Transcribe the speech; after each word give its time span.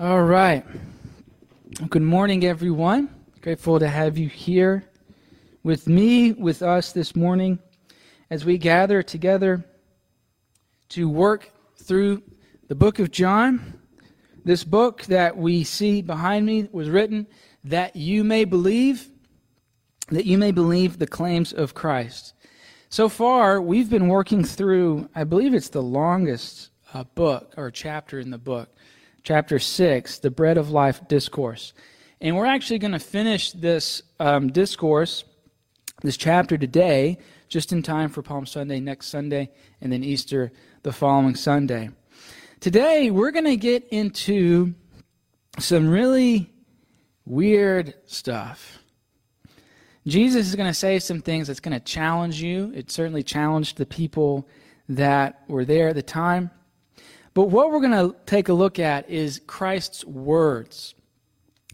All 0.00 0.22
right. 0.22 0.64
Good 1.90 2.02
morning, 2.02 2.44
everyone. 2.44 3.12
Grateful 3.40 3.80
to 3.80 3.88
have 3.88 4.16
you 4.16 4.28
here 4.28 4.84
with 5.64 5.88
me, 5.88 6.30
with 6.30 6.62
us 6.62 6.92
this 6.92 7.16
morning, 7.16 7.58
as 8.30 8.44
we 8.44 8.58
gather 8.58 9.02
together 9.02 9.64
to 10.90 11.08
work 11.08 11.50
through 11.78 12.22
the 12.68 12.76
book 12.76 13.00
of 13.00 13.10
John. 13.10 13.80
This 14.44 14.62
book 14.62 15.02
that 15.06 15.36
we 15.36 15.64
see 15.64 16.00
behind 16.00 16.46
me 16.46 16.68
was 16.70 16.88
written 16.88 17.26
that 17.64 17.96
you 17.96 18.22
may 18.22 18.44
believe, 18.44 19.10
that 20.10 20.26
you 20.26 20.38
may 20.38 20.52
believe 20.52 21.00
the 21.00 21.08
claims 21.08 21.52
of 21.52 21.74
Christ. 21.74 22.34
So 22.88 23.08
far, 23.08 23.60
we've 23.60 23.90
been 23.90 24.06
working 24.06 24.44
through, 24.44 25.08
I 25.16 25.24
believe 25.24 25.54
it's 25.54 25.70
the 25.70 25.82
longest 25.82 26.70
uh, 26.94 27.02
book 27.02 27.54
or 27.56 27.72
chapter 27.72 28.20
in 28.20 28.30
the 28.30 28.38
book, 28.38 28.68
chapter 29.22 29.58
6, 29.58 30.18
the 30.18 30.30
Bread 30.30 30.58
of 30.58 30.70
Life 30.70 31.06
Discourse. 31.08 31.72
And 32.20 32.36
we're 32.36 32.46
actually 32.46 32.78
going 32.78 32.92
to 32.92 32.98
finish 32.98 33.52
this 33.52 34.02
um, 34.18 34.50
discourse, 34.50 35.24
this 36.02 36.16
chapter 36.16 36.58
today, 36.58 37.18
just 37.48 37.72
in 37.72 37.82
time 37.82 38.08
for 38.08 38.22
Palm 38.22 38.46
Sunday 38.46 38.80
next 38.80 39.06
Sunday, 39.06 39.50
and 39.80 39.92
then 39.92 40.02
Easter 40.02 40.52
the 40.82 40.92
following 40.92 41.34
Sunday. 41.34 41.90
Today, 42.60 43.10
we're 43.10 43.30
going 43.30 43.44
to 43.44 43.56
get 43.56 43.86
into 43.88 44.74
some 45.58 45.88
really 45.88 46.52
weird 47.24 47.94
stuff. 48.06 48.78
Jesus 50.06 50.48
is 50.48 50.56
going 50.56 50.68
to 50.68 50.74
say 50.74 50.98
some 50.98 51.20
things 51.20 51.46
that's 51.46 51.60
going 51.60 51.78
to 51.78 51.84
challenge 51.84 52.42
you. 52.42 52.72
It 52.74 52.90
certainly 52.90 53.22
challenged 53.22 53.76
the 53.76 53.86
people 53.86 54.48
that 54.88 55.42
were 55.48 55.64
there 55.64 55.88
at 55.88 55.94
the 55.94 56.02
time. 56.02 56.50
But 57.38 57.50
what 57.50 57.70
we're 57.70 57.78
going 57.78 57.92
to 57.92 58.16
take 58.26 58.48
a 58.48 58.52
look 58.52 58.80
at 58.80 59.08
is 59.08 59.40
Christ's 59.46 60.04
words 60.04 60.96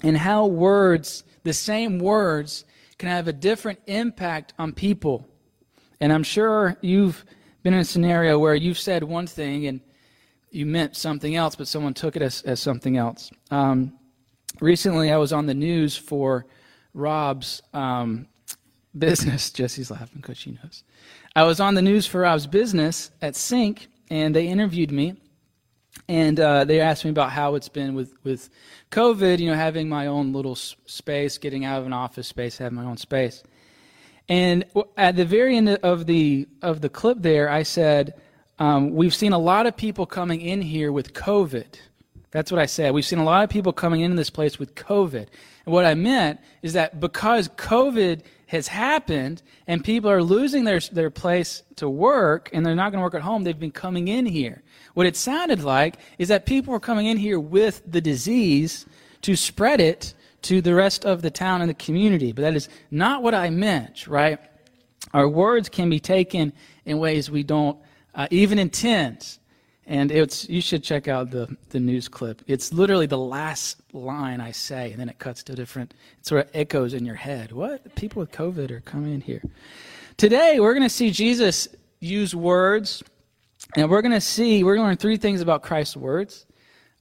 and 0.03 0.15
how 0.15 0.45
words, 0.45 1.25
the 1.43 1.55
same 1.55 1.99
words, 1.99 2.67
can 2.99 3.09
have 3.09 3.29
a 3.29 3.33
different 3.33 3.79
impact 3.87 4.53
on 4.59 4.75
people. 4.75 5.27
And 6.01 6.13
I'm 6.13 6.23
sure 6.23 6.77
you've 6.83 7.25
been 7.63 7.73
in 7.73 7.81
a 7.81 7.85
scenario 7.87 8.39
where 8.39 8.55
you've 8.55 8.79
said 8.79 9.05
one 9.05 9.27
thing 9.27 9.67
and 9.67 9.81
you 10.51 10.67
meant 10.67 10.97
something 10.97 11.35
else, 11.35 11.57
but 11.57 11.67
someone 11.67 11.95
took 11.95 12.15
it 12.15 12.21
as, 12.21 12.43
as 12.43 12.61
something 12.61 12.99
else. 12.99 13.31
Um, 13.51 13.99
recently, 14.61 15.11
I 15.11 15.17
was 15.17 15.33
on 15.33 15.47
the 15.47 15.55
news 15.55 15.97
for 15.97 16.45
Rob's 16.93 17.63
um, 17.73 18.29
business. 18.99 19.51
Jesse's 19.51 19.91
laughing 19.91 20.21
because 20.21 20.37
she 20.37 20.51
knows. 20.63 20.85
I 21.35 21.45
was 21.45 21.59
on 21.59 21.73
the 21.73 21.81
news 21.81 22.07
for 22.07 22.21
Rob's 22.21 22.47
business 22.47 23.13
at 23.23 23.35
Sync, 23.35 23.89
and 24.11 24.37
they 24.37 24.47
interviewed 24.47 24.93
me, 24.93 25.15
and 26.09 26.39
uh, 26.39 26.65
they 26.65 26.81
asked 26.81 27.05
me 27.05 27.11
about 27.11 27.31
how 27.31 27.55
it's 27.55 27.69
been 27.69 27.95
with 27.95 28.15
with 28.25 28.51
COVID. 28.91 29.39
You 29.39 29.51
know, 29.51 29.57
having 29.57 29.89
my 29.89 30.07
own 30.07 30.33
little 30.33 30.55
space, 30.55 31.39
getting 31.39 31.65
out 31.65 31.81
of 31.81 31.87
an 31.87 31.93
office 31.93 32.29
space, 32.29 32.59
having 32.59 32.77
my 32.77 32.85
own 32.85 32.97
space. 32.97 33.43
And 34.29 34.65
at 34.97 35.17
the 35.17 35.25
very 35.25 35.57
end 35.57 35.69
of 35.69 36.07
the 36.07 36.49
of 36.63 36.81
the 36.81 36.89
clip, 36.89 37.19
there, 37.21 37.49
I 37.49 37.63
said, 37.63 38.15
um, 38.59 38.95
"We've 38.95 39.15
seen 39.15 39.33
a 39.33 39.39
lot 39.39 39.67
of 39.67 39.77
people 39.77 40.07
coming 40.07 40.41
in 40.41 40.63
here 40.63 40.93
with 40.93 41.13
COVID." 41.13 41.79
That's 42.35 42.51
what 42.51 42.61
I 42.61 42.67
said. 42.67 42.93
We've 42.93 43.05
seen 43.05 43.21
a 43.21 43.25
lot 43.25 43.45
of 43.45 43.51
people 43.51 43.73
coming 43.73 44.01
into 44.01 44.17
this 44.17 44.29
place 44.29 44.59
with 44.59 44.75
COVID. 44.75 45.29
And 45.67 45.73
what 45.73 45.85
I 45.85 45.95
meant 45.95 46.41
is 46.63 46.73
that 46.73 46.99
because 46.99 47.49
COVID 47.51 48.23
has 48.49 48.67
happened 48.67 49.41
and 49.69 49.85
people 49.85 50.11
are 50.11 50.21
losing 50.21 50.65
their, 50.65 50.81
their 50.81 51.11
place 51.11 51.63
to 51.77 51.89
work 51.89 52.51
and 52.53 52.67
they're 52.67 52.75
not 52.75 52.91
going 52.91 52.99
to 52.99 53.05
work 53.05 53.15
at 53.15 53.23
home, 53.23 53.45
they've 53.45 53.57
been 53.57 53.71
coming 53.71 54.09
in 54.09 54.27
here. 54.27 54.64
What 54.95 55.07
it 55.07 55.17
sounded 55.17 55.63
like 55.63 55.97
is 56.19 56.29
that 56.29 56.47
people 56.47 56.73
were 56.73 56.81
coming 56.81 57.07
in 57.07 57.17
here 57.17 57.39
with 57.39 57.83
the 57.87 58.01
disease 58.01 58.87
to 59.23 59.37
spread 59.37 59.81
it 59.81 60.15
to 60.43 60.61
the 60.61 60.75
rest 60.75 61.05
of 61.05 61.23
the 61.23 61.31
town 61.31 61.61
and 61.61 61.71
the 61.71 61.75
community. 61.75 62.33
But 62.33 62.43
that 62.43 62.55
is 62.55 62.69
not 62.91 63.23
what 63.23 63.35
I 63.35 63.51
meant, 63.51 64.07
right? 64.07 64.39
Our 65.13 65.29
words 65.29 65.69
can 65.69 65.91
be 65.91 66.01
taken 66.01 66.53
in 66.85 66.99
ways 66.99 67.31
we 67.31 67.43
don't 67.43 67.79
uh, 68.15 68.29
even 68.31 68.59
intend. 68.59 69.39
And 69.87 70.11
it's 70.11 70.49
you 70.49 70.61
should 70.61 70.83
check 70.83 71.09
out 71.09 71.31
the, 71.31 71.57
the 71.71 71.81
news 71.81 72.09
clip. 72.09 72.43
It's 72.47 72.73
literally 72.73 73.07
the 73.07 73.19
last 73.19 73.83
line 73.93 74.41
I 74.41 74.51
say, 74.53 74.93
and 74.93 75.01
then 75.01 75.09
it 75.09 75.19
cuts 75.19 75.43
to 75.45 75.55
different. 75.55 75.93
It 76.19 76.27
sort 76.27 76.47
of 76.47 76.51
echoes 76.55 76.95
in 76.95 77.05
your 77.05 77.17
head. 77.17 77.53
What 77.53 77.95
people 77.95 78.21
with 78.21 78.33
COVID 78.33 78.71
are 78.71 78.81
coming 78.81 79.13
in 79.13 79.21
here? 79.21 79.43
Today 80.17 80.59
we're 80.61 80.73
going 80.73 80.89
to 80.89 80.95
see 80.95 81.11
Jesus 81.11 81.69
use 82.01 82.35
words, 82.35 83.03
and 83.77 83.91
we're 83.91 84.03
going 84.03 84.13
to 84.13 84.21
see 84.21 84.63
we're 84.63 84.77
going 84.77 84.85
to 84.85 84.89
learn 84.89 84.97
three 84.97 85.17
things 85.17 85.41
about 85.41 85.63
Christ's 85.63 85.97
words. 85.97 86.47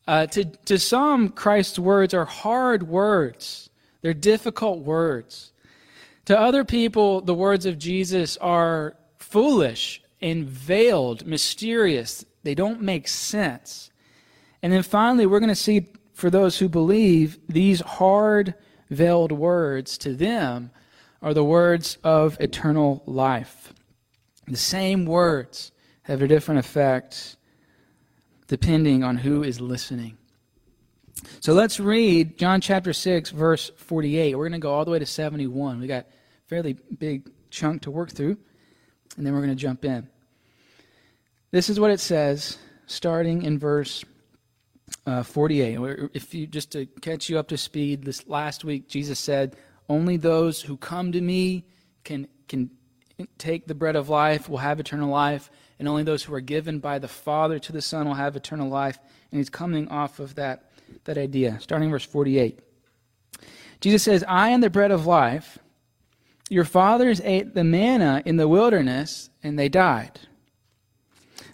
Uh, 0.07 0.25
to 0.27 0.45
to 0.45 0.77
some, 0.77 1.29
Christ's 1.29 1.79
words 1.79 2.13
are 2.13 2.25
hard 2.25 2.83
words. 2.83 3.69
They're 4.01 4.13
difficult 4.13 4.79
words. 4.79 5.53
To 6.25 6.39
other 6.39 6.63
people, 6.63 7.21
the 7.21 7.33
words 7.33 7.65
of 7.65 7.77
Jesus 7.77 8.37
are 8.37 8.95
foolish 9.17 10.01
and 10.21 10.45
veiled, 10.45 11.25
mysterious. 11.25 12.25
They 12.43 12.55
don't 12.55 12.81
make 12.81 13.07
sense. 13.07 13.91
And 14.61 14.71
then 14.71 14.83
finally, 14.83 15.25
we're 15.25 15.39
going 15.39 15.49
to 15.49 15.55
see 15.55 15.87
for 16.13 16.29
those 16.29 16.57
who 16.57 16.69
believe 16.69 17.37
these 17.47 17.81
hard 17.81 18.53
veiled 18.89 19.31
words 19.31 19.97
to 19.99 20.13
them 20.13 20.71
are 21.21 21.33
the 21.33 21.43
words 21.43 21.97
of 22.03 22.37
eternal 22.39 23.03
life. 23.05 23.73
The 24.47 24.57
same 24.57 25.05
words 25.05 25.71
have 26.03 26.21
a 26.21 26.27
different 26.27 26.59
effect 26.59 27.37
depending 28.47 29.03
on 29.03 29.17
who 29.17 29.43
is 29.43 29.59
listening. 29.59 30.17
So 31.39 31.53
let's 31.53 31.79
read 31.79 32.37
John 32.37 32.61
chapter 32.61 32.93
6, 32.93 33.31
verse 33.31 33.71
48. 33.77 34.35
We're 34.35 34.43
going 34.43 34.59
to 34.59 34.63
go 34.63 34.73
all 34.73 34.85
the 34.85 34.91
way 34.91 34.99
to 34.99 35.05
71. 35.05 35.79
We 35.79 35.87
got 35.87 36.05
a 36.05 36.47
fairly 36.47 36.73
big 36.73 37.29
chunk 37.49 37.83
to 37.83 37.91
work 37.91 38.11
through, 38.11 38.37
and 39.17 39.25
then 39.25 39.33
we're 39.33 39.39
going 39.39 39.49
to 39.49 39.55
jump 39.55 39.85
in. 39.85 40.07
This 41.51 41.69
is 41.69 41.79
what 41.79 41.91
it 41.91 41.99
says, 41.99 42.57
starting 42.87 43.43
in 43.43 43.59
verse 43.59 44.03
uh, 45.05 45.23
48. 45.23 46.09
If 46.13 46.33
you 46.33 46.47
just 46.47 46.71
to 46.71 46.85
catch 46.85 47.29
you 47.29 47.37
up 47.37 47.47
to 47.49 47.57
speed, 47.57 48.03
this 48.03 48.27
last 48.27 48.63
week 48.63 48.87
Jesus 48.87 49.19
said, 49.19 49.55
"Only 49.87 50.17
those 50.17 50.61
who 50.61 50.77
come 50.77 51.11
to 51.11 51.21
me 51.21 51.65
can 52.03 52.27
can 52.47 52.69
take 53.37 53.67
the 53.67 53.75
bread 53.75 53.95
of 53.95 54.09
life 54.09 54.49
will 54.49 54.57
have 54.57 54.79
eternal 54.79 55.09
life, 55.09 55.51
and 55.79 55.87
only 55.87 56.03
those 56.03 56.23
who 56.23 56.33
are 56.33 56.41
given 56.41 56.79
by 56.79 56.99
the 56.99 57.07
Father 57.07 57.59
to 57.59 57.71
the 57.71 57.81
Son 57.81 58.07
will 58.07 58.13
have 58.15 58.35
eternal 58.35 58.69
life." 58.69 58.99
And 59.31 59.39
he's 59.39 59.49
coming 59.49 59.87
off 59.87 60.19
of 60.19 60.35
that 60.35 60.69
that 61.05 61.17
idea, 61.17 61.59
starting 61.59 61.89
verse 61.89 62.05
48. 62.05 62.59
Jesus 63.81 64.03
says, 64.03 64.23
"I 64.27 64.49
am 64.49 64.61
the 64.61 64.69
bread 64.69 64.91
of 64.91 65.05
life. 65.05 65.57
Your 66.49 66.65
fathers 66.65 67.21
ate 67.23 67.55
the 67.55 67.63
manna 67.63 68.21
in 68.25 68.37
the 68.37 68.47
wilderness, 68.47 69.29
and 69.41 69.57
they 69.57 69.69
died." 69.69 70.19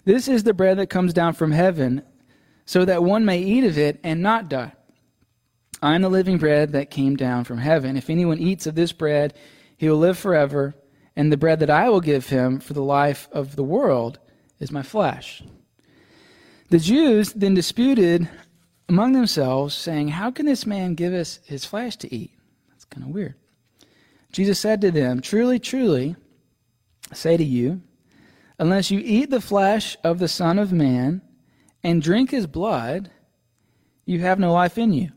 This 0.04 0.28
is 0.28 0.42
the 0.42 0.54
bread 0.54 0.78
that 0.78 0.88
comes 0.88 1.12
down 1.12 1.32
from 1.32 1.52
heaven, 1.52 2.02
so 2.66 2.84
that 2.84 3.02
one 3.02 3.24
may 3.24 3.40
eat 3.40 3.64
of 3.64 3.78
it 3.78 3.98
and 4.02 4.22
not 4.22 4.48
die. 4.48 4.72
I 5.82 5.94
am 5.94 6.02
the 6.02 6.10
living 6.10 6.36
bread 6.36 6.72
that 6.72 6.90
came 6.90 7.16
down 7.16 7.44
from 7.44 7.58
heaven. 7.58 7.96
If 7.96 8.10
anyone 8.10 8.38
eats 8.38 8.66
of 8.66 8.74
this 8.74 8.92
bread, 8.92 9.32
he 9.76 9.88
will 9.88 9.96
live 9.96 10.18
forever, 10.18 10.74
and 11.20 11.30
the 11.30 11.36
bread 11.36 11.60
that 11.60 11.68
I 11.68 11.90
will 11.90 12.00
give 12.00 12.30
him 12.30 12.60
for 12.60 12.72
the 12.72 12.82
life 12.82 13.28
of 13.30 13.54
the 13.54 13.62
world 13.62 14.18
is 14.58 14.72
my 14.72 14.82
flesh. 14.82 15.42
The 16.70 16.78
Jews 16.78 17.34
then 17.34 17.52
disputed 17.52 18.26
among 18.88 19.12
themselves, 19.12 19.74
saying, 19.74 20.08
How 20.08 20.30
can 20.30 20.46
this 20.46 20.64
man 20.64 20.94
give 20.94 21.12
us 21.12 21.40
his 21.44 21.66
flesh 21.66 21.96
to 21.96 22.14
eat? 22.14 22.30
That's 22.70 22.86
kind 22.86 23.06
of 23.06 23.12
weird. 23.12 23.34
Jesus 24.32 24.58
said 24.58 24.80
to 24.80 24.90
them, 24.90 25.20
Truly, 25.20 25.58
truly, 25.58 26.16
I 27.10 27.14
say 27.14 27.36
to 27.36 27.44
you, 27.44 27.82
Unless 28.58 28.90
you 28.90 29.00
eat 29.04 29.28
the 29.28 29.42
flesh 29.42 29.98
of 30.02 30.20
the 30.20 30.28
Son 30.28 30.58
of 30.58 30.72
Man 30.72 31.20
and 31.82 32.00
drink 32.00 32.30
his 32.30 32.46
blood, 32.46 33.10
you 34.06 34.20
have 34.20 34.38
no 34.38 34.54
life 34.54 34.78
in 34.78 34.94
you. 34.94 35.10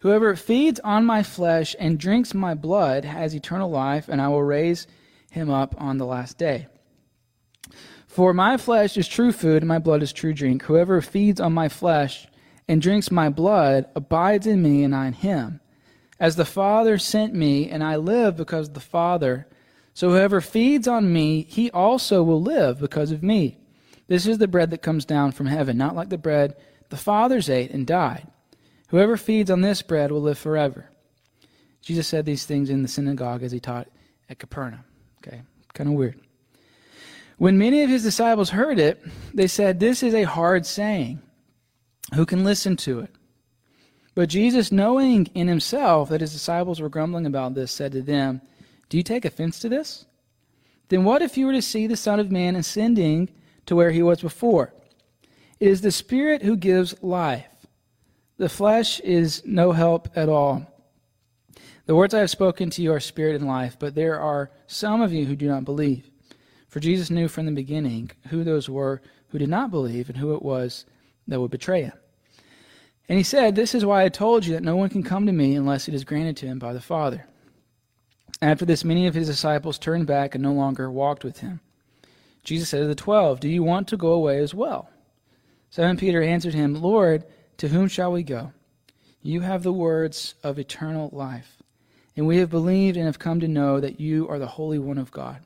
Whoever 0.00 0.36
feeds 0.36 0.80
on 0.80 1.04
my 1.04 1.22
flesh 1.22 1.74
and 1.78 1.98
drinks 1.98 2.34
my 2.34 2.54
blood 2.54 3.04
has 3.04 3.34
eternal 3.34 3.70
life, 3.70 4.08
and 4.08 4.20
I 4.20 4.28
will 4.28 4.42
raise 4.42 4.86
him 5.30 5.50
up 5.50 5.74
on 5.78 5.98
the 5.98 6.06
last 6.06 6.38
day. 6.38 6.66
For 8.06 8.32
my 8.32 8.56
flesh 8.56 8.96
is 8.96 9.08
true 9.08 9.32
food, 9.32 9.62
and 9.62 9.68
my 9.68 9.78
blood 9.78 10.02
is 10.02 10.12
true 10.12 10.32
drink. 10.32 10.62
Whoever 10.62 11.00
feeds 11.00 11.40
on 11.40 11.52
my 11.52 11.68
flesh 11.68 12.26
and 12.66 12.80
drinks 12.80 13.10
my 13.10 13.28
blood 13.28 13.86
abides 13.94 14.46
in 14.46 14.62
me, 14.62 14.84
and 14.84 14.94
I 14.94 15.08
in 15.08 15.12
him. 15.14 15.60
As 16.20 16.36
the 16.36 16.44
Father 16.44 16.98
sent 16.98 17.34
me, 17.34 17.68
and 17.68 17.82
I 17.82 17.96
live 17.96 18.36
because 18.36 18.68
of 18.68 18.74
the 18.74 18.80
Father 18.80 19.46
so 19.98 20.10
whoever 20.10 20.40
feeds 20.40 20.86
on 20.86 21.12
me, 21.12 21.42
he 21.48 21.72
also 21.72 22.22
will 22.22 22.40
live 22.40 22.78
because 22.78 23.10
of 23.10 23.20
me. 23.20 23.58
This 24.06 24.28
is 24.28 24.38
the 24.38 24.46
bread 24.46 24.70
that 24.70 24.80
comes 24.80 25.04
down 25.04 25.32
from 25.32 25.46
heaven, 25.46 25.76
not 25.76 25.96
like 25.96 26.08
the 26.08 26.16
bread 26.16 26.54
the 26.88 26.96
fathers 26.96 27.50
ate 27.50 27.72
and 27.72 27.84
died. 27.84 28.28
Whoever 28.88 29.16
feeds 29.16 29.50
on 29.50 29.60
this 29.60 29.82
bread 29.82 30.10
will 30.10 30.22
live 30.22 30.38
forever. 30.38 30.90
Jesus 31.82 32.06
said 32.06 32.26
these 32.26 32.44
things 32.44 32.70
in 32.70 32.82
the 32.82 32.88
synagogue 32.88 33.42
as 33.42 33.52
he 33.52 33.60
taught 33.60 33.88
at 34.28 34.38
Capernaum. 34.38 34.84
Okay, 35.18 35.42
kind 35.74 35.88
of 35.88 35.94
weird. 35.94 36.20
When 37.36 37.56
many 37.56 37.82
of 37.82 37.90
his 37.90 38.02
disciples 38.02 38.50
heard 38.50 38.78
it, 38.78 39.02
they 39.32 39.46
said, 39.46 39.78
This 39.78 40.02
is 40.02 40.14
a 40.14 40.24
hard 40.24 40.66
saying. 40.66 41.22
Who 42.14 42.26
can 42.26 42.42
listen 42.44 42.76
to 42.78 43.00
it? 43.00 43.10
But 44.14 44.28
Jesus, 44.28 44.72
knowing 44.72 45.26
in 45.34 45.46
himself 45.46 46.08
that 46.08 46.20
his 46.20 46.32
disciples 46.32 46.80
were 46.80 46.88
grumbling 46.88 47.26
about 47.26 47.54
this, 47.54 47.70
said 47.70 47.92
to 47.92 48.02
them, 48.02 48.40
Do 48.88 48.96
you 48.96 49.02
take 49.02 49.24
offense 49.24 49.60
to 49.60 49.68
this? 49.68 50.06
Then 50.88 51.04
what 51.04 51.22
if 51.22 51.36
you 51.36 51.46
were 51.46 51.52
to 51.52 51.62
see 51.62 51.86
the 51.86 51.96
Son 51.96 52.18
of 52.18 52.32
Man 52.32 52.56
ascending 52.56 53.28
to 53.66 53.76
where 53.76 53.92
he 53.92 54.02
was 54.02 54.20
before? 54.20 54.72
It 55.60 55.68
is 55.68 55.82
the 55.82 55.92
Spirit 55.92 56.42
who 56.42 56.56
gives 56.56 57.00
life. 57.02 57.46
The 58.38 58.48
flesh 58.48 59.00
is 59.00 59.42
no 59.44 59.72
help 59.72 60.08
at 60.16 60.28
all. 60.28 60.66
The 61.86 61.96
words 61.96 62.14
I 62.14 62.20
have 62.20 62.30
spoken 62.30 62.70
to 62.70 62.82
you 62.82 62.92
are 62.92 63.00
spirit 63.00 63.34
and 63.34 63.46
life, 63.46 63.76
but 63.78 63.94
there 63.94 64.20
are 64.20 64.50
some 64.66 65.00
of 65.00 65.12
you 65.12 65.26
who 65.26 65.36
do 65.36 65.48
not 65.48 65.64
believe. 65.64 66.08
For 66.68 66.80
Jesus 66.80 67.10
knew 67.10 67.28
from 67.28 67.46
the 67.46 67.52
beginning 67.52 68.10
who 68.28 68.44
those 68.44 68.68
were 68.68 69.02
who 69.28 69.38
did 69.38 69.48
not 69.48 69.70
believe 69.70 70.08
and 70.08 70.18
who 70.18 70.34
it 70.34 70.42
was 70.42 70.84
that 71.26 71.40
would 71.40 71.50
betray 71.50 71.82
him. 71.82 71.92
And 73.08 73.18
he 73.18 73.24
said, 73.24 73.56
This 73.56 73.74
is 73.74 73.84
why 73.84 74.04
I 74.04 74.08
told 74.08 74.46
you 74.46 74.54
that 74.54 74.62
no 74.62 74.76
one 74.76 74.88
can 74.88 75.02
come 75.02 75.26
to 75.26 75.32
me 75.32 75.56
unless 75.56 75.88
it 75.88 75.94
is 75.94 76.04
granted 76.04 76.36
to 76.38 76.46
him 76.46 76.58
by 76.58 76.72
the 76.72 76.80
Father. 76.80 77.26
After 78.40 78.64
this, 78.64 78.84
many 78.84 79.06
of 79.06 79.14
his 79.14 79.26
disciples 79.26 79.78
turned 79.78 80.06
back 80.06 80.34
and 80.34 80.42
no 80.42 80.52
longer 80.52 80.90
walked 80.90 81.24
with 81.24 81.38
him. 81.40 81.60
Jesus 82.44 82.68
said 82.68 82.80
to 82.80 82.86
the 82.86 82.94
twelve, 82.94 83.40
Do 83.40 83.48
you 83.48 83.62
want 83.62 83.88
to 83.88 83.96
go 83.96 84.12
away 84.12 84.38
as 84.38 84.54
well? 84.54 84.90
Simon 85.70 85.96
Peter 85.96 86.22
answered 86.22 86.54
him, 86.54 86.74
Lord, 86.74 87.24
to 87.58 87.68
whom 87.68 87.88
shall 87.88 88.10
we 88.10 88.22
go? 88.22 88.52
You 89.22 89.40
have 89.42 89.62
the 89.62 89.72
words 89.72 90.34
of 90.42 90.58
eternal 90.58 91.10
life, 91.12 91.56
and 92.16 92.26
we 92.26 92.38
have 92.38 92.50
believed 92.50 92.96
and 92.96 93.06
have 93.06 93.18
come 93.18 93.40
to 93.40 93.48
know 93.48 93.80
that 93.80 94.00
you 94.00 94.28
are 94.28 94.38
the 94.38 94.46
Holy 94.46 94.78
One 94.78 94.98
of 94.98 95.10
God. 95.10 95.40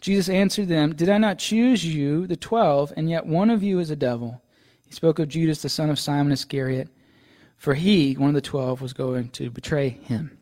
Jesus 0.00 0.28
answered 0.28 0.68
them, 0.68 0.94
Did 0.94 1.08
I 1.08 1.18
not 1.18 1.38
choose 1.38 1.84
you, 1.84 2.26
the 2.26 2.36
twelve, 2.36 2.92
and 2.96 3.10
yet 3.10 3.26
one 3.26 3.50
of 3.50 3.62
you 3.62 3.80
is 3.80 3.90
a 3.90 3.96
devil? 3.96 4.40
He 4.86 4.92
spoke 4.94 5.18
of 5.18 5.28
Judas, 5.28 5.60
the 5.60 5.68
son 5.68 5.90
of 5.90 5.98
Simon 5.98 6.32
Iscariot, 6.32 6.88
for 7.56 7.74
he, 7.74 8.14
one 8.14 8.28
of 8.28 8.34
the 8.34 8.40
twelve, 8.40 8.80
was 8.80 8.92
going 8.92 9.28
to 9.30 9.50
betray 9.50 9.88
him. 9.88 10.38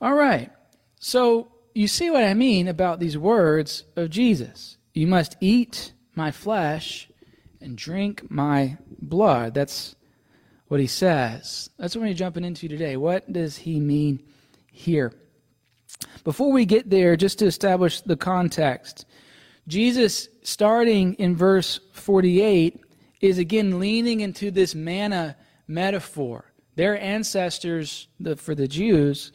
All 0.00 0.14
right. 0.14 0.50
So 0.98 1.52
you 1.74 1.86
see 1.86 2.10
what 2.10 2.24
I 2.24 2.34
mean 2.34 2.66
about 2.66 2.98
these 2.98 3.16
words 3.16 3.84
of 3.94 4.10
Jesus. 4.10 4.76
You 4.94 5.06
must 5.06 5.36
eat 5.40 5.92
my 6.16 6.32
flesh 6.32 7.08
and 7.62 7.76
drink 7.76 8.30
my 8.30 8.76
blood. 9.00 9.54
That's 9.54 9.94
what 10.68 10.80
he 10.80 10.86
says. 10.86 11.70
That's 11.78 11.94
what 11.94 12.02
we're 12.02 12.14
jumping 12.14 12.44
into 12.44 12.68
today. 12.68 12.96
What 12.96 13.32
does 13.32 13.56
he 13.56 13.78
mean 13.78 14.22
here? 14.70 15.12
Before 16.24 16.52
we 16.52 16.64
get 16.64 16.90
there, 16.90 17.16
just 17.16 17.38
to 17.40 17.46
establish 17.46 18.00
the 18.00 18.16
context, 18.16 19.06
Jesus, 19.68 20.28
starting 20.42 21.14
in 21.14 21.36
verse 21.36 21.80
48, 21.92 22.80
is 23.20 23.38
again 23.38 23.78
leaning 23.78 24.20
into 24.20 24.50
this 24.50 24.74
manna 24.74 25.36
metaphor. 25.68 26.52
Their 26.74 26.98
ancestors, 27.00 28.08
the, 28.18 28.36
for 28.36 28.54
the 28.54 28.66
Jews, 28.66 29.32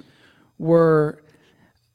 were 0.58 1.24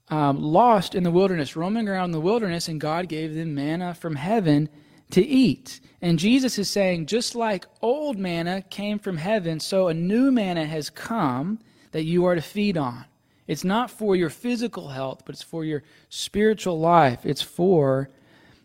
um, 0.08 0.40
lost 0.40 0.94
in 0.94 1.02
the 1.02 1.11
wilderness, 1.11 1.56
roaming 1.56 1.88
around 1.88 2.12
the 2.12 2.20
wilderness, 2.20 2.69
and 2.69 2.81
God 2.81 3.08
gave 3.08 3.34
them 3.34 3.55
manna 3.55 3.94
from 3.94 4.14
heaven 4.14 4.69
to 5.11 5.20
eat. 5.25 5.81
And 6.03 6.19
Jesus 6.19 6.59
is 6.59 6.69
saying, 6.69 7.07
just 7.07 7.37
like 7.37 7.67
old 7.81 8.19
manna 8.19 8.63
came 8.63 8.99
from 8.99 9.17
heaven, 9.17 9.61
so 9.61 9.87
a 9.87 9.95
new 9.95 10.33
manna 10.33 10.67
has 10.67 10.91
come 10.91 11.61
that 11.93 12.03
you 12.03 12.25
are 12.25 12.35
to 12.35 12.41
feed 12.41 12.77
on. 12.77 13.05
It's 13.47 13.63
not 13.63 13.91
for 13.91 14.17
your 14.17 14.31
physical 14.31 14.89
health, 14.89 15.23
but 15.25 15.37
it's 15.37 15.43
for 15.43 15.65
your 15.65 15.85
spiritual 16.09 16.81
life. 16.81 17.25
It's 17.25 17.43
for 17.43 18.11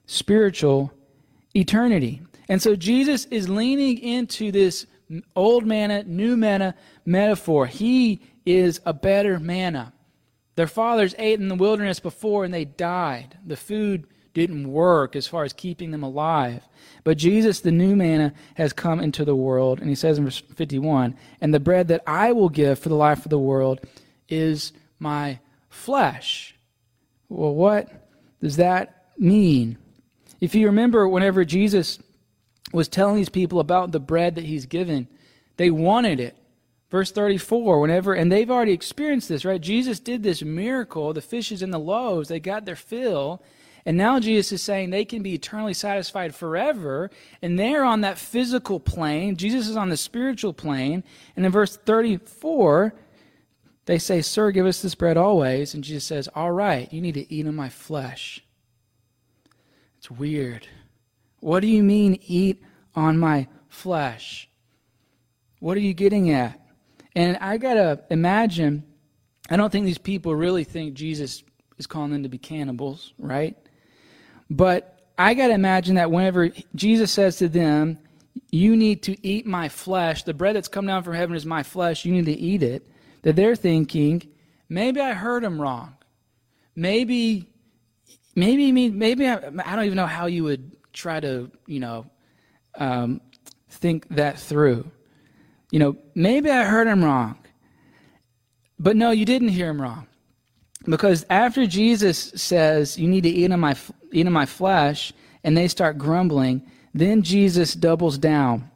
spiritual 0.07 0.91
eternity. 1.55 2.21
And 2.49 2.61
so 2.61 2.75
Jesus 2.75 3.25
is 3.25 3.49
leaning 3.49 3.99
into 3.99 4.51
this 4.51 4.87
old 5.35 5.65
manna, 5.65 6.03
new 6.03 6.37
manna 6.37 6.73
metaphor. 7.05 7.67
He 7.67 8.21
is 8.45 8.81
a 8.85 8.93
better 8.93 9.39
manna. 9.39 9.93
Their 10.55 10.67
fathers 10.67 11.13
ate 11.19 11.39
in 11.39 11.49
the 11.49 11.55
wilderness 11.55 11.99
before 11.99 12.45
and 12.45 12.53
they 12.53 12.65
died. 12.65 13.37
The 13.45 13.57
food 13.57 14.07
didn't 14.37 14.71
work 14.71 15.15
as 15.15 15.25
far 15.25 15.43
as 15.43 15.51
keeping 15.51 15.89
them 15.89 16.03
alive. 16.03 16.63
But 17.03 17.17
Jesus, 17.17 17.59
the 17.59 17.71
new 17.71 17.95
manna, 17.95 18.33
has 18.53 18.71
come 18.71 18.99
into 18.99 19.25
the 19.25 19.35
world. 19.35 19.79
And 19.79 19.89
he 19.89 19.95
says 19.95 20.19
in 20.19 20.25
verse 20.25 20.37
51 20.37 21.15
And 21.41 21.53
the 21.53 21.59
bread 21.59 21.87
that 21.87 22.03
I 22.05 22.33
will 22.33 22.49
give 22.49 22.77
for 22.77 22.89
the 22.89 22.95
life 22.95 23.25
of 23.25 23.31
the 23.31 23.39
world 23.39 23.81
is 24.29 24.73
my 24.99 25.39
flesh. 25.69 26.55
Well, 27.29 27.55
what 27.55 27.89
does 28.39 28.57
that 28.57 29.07
mean? 29.17 29.79
If 30.39 30.53
you 30.53 30.67
remember, 30.67 31.07
whenever 31.07 31.43
Jesus 31.43 31.97
was 32.71 32.87
telling 32.87 33.15
these 33.15 33.29
people 33.29 33.59
about 33.59 33.91
the 33.91 33.99
bread 33.99 34.35
that 34.35 34.45
he's 34.45 34.67
given, 34.67 35.07
they 35.55 35.71
wanted 35.71 36.19
it. 36.19 36.37
Verse 36.91 37.11
34, 37.11 37.81
whenever, 37.81 38.13
and 38.13 38.31
they've 38.31 38.51
already 38.51 38.71
experienced 38.71 39.29
this, 39.29 39.43
right? 39.43 39.59
Jesus 39.59 39.99
did 39.99 40.21
this 40.21 40.43
miracle, 40.43 41.11
the 41.11 41.21
fishes 41.21 41.63
and 41.63 41.73
the 41.73 41.79
loaves, 41.79 42.29
they 42.29 42.39
got 42.39 42.65
their 42.65 42.75
fill. 42.75 43.41
And 43.87 43.95
now 43.95 44.19
Jesus 44.19 44.51
is 44.51 44.61
saying 44.61 44.89
they 44.89 45.05
can 45.05 45.23
be 45.23 45.33
eternally 45.33 45.73
satisfied 45.73 46.35
forever. 46.35 47.09
And 47.41 47.57
they're 47.57 47.85
on 47.85 48.01
that 48.01 48.17
physical 48.17 48.81
plane. 48.81 49.37
Jesus 49.37 49.69
is 49.69 49.77
on 49.77 49.87
the 49.87 49.95
spiritual 49.95 50.51
plane. 50.51 51.05
And 51.37 51.45
in 51.45 51.53
verse 51.53 51.77
34, 51.77 52.93
they 53.85 53.97
say, 53.97 54.21
Sir, 54.21 54.51
give 54.51 54.65
us 54.65 54.81
this 54.81 54.93
bread 54.93 55.15
always. 55.15 55.73
And 55.73 55.85
Jesus 55.85 56.03
says, 56.03 56.27
All 56.35 56.51
right, 56.51 56.91
you 56.91 56.99
need 56.99 57.13
to 57.13 57.33
eat 57.33 57.47
of 57.47 57.53
my 57.53 57.69
flesh. 57.69 58.43
It's 59.99 60.11
weird. 60.11 60.67
What 61.39 61.61
do 61.61 61.67
you 61.67 61.81
mean, 61.81 62.19
eat 62.27 62.61
on 62.93 63.17
my 63.17 63.47
flesh? 63.69 64.49
What 65.59 65.77
are 65.77 65.81
you 65.81 65.93
getting 65.93 66.29
at? 66.31 66.59
And 67.15 67.37
I 67.39 67.55
got 67.55 67.75
to 67.75 68.03
imagine, 68.09 68.83
I 69.49 69.55
don't 69.55 69.71
think 69.71 69.85
these 69.85 69.97
people 69.97 70.35
really 70.35 70.65
think 70.65 70.93
Jesus 70.93 71.41
is 71.77 71.87
calling 71.87 72.11
them 72.11 72.23
to 72.23 72.29
be 72.29 72.37
cannibals, 72.37 73.13
right? 73.17 73.55
But 74.49 75.11
I 75.17 75.33
got 75.33 75.47
to 75.47 75.53
imagine 75.53 75.95
that 75.95 76.11
whenever 76.11 76.49
Jesus 76.75 77.11
says 77.11 77.37
to 77.37 77.49
them, 77.49 77.99
You 78.51 78.75
need 78.75 79.03
to 79.03 79.27
eat 79.27 79.45
my 79.45 79.69
flesh, 79.69 80.23
the 80.23 80.33
bread 80.33 80.55
that's 80.55 80.67
come 80.67 80.85
down 80.85 81.03
from 81.03 81.15
heaven 81.15 81.35
is 81.35 81.45
my 81.45 81.63
flesh, 81.63 82.05
you 82.05 82.13
need 82.13 82.25
to 82.25 82.31
eat 82.31 82.63
it 82.63 82.87
that 83.23 83.35
they're 83.35 83.55
thinking, 83.55 84.25
maybe 84.69 85.01
I 85.01 85.13
heard 85.13 85.43
him 85.43 85.59
wrong. 85.59 85.95
Maybe, 86.75 87.49
maybe, 88.35 88.71
maybe 88.89 89.27
I, 89.27 89.35
I 89.65 89.75
don't 89.75 89.85
even 89.85 89.97
know 89.97 90.05
how 90.05 90.27
you 90.27 90.43
would 90.45 90.77
try 90.93 91.19
to, 91.19 91.51
you 91.65 91.79
know, 91.79 92.05
um, 92.75 93.21
think 93.69 94.07
that 94.09 94.39
through. 94.39 94.89
You 95.71 95.79
know, 95.79 95.97
maybe 96.15 96.49
I 96.49 96.63
heard 96.63 96.87
him 96.87 97.03
wrong. 97.03 97.37
But 98.79 98.95
no, 98.95 99.11
you 99.11 99.25
didn't 99.25 99.49
hear 99.49 99.69
him 99.69 99.81
wrong. 99.81 100.07
Because 100.87 101.25
after 101.29 101.67
Jesus 101.67 102.31
says, 102.35 102.97
You 102.97 103.07
need 103.07 103.23
to 103.23 103.29
eat 103.29 103.51
of 103.51 103.59
my, 103.59 103.75
eat 104.11 104.25
of 104.25 104.33
my 104.33 104.45
flesh, 104.45 105.13
and 105.43 105.55
they 105.55 105.67
start 105.67 105.97
grumbling, 105.97 106.61
then 106.93 107.21
Jesus 107.21 107.73
doubles 107.73 108.17
down. 108.17 108.69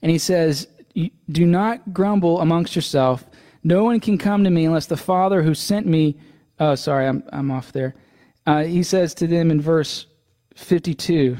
And 0.00 0.10
he 0.10 0.18
says, 0.18 0.68
Do 0.94 1.46
not 1.46 1.92
grumble 1.92 2.40
amongst 2.40 2.76
yourself. 2.76 3.24
No 3.64 3.84
one 3.84 4.00
can 4.00 4.18
come 4.18 4.44
to 4.44 4.50
me 4.50 4.64
unless 4.64 4.86
the 4.86 4.96
Father 4.96 5.42
who 5.42 5.54
sent 5.54 5.86
me. 5.86 6.16
Oh, 6.60 6.74
sorry, 6.76 7.06
I'm, 7.06 7.22
I'm 7.32 7.50
off 7.50 7.72
there. 7.72 7.94
Uh, 8.46 8.64
he 8.64 8.82
says 8.82 9.14
to 9.14 9.26
them 9.26 9.50
in 9.50 9.60
verse 9.60 10.06
52 10.54 11.36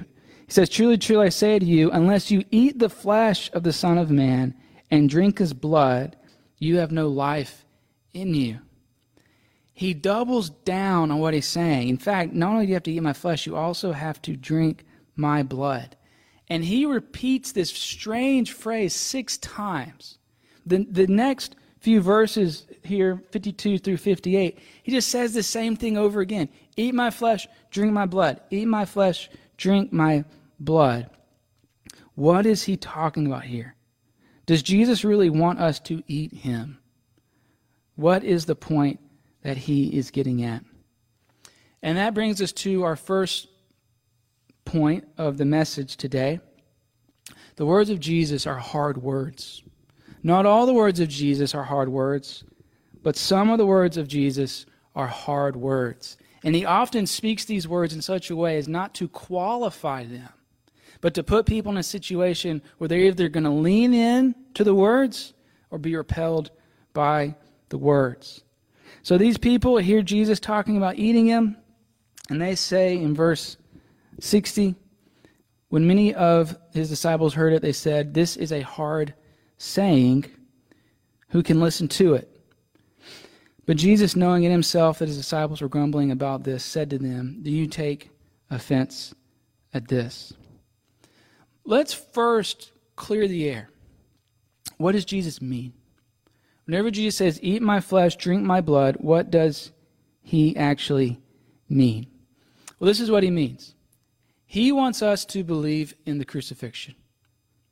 He 0.46 0.52
says, 0.52 0.68
Truly, 0.68 0.98
truly, 0.98 1.26
I 1.26 1.30
say 1.30 1.58
to 1.58 1.64
you, 1.64 1.90
unless 1.92 2.30
you 2.30 2.44
eat 2.50 2.78
the 2.78 2.90
flesh 2.90 3.50
of 3.52 3.62
the 3.62 3.72
Son 3.72 3.98
of 3.98 4.10
Man 4.10 4.54
and 4.90 5.08
drink 5.08 5.38
his 5.38 5.54
blood, 5.54 6.16
you 6.58 6.78
have 6.78 6.90
no 6.90 7.08
life 7.08 7.64
in 8.12 8.34
you. 8.34 8.58
He 9.78 9.94
doubles 9.94 10.50
down 10.50 11.12
on 11.12 11.20
what 11.20 11.34
he's 11.34 11.46
saying. 11.46 11.88
In 11.88 11.98
fact, 11.98 12.32
not 12.32 12.50
only 12.50 12.66
do 12.66 12.70
you 12.70 12.74
have 12.74 12.82
to 12.82 12.90
eat 12.90 13.00
my 13.00 13.12
flesh, 13.12 13.46
you 13.46 13.54
also 13.54 13.92
have 13.92 14.20
to 14.22 14.36
drink 14.36 14.84
my 15.14 15.44
blood. 15.44 15.96
And 16.48 16.64
he 16.64 16.84
repeats 16.84 17.52
this 17.52 17.70
strange 17.70 18.50
phrase 18.50 18.92
six 18.92 19.38
times. 19.38 20.18
The, 20.66 20.84
the 20.90 21.06
next 21.06 21.54
few 21.78 22.00
verses 22.00 22.66
here, 22.82 23.22
52 23.30 23.78
through 23.78 23.98
58, 23.98 24.58
he 24.82 24.90
just 24.90 25.10
says 25.10 25.32
the 25.32 25.44
same 25.44 25.76
thing 25.76 25.96
over 25.96 26.20
again 26.20 26.48
Eat 26.76 26.92
my 26.92 27.10
flesh, 27.10 27.46
drink 27.70 27.92
my 27.92 28.06
blood. 28.06 28.40
Eat 28.50 28.66
my 28.66 28.84
flesh, 28.84 29.30
drink 29.56 29.92
my 29.92 30.24
blood. 30.58 31.08
What 32.16 32.46
is 32.46 32.64
he 32.64 32.76
talking 32.76 33.28
about 33.28 33.44
here? 33.44 33.76
Does 34.44 34.64
Jesus 34.64 35.04
really 35.04 35.30
want 35.30 35.60
us 35.60 35.78
to 35.78 36.02
eat 36.08 36.32
him? 36.32 36.80
What 37.94 38.24
is 38.24 38.46
the 38.46 38.56
point 38.56 38.98
that 39.42 39.56
he 39.56 39.96
is 39.96 40.10
getting 40.10 40.44
at? 40.44 40.64
And 41.82 41.98
that 41.98 42.14
brings 42.14 42.42
us 42.42 42.52
to 42.52 42.84
our 42.84 42.96
first 42.96 43.48
point 44.64 45.06
of 45.16 45.38
the 45.38 45.44
message 45.44 45.96
today. 45.96 46.40
The 47.56 47.66
words 47.66 47.90
of 47.90 48.00
Jesus 48.00 48.46
are 48.46 48.58
hard 48.58 49.02
words. 49.02 49.62
Not 50.22 50.46
all 50.46 50.66
the 50.66 50.74
words 50.74 51.00
of 51.00 51.08
Jesus 51.08 51.54
are 51.54 51.64
hard 51.64 51.88
words, 51.88 52.44
but 53.02 53.16
some 53.16 53.50
of 53.50 53.58
the 53.58 53.66
words 53.66 53.96
of 53.96 54.08
Jesus 54.08 54.66
are 54.94 55.06
hard 55.06 55.56
words. 55.56 56.16
And 56.44 56.54
he 56.54 56.64
often 56.64 57.06
speaks 57.06 57.44
these 57.44 57.66
words 57.66 57.94
in 57.94 58.02
such 58.02 58.30
a 58.30 58.36
way 58.36 58.58
as 58.58 58.68
not 58.68 58.94
to 58.94 59.08
qualify 59.08 60.04
them, 60.04 60.28
but 61.00 61.14
to 61.14 61.22
put 61.22 61.46
people 61.46 61.72
in 61.72 61.78
a 61.78 61.82
situation 61.82 62.62
where 62.78 62.88
they're 62.88 62.98
either 62.98 63.28
going 63.28 63.44
to 63.44 63.50
lean 63.50 63.94
in 63.94 64.34
to 64.54 64.64
the 64.64 64.74
words 64.74 65.34
or 65.70 65.78
be 65.78 65.96
repelled 65.96 66.50
by 66.92 67.34
the 67.68 67.78
words. 67.78 68.42
So 69.08 69.16
these 69.16 69.38
people 69.38 69.78
hear 69.78 70.02
Jesus 70.02 70.38
talking 70.38 70.76
about 70.76 70.96
eating 70.98 71.24
him, 71.24 71.56
and 72.28 72.38
they 72.38 72.54
say 72.54 72.94
in 72.94 73.14
verse 73.14 73.56
60, 74.20 74.74
when 75.70 75.86
many 75.86 76.12
of 76.12 76.54
his 76.74 76.90
disciples 76.90 77.32
heard 77.32 77.54
it, 77.54 77.62
they 77.62 77.72
said, 77.72 78.12
This 78.12 78.36
is 78.36 78.52
a 78.52 78.60
hard 78.60 79.14
saying. 79.56 80.26
Who 81.30 81.42
can 81.42 81.58
listen 81.58 81.88
to 81.88 82.16
it? 82.16 82.38
But 83.64 83.78
Jesus, 83.78 84.14
knowing 84.14 84.42
in 84.42 84.52
himself 84.52 84.98
that 84.98 85.08
his 85.08 85.16
disciples 85.16 85.62
were 85.62 85.70
grumbling 85.70 86.10
about 86.10 86.44
this, 86.44 86.62
said 86.62 86.90
to 86.90 86.98
them, 86.98 87.38
Do 87.40 87.50
you 87.50 87.66
take 87.66 88.10
offense 88.50 89.14
at 89.72 89.88
this? 89.88 90.34
Let's 91.64 91.94
first 91.94 92.72
clear 92.94 93.26
the 93.26 93.48
air. 93.48 93.70
What 94.76 94.92
does 94.92 95.06
Jesus 95.06 95.40
mean? 95.40 95.72
Whenever 96.68 96.90
Jesus 96.90 97.16
says, 97.16 97.40
Eat 97.42 97.62
my 97.62 97.80
flesh, 97.80 98.16
drink 98.16 98.44
my 98.44 98.60
blood, 98.60 98.96
what 99.00 99.30
does 99.30 99.72
he 100.20 100.54
actually 100.54 101.18
mean? 101.66 102.06
Well, 102.78 102.88
this 102.88 103.00
is 103.00 103.10
what 103.10 103.22
he 103.22 103.30
means. 103.30 103.74
He 104.44 104.70
wants 104.70 105.00
us 105.00 105.24
to 105.26 105.42
believe 105.42 105.94
in 106.04 106.18
the 106.18 106.26
crucifixion. 106.26 106.94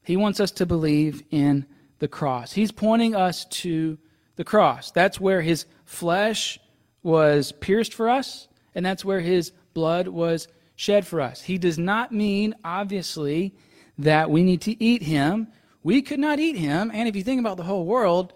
He 0.03 0.17
wants 0.17 0.41
us 0.41 0.51
to 0.53 0.65
believe 0.65 1.23
in 1.31 1.67
the 1.99 2.09
cross. 2.09 2.53
He's 2.53 2.73
pointing 2.73 3.15
us 3.15 3.45
to 3.45 3.99
the 4.37 4.45
cross. 4.45 4.93
That's 4.93 5.21
where 5.21 5.43
his 5.43 5.67
flesh 5.85 6.59
was 7.03 7.53
pierced 7.53 7.93
for 7.93 8.09
us, 8.09 8.49
and 8.75 8.87
that's 8.87 9.05
where 9.05 9.21
his 9.21 9.53
blood 9.75 10.09
was 10.09 10.49
shed 10.75 11.07
for 11.07 11.21
us. 11.21 11.43
He 11.43 11.59
does 11.59 11.77
not 11.77 12.13
mean, 12.13 12.55
obviously, 12.65 13.55
that 13.99 14.31
we 14.31 14.43
need 14.43 14.63
to 14.63 14.83
eat 14.83 15.03
him. 15.03 15.49
We 15.83 16.01
could 16.01 16.19
not 16.19 16.39
eat 16.39 16.57
him, 16.57 16.91
and 16.95 17.07
if 17.11 17.15
you 17.15 17.23
think 17.23 17.41
about 17.41 17.59
the 17.59 17.65
whole 17.65 17.85
world, 17.85 18.33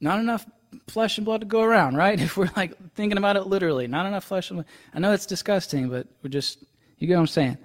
not 0.00 0.20
enough 0.20 0.46
flesh 0.86 1.18
and 1.18 1.24
blood 1.24 1.40
to 1.40 1.46
go 1.46 1.62
around, 1.62 1.96
right? 1.96 2.20
If 2.28 2.36
we're 2.36 2.50
like 2.56 2.94
thinking 2.94 3.18
about 3.18 3.36
it 3.36 3.46
literally, 3.46 3.86
not 3.86 4.06
enough 4.06 4.24
flesh 4.24 4.50
and 4.50 4.58
blood. 4.58 4.66
I 4.94 4.98
know 4.98 5.12
it's 5.12 5.26
disgusting, 5.26 5.88
but 5.88 6.06
we're 6.22 6.30
just 6.30 6.64
you 6.98 7.06
get 7.06 7.14
what 7.14 7.20
I'm 7.20 7.26
saying? 7.28 7.58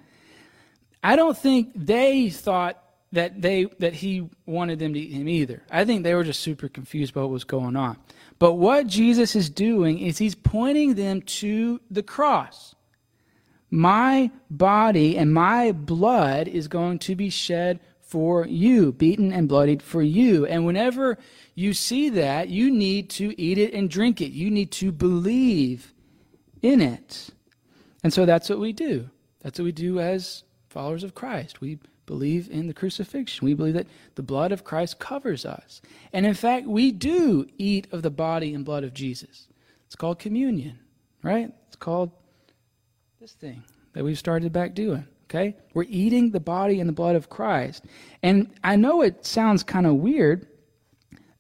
I 1.03 1.15
don't 1.15 1.37
think 1.37 1.71
they 1.75 2.29
thought 2.29 2.81
that 3.11 3.41
they 3.41 3.65
that 3.79 3.93
he 3.93 4.29
wanted 4.45 4.79
them 4.79 4.93
to 4.93 4.99
eat 4.99 5.11
him 5.11 5.27
either. 5.27 5.61
I 5.69 5.85
think 5.85 6.03
they 6.03 6.15
were 6.15 6.23
just 6.23 6.39
super 6.39 6.67
confused 6.67 7.11
about 7.11 7.23
what 7.23 7.31
was 7.31 7.43
going 7.43 7.75
on. 7.75 7.97
But 8.39 8.53
what 8.53 8.87
Jesus 8.87 9.35
is 9.35 9.49
doing 9.49 9.99
is 9.99 10.17
he's 10.17 10.35
pointing 10.35 10.95
them 10.95 11.21
to 11.21 11.79
the 11.91 12.03
cross. 12.03 12.75
My 13.69 14.31
body 14.49 15.17
and 15.17 15.33
my 15.33 15.71
blood 15.71 16.47
is 16.47 16.67
going 16.67 16.99
to 16.99 17.15
be 17.15 17.29
shed 17.29 17.79
for 18.13 18.45
you, 18.45 18.91
beaten 18.91 19.33
and 19.33 19.49
bloodied 19.49 19.81
for 19.81 20.03
you. 20.03 20.45
And 20.45 20.67
whenever 20.67 21.17
you 21.55 21.73
see 21.73 22.09
that, 22.09 22.47
you 22.47 22.69
need 22.69 23.09
to 23.09 23.33
eat 23.41 23.57
it 23.57 23.73
and 23.73 23.89
drink 23.89 24.21
it. 24.21 24.31
You 24.31 24.51
need 24.51 24.71
to 24.73 24.91
believe 24.91 25.91
in 26.61 26.79
it. 26.79 27.31
And 28.03 28.13
so 28.13 28.27
that's 28.27 28.49
what 28.49 28.59
we 28.59 28.71
do. 28.71 29.09
That's 29.41 29.57
what 29.57 29.65
we 29.65 29.71
do 29.71 29.99
as 29.99 30.43
followers 30.69 31.03
of 31.03 31.15
Christ. 31.15 31.59
We 31.59 31.79
believe 32.05 32.51
in 32.51 32.67
the 32.67 32.75
crucifixion. 32.75 33.43
We 33.43 33.55
believe 33.55 33.73
that 33.73 33.87
the 34.13 34.21
blood 34.21 34.51
of 34.51 34.63
Christ 34.63 34.99
covers 34.99 35.43
us. 35.43 35.81
And 36.13 36.23
in 36.23 36.35
fact, 36.35 36.67
we 36.67 36.91
do 36.91 37.47
eat 37.57 37.87
of 37.91 38.03
the 38.03 38.11
body 38.11 38.53
and 38.53 38.63
blood 38.63 38.83
of 38.83 38.93
Jesus. 38.93 39.47
It's 39.87 39.95
called 39.95 40.19
communion, 40.19 40.77
right? 41.23 41.51
It's 41.65 41.77
called 41.77 42.11
this 43.19 43.33
thing 43.33 43.63
that 43.93 44.03
we've 44.03 44.19
started 44.19 44.53
back 44.53 44.75
doing. 44.75 45.07
Okay? 45.33 45.55
We're 45.73 45.85
eating 45.89 46.29
the 46.29 46.39
body 46.39 46.79
and 46.79 46.87
the 46.87 46.93
blood 46.93 47.15
of 47.15 47.29
Christ. 47.29 47.85
And 48.21 48.53
I 48.63 48.75
know 48.75 49.01
it 49.01 49.25
sounds 49.25 49.63
kind 49.63 49.87
of 49.87 49.95
weird 49.95 50.47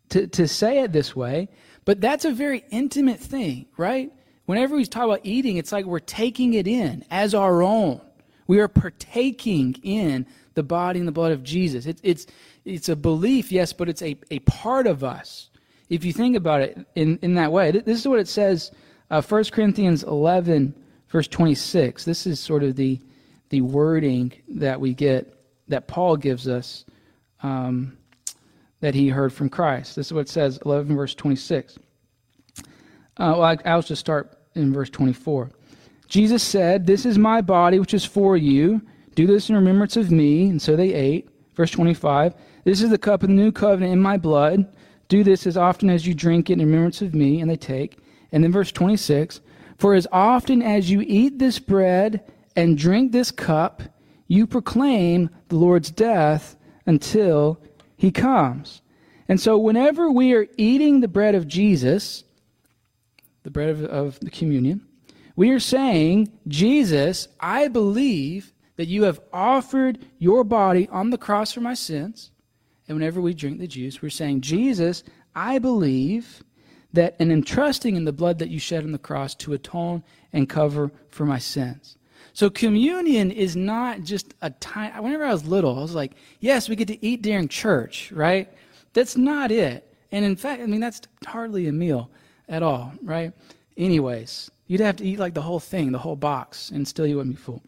to, 0.09 0.25
to 0.27 0.47
say 0.47 0.79
it 0.79 0.91
this 0.91 1.15
way, 1.15 1.49
but 1.85 2.01
that's 2.01 2.25
a 2.25 2.31
very 2.31 2.63
intimate 2.71 3.19
thing, 3.19 3.67
right? 3.77 4.11
Whenever 4.45 4.75
we 4.75 4.85
talk 4.85 5.05
about 5.05 5.21
eating, 5.23 5.57
it's 5.57 5.71
like 5.71 5.85
we're 5.85 5.99
taking 5.99 6.55
it 6.55 6.67
in 6.67 7.05
as 7.11 7.35
our 7.35 7.61
own. 7.61 8.01
We 8.47 8.59
are 8.59 8.67
partaking 8.67 9.75
in 9.83 10.25
the 10.55 10.63
body 10.63 10.97
and 10.99 11.07
the 11.07 11.13
blood 11.13 11.31
of 11.31 11.43
Jesus. 11.43 11.85
It, 11.85 11.99
it's, 12.01 12.25
it's 12.65 12.89
a 12.89 12.95
belief, 12.95 13.51
yes, 13.51 13.73
but 13.73 13.89
it's 13.89 14.01
a, 14.01 14.17
a 14.31 14.39
part 14.39 14.87
of 14.87 15.03
us. 15.03 15.49
If 15.89 16.03
you 16.03 16.13
think 16.13 16.35
about 16.35 16.61
it 16.61 16.79
in, 16.95 17.19
in 17.21 17.35
that 17.35 17.51
way, 17.51 17.69
this 17.69 17.99
is 17.99 18.07
what 18.07 18.19
it 18.19 18.27
says 18.27 18.71
uh, 19.11 19.21
1 19.21 19.43
Corinthians 19.45 20.03
11, 20.03 20.73
verse 21.09 21.27
26. 21.27 22.05
This 22.05 22.25
is 22.25 22.39
sort 22.39 22.63
of 22.63 22.75
the, 22.75 22.99
the 23.53 23.61
wording 23.61 24.33
that 24.47 24.81
we 24.81 24.95
get, 24.95 25.31
that 25.67 25.87
Paul 25.87 26.17
gives 26.17 26.47
us, 26.47 26.85
um, 27.43 27.95
that 28.79 28.95
he 28.95 29.09
heard 29.09 29.31
from 29.31 29.47
Christ. 29.47 29.95
This 29.95 30.07
is 30.07 30.13
what 30.13 30.21
it 30.21 30.29
says, 30.29 30.57
11, 30.65 30.95
verse 30.95 31.13
26. 31.13 31.77
Uh, 32.57 32.63
well, 33.15 33.43
I, 33.43 33.57
I'll 33.63 33.83
just 33.83 33.99
start 33.99 34.39
in 34.55 34.73
verse 34.73 34.89
24. 34.89 35.51
Jesus 36.07 36.41
said, 36.41 36.87
This 36.87 37.05
is 37.05 37.19
my 37.19 37.41
body, 37.41 37.77
which 37.77 37.93
is 37.93 38.03
for 38.03 38.35
you. 38.35 38.81
Do 39.13 39.27
this 39.27 39.49
in 39.49 39.55
remembrance 39.55 39.97
of 39.97 40.09
me. 40.09 40.49
And 40.49 40.59
so 40.59 40.75
they 40.75 40.91
ate. 40.91 41.29
Verse 41.53 41.69
25. 41.69 42.33
This 42.63 42.81
is 42.81 42.89
the 42.89 42.97
cup 42.97 43.21
of 43.21 43.29
the 43.29 43.35
new 43.35 43.51
covenant 43.51 43.93
in 43.93 44.01
my 44.01 44.17
blood. 44.17 44.75
Do 45.09 45.23
this 45.23 45.45
as 45.45 45.57
often 45.57 45.91
as 45.91 46.07
you 46.07 46.15
drink 46.15 46.49
it 46.49 46.53
in 46.53 46.59
remembrance 46.61 47.03
of 47.03 47.13
me. 47.13 47.39
And 47.39 47.51
they 47.51 47.55
take. 47.55 47.99
And 48.31 48.43
then 48.43 48.51
verse 48.51 48.71
26. 48.71 49.41
For 49.77 49.93
as 49.93 50.07
often 50.11 50.63
as 50.63 50.89
you 50.89 51.01
eat 51.01 51.37
this 51.37 51.59
bread 51.59 52.23
and 52.55 52.77
drink 52.77 53.11
this 53.11 53.31
cup, 53.31 53.83
you 54.27 54.47
proclaim 54.47 55.29
the 55.49 55.55
Lord's 55.55 55.91
death 55.91 56.55
until 56.85 57.61
he 57.95 58.11
comes. 58.11 58.81
And 59.27 59.39
so, 59.39 59.57
whenever 59.57 60.11
we 60.11 60.33
are 60.33 60.47
eating 60.57 60.99
the 60.99 61.07
bread 61.07 61.35
of 61.35 61.47
Jesus, 61.47 62.23
the 63.43 63.51
bread 63.51 63.69
of, 63.69 63.83
of 63.83 64.19
the 64.19 64.29
communion, 64.29 64.85
we 65.35 65.51
are 65.51 65.59
saying, 65.59 66.31
Jesus, 66.47 67.27
I 67.39 67.67
believe 67.67 68.53
that 68.75 68.87
you 68.87 69.03
have 69.03 69.19
offered 69.31 69.99
your 70.19 70.43
body 70.43 70.87
on 70.89 71.09
the 71.09 71.17
cross 71.17 71.53
for 71.53 71.61
my 71.61 71.73
sins. 71.73 72.31
And 72.87 72.97
whenever 72.97 73.21
we 73.21 73.33
drink 73.33 73.59
the 73.59 73.67
juice, 73.67 74.01
we're 74.01 74.09
saying, 74.09 74.41
Jesus, 74.41 75.03
I 75.35 75.59
believe 75.59 76.43
that 76.91 77.15
and 77.19 77.31
entrusting 77.31 77.95
in 77.95 78.05
the 78.05 78.11
blood 78.11 78.39
that 78.39 78.49
you 78.49 78.59
shed 78.59 78.83
on 78.83 78.91
the 78.91 78.97
cross 78.97 79.33
to 79.35 79.53
atone 79.53 80.03
and 80.31 80.49
cover 80.49 80.91
for 81.09 81.25
my 81.25 81.39
sins. 81.39 81.97
So 82.33 82.49
communion 82.49 83.29
is 83.31 83.55
not 83.55 84.01
just 84.01 84.33
a 84.41 84.49
time. 84.49 85.01
Whenever 85.03 85.23
I 85.23 85.31
was 85.31 85.45
little, 85.45 85.77
I 85.77 85.81
was 85.81 85.93
like, 85.93 86.13
yes, 86.39 86.67
we 86.67 86.75
get 86.75 86.87
to 86.87 87.05
eat 87.05 87.21
during 87.21 87.47
church, 87.47 88.11
right? 88.11 88.51
That's 88.93 89.15
not 89.15 89.51
it. 89.51 89.87
And 90.11 90.25
in 90.25 90.35
fact, 90.35 90.61
I 90.61 90.65
mean, 90.65 90.81
that's 90.81 91.01
hardly 91.25 91.67
a 91.67 91.71
meal 91.71 92.09
at 92.49 92.63
all, 92.63 92.93
right? 93.03 93.31
Anyways, 93.77 94.49
you'd 94.67 94.81
have 94.81 94.95
to 94.97 95.05
eat 95.05 95.19
like 95.19 95.35
the 95.35 95.41
whole 95.41 95.59
thing, 95.59 95.91
the 95.91 95.99
whole 95.99 96.15
box, 96.15 96.71
and 96.71 96.87
still 96.87 97.05
you 97.05 97.17
wouldn't 97.17 97.35
be 97.35 97.41
full. 97.41 97.61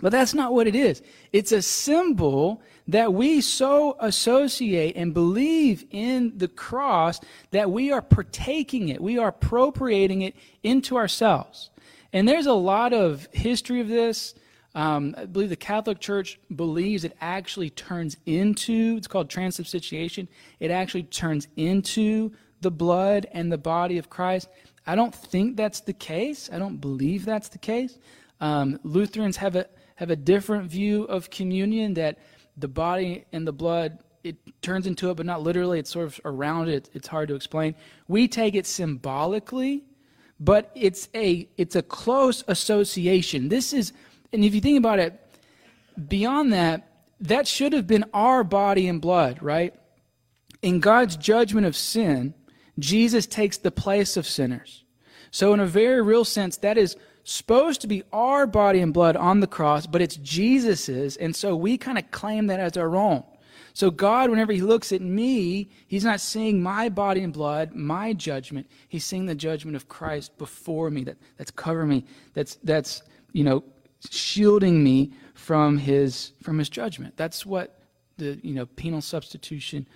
But 0.00 0.12
that's 0.12 0.34
not 0.34 0.52
what 0.52 0.68
it 0.68 0.76
is. 0.76 1.02
It's 1.32 1.50
a 1.50 1.60
symbol 1.60 2.62
that 2.86 3.12
we 3.12 3.40
so 3.40 3.96
associate 4.00 4.96
and 4.96 5.12
believe 5.12 5.84
in 5.90 6.38
the 6.38 6.48
cross 6.48 7.20
that 7.50 7.70
we 7.70 7.90
are 7.90 8.00
partaking 8.00 8.88
it, 8.90 9.00
we 9.00 9.18
are 9.18 9.28
appropriating 9.28 10.22
it 10.22 10.36
into 10.62 10.96
ourselves. 10.96 11.70
And 12.12 12.26
there's 12.26 12.46
a 12.46 12.52
lot 12.52 12.92
of 12.92 13.28
history 13.32 13.80
of 13.80 13.88
this. 13.88 14.34
Um, 14.74 15.14
I 15.16 15.26
believe 15.26 15.48
the 15.48 15.56
Catholic 15.56 15.98
Church 15.98 16.38
believes 16.54 17.04
it 17.04 17.16
actually 17.20 17.70
turns 17.70 18.16
into, 18.26 18.94
it's 18.96 19.08
called 19.08 19.28
transubstantiation, 19.28 20.28
it 20.60 20.70
actually 20.70 21.04
turns 21.04 21.48
into 21.56 22.32
the 22.60 22.70
blood 22.70 23.26
and 23.32 23.50
the 23.50 23.58
body 23.58 23.98
of 23.98 24.10
Christ. 24.10 24.48
I 24.86 24.94
don't 24.94 25.14
think 25.14 25.56
that's 25.56 25.80
the 25.80 25.92
case. 25.92 26.48
I 26.52 26.58
don't 26.58 26.78
believe 26.78 27.24
that's 27.24 27.48
the 27.48 27.58
case. 27.58 27.98
Um, 28.40 28.78
Lutherans 28.84 29.36
have 29.36 29.56
a, 29.56 29.66
have 29.96 30.10
a 30.10 30.16
different 30.16 30.70
view 30.70 31.04
of 31.04 31.30
communion 31.30 31.94
that 31.94 32.18
the 32.56 32.68
body 32.68 33.24
and 33.32 33.46
the 33.46 33.52
blood 33.52 33.98
it 34.24 34.36
turns 34.62 34.86
into 34.86 35.10
it, 35.10 35.16
but 35.16 35.26
not 35.26 35.42
literally. 35.42 35.78
It's 35.78 35.90
sort 35.90 36.06
of 36.06 36.20
around 36.24 36.68
it. 36.68 36.90
It's 36.92 37.06
hard 37.06 37.28
to 37.28 37.34
explain. 37.34 37.74
We 38.08 38.28
take 38.28 38.54
it 38.54 38.66
symbolically, 38.66 39.84
but 40.40 40.70
it's 40.74 41.08
a 41.14 41.48
it's 41.56 41.76
a 41.76 41.82
close 41.82 42.44
association. 42.48 43.48
This 43.48 43.72
is, 43.72 43.92
and 44.32 44.44
if 44.44 44.54
you 44.54 44.60
think 44.60 44.78
about 44.78 44.98
it, 44.98 45.20
beyond 46.08 46.52
that, 46.52 46.88
that 47.20 47.48
should 47.48 47.72
have 47.72 47.86
been 47.86 48.04
our 48.14 48.44
body 48.44 48.88
and 48.88 49.00
blood, 49.00 49.42
right? 49.42 49.74
In 50.62 50.80
God's 50.80 51.16
judgment 51.16 51.66
of 51.66 51.76
sin, 51.76 52.34
Jesus 52.78 53.26
takes 53.26 53.58
the 53.58 53.70
place 53.70 54.16
of 54.16 54.26
sinners. 54.26 54.84
So, 55.30 55.52
in 55.52 55.60
a 55.60 55.66
very 55.66 56.00
real 56.00 56.24
sense, 56.24 56.56
that 56.58 56.78
is 56.78 56.96
supposed 57.24 57.80
to 57.82 57.86
be 57.86 58.02
our 58.12 58.46
body 58.46 58.80
and 58.80 58.94
blood 58.94 59.16
on 59.16 59.40
the 59.40 59.46
cross, 59.46 59.86
but 59.86 60.00
it's 60.00 60.16
Jesus's, 60.16 61.16
and 61.16 61.36
so 61.36 61.54
we 61.54 61.76
kind 61.76 61.98
of 61.98 62.10
claim 62.10 62.46
that 62.46 62.60
as 62.60 62.76
our 62.76 62.96
own. 62.96 63.22
So, 63.78 63.92
God, 63.92 64.28
whenever 64.28 64.52
He 64.52 64.60
looks 64.60 64.90
at 64.90 65.00
me, 65.00 65.70
He's 65.86 66.02
not 66.02 66.20
seeing 66.20 66.60
my 66.60 66.88
body 66.88 67.22
and 67.22 67.32
blood, 67.32 67.76
my 67.76 68.12
judgment. 68.12 68.66
He's 68.88 69.04
seeing 69.04 69.26
the 69.26 69.36
judgment 69.36 69.76
of 69.76 69.86
Christ 69.86 70.36
before 70.36 70.90
me 70.90 71.04
that, 71.04 71.16
that's 71.36 71.52
covering 71.52 71.88
me, 71.88 72.04
that's, 72.34 72.56
that's, 72.64 73.04
you 73.32 73.44
know, 73.44 73.62
shielding 74.10 74.82
me 74.82 75.12
from 75.34 75.78
his 75.78 76.32
from 76.42 76.58
his 76.58 76.68
judgment. 76.68 77.16
That's 77.16 77.46
what 77.46 77.80
the 78.16 78.40
you 78.42 78.52
know 78.52 78.66
penal 78.66 79.00
substitution 79.00 79.86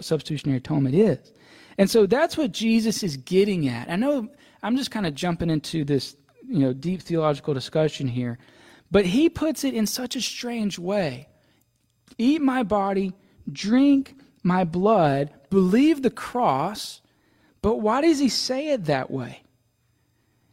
substitutionary 0.00 0.56
atonement 0.56 0.94
is. 0.94 1.32
And 1.76 1.90
so 1.90 2.06
that's 2.06 2.38
what 2.38 2.52
Jesus 2.52 3.02
is 3.02 3.18
getting 3.18 3.68
at. 3.68 3.90
I 3.90 3.96
know 3.96 4.28
I'm 4.62 4.78
just 4.78 4.90
kind 4.90 5.06
of 5.06 5.14
jumping 5.14 5.50
into 5.50 5.84
this 5.84 6.16
you 6.48 6.60
know 6.60 6.72
deep 6.72 7.02
theological 7.02 7.52
discussion 7.52 8.08
here, 8.08 8.38
but 8.90 9.04
he 9.04 9.28
puts 9.28 9.62
it 9.62 9.74
in 9.74 9.86
such 9.86 10.16
a 10.16 10.22
strange 10.22 10.78
way. 10.78 11.28
Eat 12.16 12.40
my 12.40 12.62
body, 12.62 13.12
drink 13.50 14.14
my 14.42 14.64
blood, 14.64 15.30
believe 15.50 16.02
the 16.02 16.10
cross, 16.10 17.00
but 17.62 17.76
why 17.76 18.00
does 18.00 18.18
he 18.18 18.28
say 18.28 18.68
it 18.68 18.84
that 18.84 19.10
way? 19.10 19.42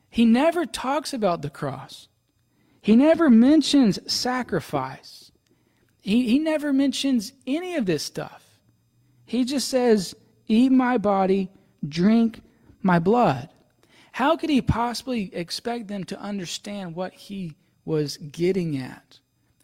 He 0.09 0.25
never 0.25 0.65
talks 0.65 1.13
about 1.13 1.41
the 1.41 1.49
cross. 1.49 2.07
He 2.81 2.95
never 2.95 3.29
mentions 3.29 3.99
sacrifice. 4.11 5.31
He, 6.01 6.27
he 6.27 6.39
never 6.39 6.73
mentions 6.73 7.33
any 7.47 7.75
of 7.75 7.85
this 7.85 8.03
stuff. 8.03 8.43
He 9.25 9.45
just 9.45 9.69
says, 9.69 10.15
Eat 10.47 10.71
my 10.71 10.97
body, 10.97 11.49
drink 11.87 12.41
my 12.81 12.99
blood. 12.99 13.49
How 14.11 14.35
could 14.35 14.49
he 14.49 14.61
possibly 14.61 15.33
expect 15.33 15.87
them 15.87 16.03
to 16.05 16.19
understand 16.19 16.95
what 16.95 17.13
he 17.13 17.55
was 17.85 18.17
getting 18.17 18.77
at? 18.77 19.19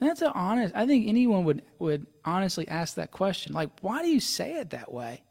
That's 0.08 0.22
an 0.22 0.32
honest, 0.34 0.74
I 0.76 0.86
think 0.86 1.08
anyone 1.08 1.44
would, 1.44 1.62
would 1.80 2.08
honestly 2.24 2.68
ask 2.68 2.96
that 2.96 3.12
question. 3.12 3.54
Like, 3.54 3.70
why 3.82 4.02
do 4.02 4.10
you 4.10 4.20
say 4.20 4.54
it 4.54 4.70
that 4.70 4.92
way? 4.94 5.24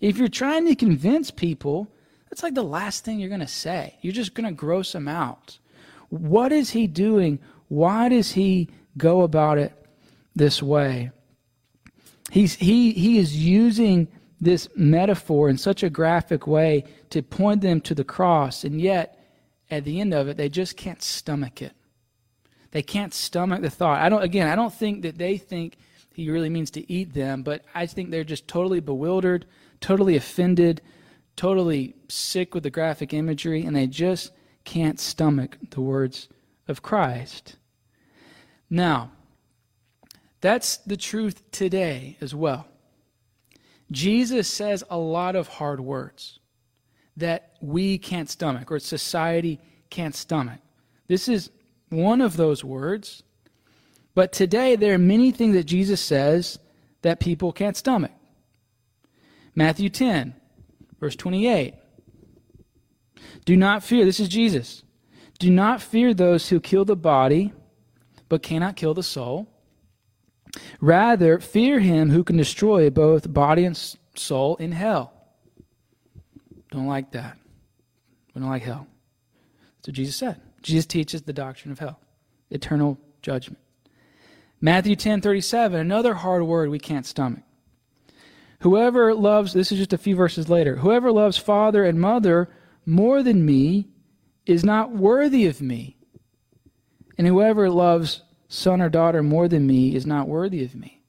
If 0.00 0.16
you're 0.16 0.28
trying 0.28 0.66
to 0.66 0.74
convince 0.74 1.30
people, 1.30 1.88
that's 2.28 2.42
like 2.42 2.54
the 2.54 2.62
last 2.62 3.04
thing 3.04 3.18
you're 3.18 3.28
going 3.28 3.40
to 3.40 3.46
say. 3.46 3.98
You're 4.00 4.12
just 4.12 4.34
going 4.34 4.46
to 4.46 4.52
gross 4.52 4.92
them 4.92 5.08
out. 5.08 5.58
What 6.10 6.52
is 6.52 6.70
he 6.70 6.86
doing? 6.86 7.40
Why 7.68 8.08
does 8.08 8.32
he 8.32 8.68
go 8.96 9.22
about 9.22 9.58
it 9.58 9.72
this 10.34 10.62
way? 10.62 11.10
He's, 12.30 12.54
he, 12.54 12.92
he 12.92 13.18
is 13.18 13.36
using 13.36 14.08
this 14.40 14.68
metaphor 14.74 15.48
in 15.48 15.58
such 15.58 15.82
a 15.82 15.90
graphic 15.90 16.46
way 16.46 16.84
to 17.10 17.22
point 17.22 17.60
them 17.60 17.80
to 17.82 17.94
the 17.94 18.04
cross, 18.04 18.64
and 18.64 18.80
yet 18.80 19.18
at 19.70 19.84
the 19.84 20.00
end 20.00 20.12
of 20.12 20.28
it, 20.28 20.36
they 20.36 20.48
just 20.48 20.76
can't 20.76 21.02
stomach 21.02 21.62
it. 21.62 21.72
They 22.72 22.82
can't 22.82 23.14
stomach 23.14 23.62
the 23.62 23.70
thought. 23.70 24.00
I 24.00 24.08
don't, 24.08 24.22
again, 24.22 24.48
I 24.48 24.56
don't 24.56 24.74
think 24.74 25.02
that 25.02 25.18
they 25.18 25.38
think 25.38 25.76
he 26.14 26.30
really 26.30 26.50
means 26.50 26.70
to 26.72 26.92
eat 26.92 27.14
them, 27.14 27.42
but 27.42 27.64
I 27.74 27.86
think 27.86 28.10
they're 28.10 28.24
just 28.24 28.48
totally 28.48 28.80
bewildered, 28.80 29.46
totally 29.80 30.16
offended, 30.16 30.82
totally 31.36 31.94
sick 32.08 32.54
with 32.54 32.62
the 32.64 32.70
graphic 32.70 33.14
imagery, 33.14 33.64
and 33.64 33.76
they 33.76 33.86
just 33.86 34.32
can't 34.64 34.98
stomach 34.98 35.58
the 35.70 35.80
words 35.80 36.28
of 36.66 36.82
Christ. 36.82 37.56
Now, 38.68 39.12
that's 40.40 40.78
the 40.78 40.96
truth 40.96 41.50
today 41.50 42.16
as 42.20 42.34
well. 42.34 42.66
Jesus 43.90 44.48
says 44.48 44.82
a 44.88 44.96
lot 44.96 45.36
of 45.36 45.46
hard 45.46 45.80
words 45.80 46.40
that 47.18 47.52
we 47.60 47.98
can't 47.98 48.30
stomach 48.30 48.72
or 48.72 48.78
society 48.78 49.60
can't 49.90 50.14
stomach. 50.14 50.60
This 51.08 51.28
is 51.28 51.50
one 51.92 52.20
of 52.20 52.36
those 52.36 52.64
words. 52.64 53.22
But 54.14 54.32
today, 54.32 54.76
there 54.76 54.94
are 54.94 54.98
many 54.98 55.30
things 55.30 55.54
that 55.54 55.64
Jesus 55.64 56.00
says 56.00 56.58
that 57.02 57.20
people 57.20 57.52
can't 57.52 57.76
stomach. 57.76 58.12
Matthew 59.54 59.88
10, 59.88 60.34
verse 61.00 61.16
28. 61.16 61.74
Do 63.44 63.56
not 63.56 63.82
fear, 63.82 64.04
this 64.04 64.20
is 64.20 64.28
Jesus. 64.28 64.82
Do 65.38 65.50
not 65.50 65.82
fear 65.82 66.14
those 66.14 66.48
who 66.48 66.60
kill 66.60 66.84
the 66.84 66.96
body 66.96 67.52
but 68.28 68.42
cannot 68.42 68.76
kill 68.76 68.94
the 68.94 69.02
soul. 69.02 69.46
Rather, 70.80 71.38
fear 71.38 71.80
him 71.80 72.10
who 72.10 72.24
can 72.24 72.36
destroy 72.36 72.88
both 72.88 73.32
body 73.32 73.64
and 73.64 73.76
soul 74.14 74.56
in 74.56 74.72
hell. 74.72 75.12
Don't 76.70 76.86
like 76.86 77.10
that. 77.12 77.36
We 78.34 78.40
don't 78.40 78.48
like 78.48 78.62
hell. 78.62 78.86
That's 79.76 79.88
what 79.88 79.96
Jesus 79.96 80.16
said. 80.16 80.40
Jesus 80.62 80.86
teaches 80.86 81.22
the 81.22 81.32
doctrine 81.32 81.72
of 81.72 81.78
hell, 81.78 82.00
eternal 82.50 82.98
judgment. 83.20 83.58
Matthew 84.60 84.94
10 84.96 85.20
37, 85.20 85.80
another 85.80 86.14
hard 86.14 86.44
word 86.44 86.70
we 86.70 86.78
can't 86.78 87.06
stomach. 87.06 87.42
Whoever 88.60 89.12
loves, 89.12 89.52
this 89.52 89.72
is 89.72 89.78
just 89.78 89.92
a 89.92 89.98
few 89.98 90.14
verses 90.14 90.48
later, 90.48 90.76
whoever 90.76 91.10
loves 91.10 91.36
father 91.36 91.84
and 91.84 92.00
mother 92.00 92.48
more 92.86 93.22
than 93.22 93.44
me 93.44 93.88
is 94.46 94.64
not 94.64 94.92
worthy 94.92 95.46
of 95.46 95.60
me. 95.60 95.96
And 97.18 97.26
whoever 97.26 97.68
loves 97.70 98.22
son 98.48 98.80
or 98.80 98.88
daughter 98.88 99.22
more 99.22 99.48
than 99.48 99.66
me 99.66 99.94
is 99.94 100.06
not 100.06 100.28
worthy 100.28 100.64
of 100.64 100.74
me. 100.76 101.02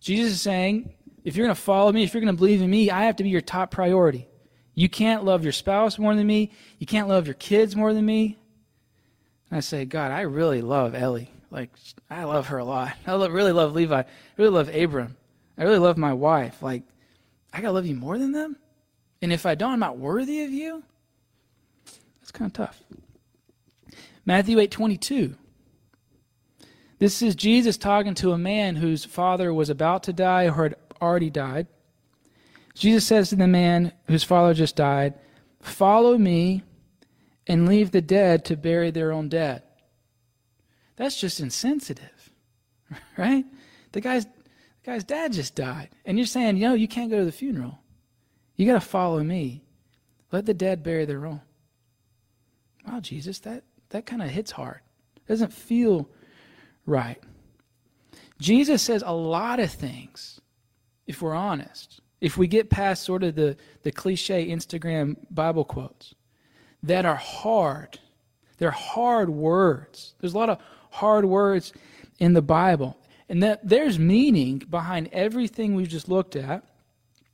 Jesus 0.00 0.32
is 0.32 0.40
saying, 0.40 0.94
if 1.24 1.36
you're 1.36 1.46
going 1.46 1.54
to 1.54 1.60
follow 1.60 1.92
me, 1.92 2.02
if 2.02 2.12
you're 2.12 2.22
going 2.22 2.34
to 2.34 2.38
believe 2.38 2.62
in 2.62 2.70
me, 2.70 2.90
I 2.90 3.04
have 3.04 3.16
to 3.16 3.22
be 3.22 3.30
your 3.30 3.40
top 3.40 3.70
priority. 3.70 4.28
You 4.74 4.88
can't 4.88 5.24
love 5.24 5.44
your 5.44 5.52
spouse 5.52 5.98
more 5.98 6.14
than 6.14 6.26
me. 6.26 6.52
You 6.78 6.86
can't 6.86 7.08
love 7.08 7.26
your 7.26 7.34
kids 7.34 7.76
more 7.76 7.92
than 7.92 8.06
me. 8.06 8.38
I 9.52 9.60
say, 9.60 9.84
God, 9.84 10.10
I 10.10 10.22
really 10.22 10.62
love 10.62 10.94
Ellie. 10.94 11.30
Like, 11.50 11.70
I 12.10 12.24
love 12.24 12.48
her 12.48 12.58
a 12.58 12.64
lot. 12.64 12.94
I 13.06 13.14
really 13.26 13.52
love 13.52 13.74
Levi. 13.74 14.00
I 14.00 14.06
really 14.38 14.50
love 14.50 14.74
Abram. 14.74 15.16
I 15.58 15.64
really 15.64 15.78
love 15.78 15.98
my 15.98 16.14
wife. 16.14 16.62
Like, 16.62 16.82
I 17.52 17.60
got 17.60 17.68
to 17.68 17.72
love 17.72 17.86
you 17.86 17.94
more 17.94 18.18
than 18.18 18.32
them? 18.32 18.56
And 19.20 19.32
if 19.32 19.44
I 19.44 19.54
don't, 19.54 19.74
I'm 19.74 19.78
not 19.78 19.98
worthy 19.98 20.42
of 20.42 20.50
you? 20.50 20.82
That's 22.20 22.32
kind 22.32 22.48
of 22.48 22.54
tough. 22.54 22.82
Matthew 24.24 24.58
8 24.58 24.70
22. 24.70 25.36
This 26.98 27.20
is 27.20 27.34
Jesus 27.34 27.76
talking 27.76 28.14
to 28.14 28.32
a 28.32 28.38
man 28.38 28.76
whose 28.76 29.04
father 29.04 29.52
was 29.52 29.68
about 29.68 30.04
to 30.04 30.12
die 30.12 30.44
or 30.44 30.62
had 30.62 30.76
already 31.00 31.30
died. 31.30 31.66
Jesus 32.74 33.04
says 33.04 33.28
to 33.30 33.36
the 33.36 33.48
man 33.48 33.92
whose 34.06 34.22
father 34.22 34.54
just 34.54 34.76
died, 34.76 35.14
Follow 35.60 36.16
me 36.16 36.62
and 37.46 37.68
leave 37.68 37.90
the 37.90 38.00
dead 38.00 38.44
to 38.46 38.56
bury 38.56 38.90
their 38.90 39.12
own 39.12 39.28
dead. 39.28 39.62
That's 40.96 41.20
just 41.20 41.40
insensitive, 41.40 42.30
right? 43.16 43.44
The 43.92 44.00
guy's, 44.00 44.24
the 44.24 44.30
guy's 44.84 45.04
dad 45.04 45.32
just 45.32 45.54
died. 45.54 45.90
And 46.04 46.18
you're 46.18 46.26
saying, 46.26 46.56
you 46.56 46.68
know, 46.68 46.74
you 46.74 46.88
can't 46.88 47.10
go 47.10 47.18
to 47.18 47.24
the 47.24 47.32
funeral. 47.32 47.78
You 48.56 48.66
got 48.66 48.74
to 48.74 48.80
follow 48.80 49.22
me. 49.22 49.64
Let 50.30 50.46
the 50.46 50.54
dead 50.54 50.82
bury 50.82 51.04
their 51.04 51.26
own. 51.26 51.40
Wow, 52.86 53.00
Jesus, 53.00 53.38
that, 53.40 53.64
that 53.90 54.06
kind 54.06 54.22
of 54.22 54.30
hits 54.30 54.50
hard. 54.50 54.80
It 55.16 55.26
doesn't 55.28 55.52
feel 55.52 56.08
right. 56.86 57.22
Jesus 58.40 58.82
says 58.82 59.04
a 59.06 59.14
lot 59.14 59.60
of 59.60 59.70
things, 59.70 60.40
if 61.06 61.22
we're 61.22 61.34
honest, 61.34 62.00
if 62.20 62.36
we 62.36 62.46
get 62.46 62.70
past 62.70 63.04
sort 63.04 63.22
of 63.22 63.34
the, 63.34 63.56
the 63.82 63.92
cliche 63.92 64.48
Instagram 64.48 65.16
Bible 65.30 65.64
quotes, 65.64 66.14
that 66.82 67.04
are 67.04 67.16
hard. 67.16 67.98
They're 68.58 68.70
hard 68.70 69.30
words. 69.30 70.14
There's 70.20 70.34
a 70.34 70.38
lot 70.38 70.50
of 70.50 70.58
hard 70.90 71.24
words 71.24 71.72
in 72.18 72.32
the 72.32 72.42
Bible. 72.42 72.96
And 73.28 73.42
that 73.42 73.66
there's 73.66 73.98
meaning 73.98 74.58
behind 74.58 75.08
everything 75.12 75.74
we've 75.74 75.88
just 75.88 76.08
looked 76.08 76.36
at 76.36 76.64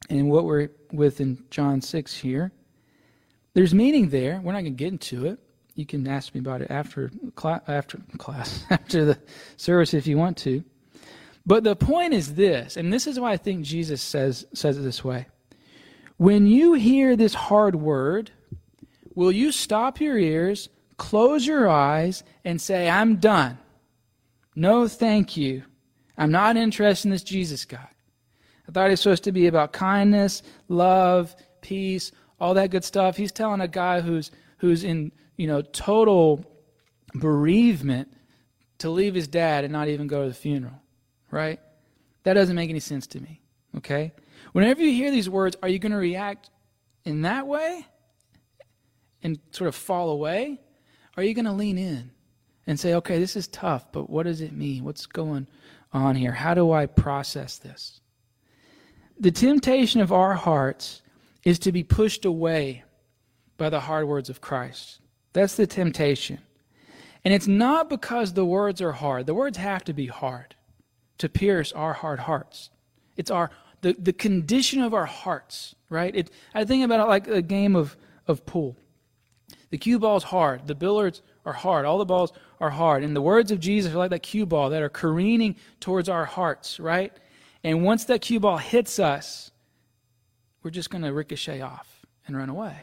and 0.08 0.30
what 0.30 0.44
we're 0.44 0.70
with 0.92 1.20
in 1.20 1.44
John 1.50 1.80
6 1.80 2.16
here. 2.16 2.52
There's 3.54 3.74
meaning 3.74 4.10
there. 4.10 4.40
We're 4.42 4.52
not 4.52 4.60
going 4.60 4.76
to 4.76 4.84
get 4.84 4.92
into 4.92 5.26
it. 5.26 5.38
You 5.74 5.86
can 5.86 6.06
ask 6.08 6.34
me 6.34 6.40
about 6.40 6.62
it 6.62 6.70
after, 6.70 7.10
after 7.66 7.98
class, 8.16 8.64
after 8.70 9.04
the 9.04 9.18
service 9.56 9.94
if 9.94 10.06
you 10.06 10.18
want 10.18 10.36
to. 10.38 10.64
But 11.46 11.64
the 11.64 11.76
point 11.76 12.14
is 12.14 12.34
this, 12.34 12.76
and 12.76 12.92
this 12.92 13.06
is 13.06 13.18
why 13.18 13.32
I 13.32 13.36
think 13.36 13.64
Jesus 13.64 14.02
says, 14.02 14.46
says 14.52 14.76
it 14.76 14.82
this 14.82 15.02
way. 15.02 15.26
When 16.16 16.46
you 16.46 16.74
hear 16.74 17.16
this 17.16 17.32
hard 17.32 17.74
word, 17.76 18.30
will 19.18 19.32
you 19.32 19.50
stop 19.50 20.00
your 20.00 20.16
ears, 20.16 20.68
close 20.96 21.44
your 21.44 21.68
eyes, 21.68 22.22
and 22.44 22.60
say, 22.60 22.88
I'm 22.88 23.16
done? 23.16 23.58
No, 24.54 24.86
thank 24.86 25.36
you. 25.36 25.64
I'm 26.16 26.30
not 26.30 26.56
interested 26.56 27.08
in 27.08 27.10
this 27.10 27.24
Jesus 27.24 27.64
guy. 27.64 27.88
I 28.68 28.70
thought 28.70 28.86
he 28.86 28.90
was 28.90 29.00
supposed 29.00 29.24
to 29.24 29.32
be 29.32 29.48
about 29.48 29.72
kindness, 29.72 30.44
love, 30.68 31.34
peace, 31.62 32.12
all 32.38 32.54
that 32.54 32.70
good 32.70 32.84
stuff. 32.84 33.16
He's 33.16 33.32
telling 33.32 33.60
a 33.60 33.66
guy 33.66 34.02
who's 34.02 34.30
who's 34.58 34.84
in, 34.84 35.10
you 35.36 35.48
know, 35.48 35.62
total 35.62 36.44
bereavement 37.12 38.12
to 38.78 38.88
leave 38.88 39.16
his 39.16 39.26
dad 39.26 39.64
and 39.64 39.72
not 39.72 39.88
even 39.88 40.06
go 40.06 40.22
to 40.22 40.28
the 40.28 40.34
funeral, 40.34 40.80
right? 41.32 41.58
That 42.22 42.34
doesn't 42.34 42.54
make 42.54 42.70
any 42.70 42.78
sense 42.78 43.08
to 43.08 43.20
me, 43.20 43.40
okay? 43.78 44.12
Whenever 44.52 44.80
you 44.80 44.92
hear 44.92 45.10
these 45.10 45.28
words, 45.28 45.56
are 45.60 45.68
you 45.68 45.80
going 45.80 45.90
to 45.90 45.98
react 45.98 46.50
in 47.04 47.22
that 47.22 47.48
way 47.48 47.84
and 49.28 49.38
sort 49.50 49.68
of 49.68 49.74
fall 49.74 50.10
away? 50.10 50.60
Or 51.16 51.22
are 51.22 51.24
you 51.24 51.34
going 51.34 51.44
to 51.44 51.52
lean 51.52 51.78
in 51.78 52.10
and 52.66 52.78
say, 52.78 52.94
okay, 52.94 53.18
this 53.18 53.36
is 53.36 53.48
tough, 53.48 53.92
but 53.92 54.10
what 54.10 54.24
does 54.24 54.40
it 54.40 54.52
mean? 54.52 54.84
What's 54.84 55.06
going 55.06 55.46
on 55.92 56.16
here? 56.16 56.32
How 56.32 56.54
do 56.54 56.72
I 56.72 56.86
process 56.86 57.58
this? 57.58 58.00
The 59.20 59.30
temptation 59.30 60.00
of 60.00 60.12
our 60.12 60.34
hearts 60.34 61.02
is 61.44 61.58
to 61.60 61.72
be 61.72 61.82
pushed 61.82 62.24
away 62.24 62.84
by 63.56 63.70
the 63.70 63.80
hard 63.80 64.06
words 64.06 64.30
of 64.30 64.40
Christ. 64.40 65.00
That's 65.32 65.56
the 65.56 65.66
temptation. 65.66 66.38
And 67.24 67.34
it's 67.34 67.48
not 67.48 67.90
because 67.90 68.32
the 68.32 68.44
words 68.44 68.80
are 68.80 68.92
hard. 68.92 69.26
The 69.26 69.34
words 69.34 69.58
have 69.58 69.84
to 69.84 69.92
be 69.92 70.06
hard 70.06 70.54
to 71.18 71.28
pierce 71.28 71.72
our 71.72 71.92
hard 71.92 72.20
hearts. 72.20 72.70
It's 73.16 73.30
our 73.30 73.50
the, 73.80 73.94
the 73.98 74.12
condition 74.12 74.82
of 74.82 74.94
our 74.94 75.06
hearts, 75.06 75.74
right? 75.88 76.14
It, 76.14 76.30
I 76.54 76.64
think 76.64 76.84
about 76.84 77.00
it 77.00 77.08
like 77.08 77.28
a 77.28 77.42
game 77.42 77.76
of, 77.76 77.96
of 78.26 78.44
pool. 78.44 78.76
The 79.70 79.78
cue 79.78 79.98
ball's 79.98 80.24
hard. 80.24 80.66
The 80.66 80.74
billiards 80.74 81.22
are 81.44 81.52
hard. 81.52 81.84
All 81.84 81.98
the 81.98 82.04
balls 82.04 82.32
are 82.60 82.70
hard. 82.70 83.04
And 83.04 83.14
the 83.14 83.20
words 83.20 83.50
of 83.50 83.60
Jesus 83.60 83.92
are 83.92 83.98
like 83.98 84.10
that 84.10 84.22
cue 84.22 84.46
ball 84.46 84.70
that 84.70 84.82
are 84.82 84.88
careening 84.88 85.56
towards 85.80 86.08
our 86.08 86.24
hearts, 86.24 86.80
right? 86.80 87.12
And 87.62 87.84
once 87.84 88.04
that 88.06 88.22
cue 88.22 88.40
ball 88.40 88.56
hits 88.56 88.98
us, 88.98 89.50
we're 90.62 90.70
just 90.70 90.90
going 90.90 91.02
to 91.02 91.12
ricochet 91.12 91.60
off 91.60 92.06
and 92.26 92.36
run 92.36 92.48
away. 92.48 92.76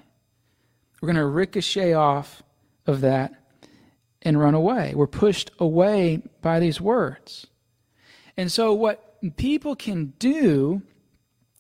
We're 1.02 1.08
going 1.08 1.18
to 1.18 1.26
ricochet 1.26 1.94
off 1.94 2.44
of 2.86 3.02
that 3.02 3.34
and 4.22 4.40
run 4.40 4.54
away. 4.54 4.94
We're 4.96 5.08
pushed 5.08 5.52
away 5.60 6.22
by 6.42 6.60
these 6.60 6.80
words. 6.80 7.48
And 8.38 8.52
so, 8.52 8.74
what 8.74 9.18
people 9.38 9.76
can 9.76 10.14
do, 10.20 10.82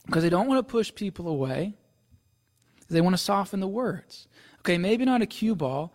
because 0.05 0.23
they 0.23 0.29
don't 0.29 0.47
want 0.47 0.65
to 0.65 0.71
push 0.71 0.93
people 0.93 1.27
away, 1.27 1.73
they 2.89 3.01
want 3.01 3.13
to 3.13 3.21
soften 3.21 3.59
the 3.59 3.67
words. 3.67 4.27
Okay, 4.65 4.79
maybe 4.79 5.05
not 5.05 5.21
a 5.21 5.27
cue 5.27 5.55
ball, 5.55 5.93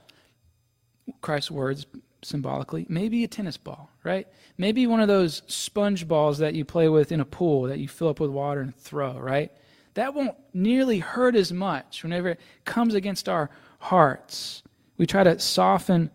Christ's 1.23 1.51
words 1.51 1.87
symbolically, 2.23 2.87
maybe 2.89 3.25
a 3.25 3.27
tennis 3.27 3.57
ball, 3.57 3.91
right? 4.05 4.29
Maybe 4.59 4.87
one 4.87 5.01
of 5.01 5.09
those 5.09 5.43
sponge 5.49 6.07
balls 6.07 6.39
that 6.39 6.55
you 6.55 6.65
play 6.65 6.89
with 6.89 7.11
in 7.11 7.19
a 7.19 7.25
pool 7.25 7.63
that 7.63 7.81
you 7.81 7.89
fill 7.89 8.07
up 8.07 8.21
with 8.21 8.31
water 8.31 8.61
and 8.61 8.73
throw, 8.73 9.19
right? 9.19 9.51
That 9.95 10.15
won't 10.15 10.37
nearly 10.55 11.01
hurt 11.01 11.35
as 11.35 11.53
much 11.53 12.05
whenever 12.05 12.29
it 12.29 12.41
comes 12.65 12.95
against 12.95 13.29
our 13.29 13.51
hearts. 13.81 14.63
We 14.99 15.05
try 15.05 15.25
to 15.25 15.41
soften 15.41 16.09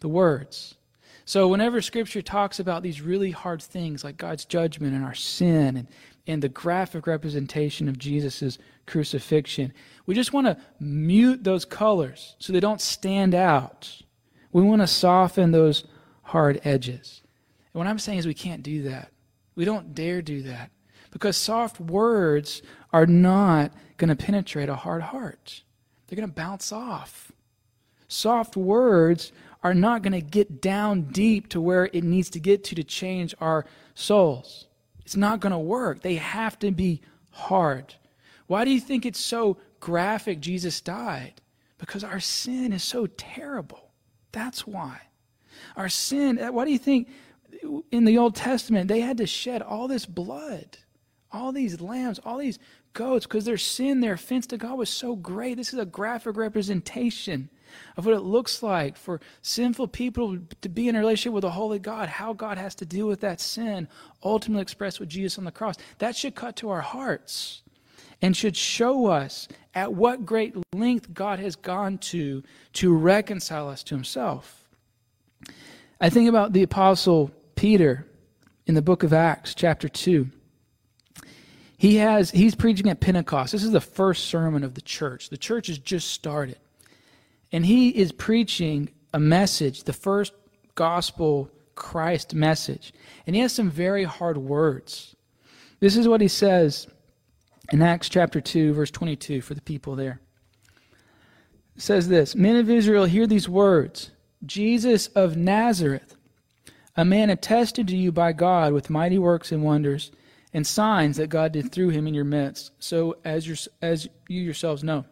the 0.00 0.08
words. 0.08 0.74
So, 1.24 1.48
whenever 1.48 1.80
Scripture 1.80 2.20
talks 2.20 2.60
about 2.60 2.82
these 2.82 3.00
really 3.00 3.30
hard 3.30 3.62
things 3.62 4.04
like 4.04 4.18
God's 4.18 4.44
judgment 4.44 4.92
and 4.92 5.02
our 5.02 5.14
sin 5.14 5.78
and, 5.78 5.88
and 6.26 6.42
the 6.42 6.50
graphic 6.50 7.06
representation 7.06 7.88
of 7.88 7.96
Jesus' 7.96 8.58
crucifixion, 8.86 9.72
we 10.06 10.14
just 10.14 10.32
want 10.32 10.46
to 10.46 10.56
mute 10.80 11.44
those 11.44 11.64
colors 11.64 12.36
so 12.38 12.52
they 12.52 12.60
don't 12.60 12.80
stand 12.80 13.34
out. 13.34 14.02
We 14.52 14.62
want 14.62 14.82
to 14.82 14.86
soften 14.86 15.52
those 15.52 15.84
hard 16.22 16.60
edges. 16.64 17.22
And 17.72 17.78
what 17.78 17.86
I'm 17.86 17.98
saying 17.98 18.18
is 18.18 18.26
we 18.26 18.34
can't 18.34 18.62
do 18.62 18.82
that. 18.82 19.10
We 19.54 19.64
don't 19.64 19.94
dare 19.94 20.22
do 20.22 20.42
that 20.42 20.70
because 21.10 21.36
soft 21.36 21.78
words 21.78 22.62
are 22.92 23.06
not 23.06 23.72
going 23.96 24.08
to 24.08 24.16
penetrate 24.16 24.68
a 24.68 24.74
hard 24.74 25.02
heart, 25.02 25.62
they're 26.06 26.16
going 26.16 26.28
to 26.28 26.34
bounce 26.34 26.72
off. 26.72 27.32
Soft 28.08 28.56
words 28.56 29.32
are 29.62 29.74
not 29.74 30.02
going 30.02 30.12
to 30.12 30.20
get 30.20 30.60
down 30.60 31.02
deep 31.02 31.48
to 31.50 31.60
where 31.60 31.88
it 31.92 32.04
needs 32.04 32.28
to 32.30 32.40
get 32.40 32.64
to 32.64 32.74
to 32.74 32.84
change 32.84 33.34
our 33.40 33.64
souls. 33.94 34.66
It's 35.04 35.16
not 35.16 35.40
going 35.40 35.52
to 35.52 35.58
work. 35.58 36.02
They 36.02 36.16
have 36.16 36.58
to 36.58 36.70
be 36.70 37.00
hard. 37.30 37.94
Why 38.46 38.64
do 38.64 38.70
you 38.70 38.80
think 38.80 39.06
it's 39.06 39.20
so 39.20 39.58
graphic 39.80 40.40
Jesus 40.40 40.80
died? 40.80 41.40
Because 41.78 42.04
our 42.04 42.20
sin 42.20 42.72
is 42.72 42.84
so 42.84 43.06
terrible. 43.06 43.92
That's 44.32 44.66
why. 44.66 45.00
Our 45.76 45.88
sin, 45.88 46.38
uh, 46.38 46.52
why 46.52 46.64
do 46.64 46.70
you 46.70 46.78
think 46.78 47.08
in 47.90 48.04
the 48.04 48.18
Old 48.18 48.34
Testament 48.34 48.88
they 48.88 49.00
had 49.00 49.18
to 49.18 49.26
shed 49.26 49.62
all 49.62 49.88
this 49.88 50.06
blood? 50.06 50.78
All 51.30 51.52
these 51.52 51.80
lambs, 51.80 52.20
all 52.24 52.38
these 52.38 52.58
goats, 52.92 53.26
because 53.26 53.44
their 53.44 53.56
sin, 53.56 54.00
their 54.00 54.12
offense 54.14 54.46
to 54.48 54.58
God 54.58 54.76
was 54.76 54.90
so 54.90 55.16
great. 55.16 55.56
This 55.56 55.72
is 55.72 55.78
a 55.78 55.86
graphic 55.86 56.36
representation 56.36 57.48
of 57.96 58.04
what 58.04 58.14
it 58.14 58.20
looks 58.20 58.62
like 58.62 58.96
for 58.96 59.20
sinful 59.40 59.88
people 59.88 60.38
to 60.60 60.68
be 60.68 60.88
in 60.88 60.96
a 60.96 60.98
relationship 60.98 61.32
with 61.32 61.44
a 61.44 61.50
holy 61.50 61.78
God, 61.78 62.08
how 62.08 62.34
God 62.34 62.58
has 62.58 62.74
to 62.76 62.86
deal 62.86 63.06
with 63.06 63.20
that 63.20 63.40
sin, 63.40 63.88
ultimately 64.22 64.62
expressed 64.62 65.00
with 65.00 65.08
Jesus 65.08 65.38
on 65.38 65.44
the 65.44 65.50
cross. 65.52 65.76
That 65.98 66.16
should 66.16 66.34
cut 66.34 66.56
to 66.56 66.68
our 66.68 66.82
hearts 66.82 67.62
and 68.22 68.36
should 68.36 68.56
show 68.56 69.06
us 69.06 69.48
at 69.74 69.92
what 69.92 70.24
great 70.24 70.54
length 70.72 71.12
God 71.12 71.40
has 71.40 71.56
gone 71.56 71.98
to 71.98 72.42
to 72.74 72.94
reconcile 72.94 73.68
us 73.68 73.82
to 73.84 73.94
himself. 73.94 74.64
I 76.00 76.08
think 76.08 76.28
about 76.28 76.52
the 76.52 76.62
apostle 76.62 77.32
Peter 77.56 78.06
in 78.66 78.74
the 78.74 78.82
book 78.82 79.02
of 79.02 79.12
Acts 79.12 79.54
chapter 79.54 79.88
2. 79.88 80.30
He 81.76 81.96
has 81.96 82.30
he's 82.30 82.54
preaching 82.54 82.88
at 82.88 83.00
Pentecost. 83.00 83.52
This 83.52 83.64
is 83.64 83.72
the 83.72 83.80
first 83.80 84.26
sermon 84.26 84.62
of 84.62 84.74
the 84.74 84.80
church. 84.80 85.30
The 85.30 85.36
church 85.36 85.66
has 85.66 85.78
just 85.78 86.08
started. 86.08 86.58
And 87.50 87.66
he 87.66 87.90
is 87.90 88.12
preaching 88.12 88.88
a 89.12 89.18
message, 89.18 89.82
the 89.82 89.92
first 89.92 90.32
gospel 90.74 91.50
Christ 91.74 92.34
message. 92.34 92.94
And 93.26 93.34
he 93.34 93.42
has 93.42 93.52
some 93.52 93.70
very 93.70 94.04
hard 94.04 94.38
words. 94.38 95.16
This 95.80 95.96
is 95.96 96.06
what 96.06 96.20
he 96.20 96.28
says 96.28 96.86
in 97.70 97.82
Acts 97.82 98.08
chapter 98.08 98.40
2, 98.40 98.72
verse 98.72 98.90
22 98.90 99.40
for 99.40 99.54
the 99.54 99.62
people 99.62 99.94
there. 99.96 100.20
It 101.76 101.82
says 101.82 102.08
this 102.08 102.34
Men 102.34 102.56
of 102.56 102.70
Israel, 102.70 103.04
hear 103.04 103.26
these 103.26 103.48
words 103.48 104.10
Jesus 104.44 105.08
of 105.08 105.36
Nazareth, 105.36 106.16
a 106.96 107.04
man 107.04 107.30
attested 107.30 107.88
to 107.88 107.96
you 107.96 108.12
by 108.12 108.32
God 108.32 108.72
with 108.72 108.90
mighty 108.90 109.18
works 109.18 109.52
and 109.52 109.62
wonders 109.62 110.10
and 110.52 110.66
signs 110.66 111.16
that 111.16 111.30
God 111.30 111.52
did 111.52 111.72
through 111.72 111.90
him 111.90 112.06
in 112.06 112.14
your 112.14 112.24
midst, 112.24 112.72
so 112.78 113.16
as, 113.24 113.46
your, 113.46 113.56
as 113.80 114.06
you 114.28 114.42
yourselves 114.42 114.84
know. 114.84 115.04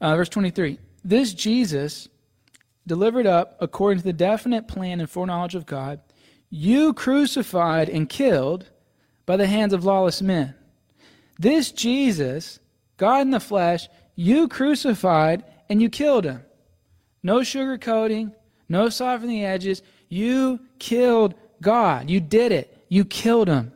Uh, 0.00 0.16
verse 0.16 0.28
23 0.28 0.78
this 1.04 1.32
Jesus, 1.32 2.08
delivered 2.86 3.26
up 3.26 3.56
according 3.60 3.98
to 4.00 4.04
the 4.04 4.12
definite 4.12 4.68
plan 4.68 5.00
and 5.00 5.08
foreknowledge 5.08 5.54
of 5.54 5.64
God, 5.64 6.00
you 6.50 6.92
crucified 6.92 7.88
and 7.88 8.08
killed 8.08 8.68
by 9.24 9.36
the 9.36 9.46
hands 9.46 9.72
of 9.72 9.84
lawless 9.84 10.20
men. 10.20 10.54
This 11.38 11.70
Jesus, 11.72 12.58
God 12.96 13.22
in 13.22 13.30
the 13.30 13.40
flesh, 13.40 13.88
you 14.14 14.48
crucified 14.48 15.44
and 15.68 15.80
you 15.80 15.88
killed 15.88 16.24
him. 16.24 16.44
No 17.22 17.38
sugarcoating, 17.38 18.32
no 18.68 18.88
softening 18.88 19.40
the 19.40 19.44
edges. 19.44 19.82
You 20.08 20.60
killed 20.78 21.34
God. 21.60 22.10
You 22.10 22.20
did 22.20 22.52
it. 22.52 22.84
You 22.88 23.04
killed 23.04 23.48
him 23.48 23.72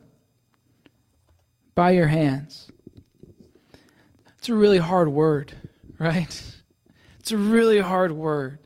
by 1.75 1.93
your 1.93 2.09
hands. 2.09 2.71
It's 4.39 4.49
a 4.49 4.55
really 4.55 4.79
hard 4.79 5.09
word, 5.09 5.53
right? 5.99 6.43
It's 7.21 7.31
a 7.33 7.37
really 7.37 7.79
hard 7.79 8.11
word. 8.11 8.59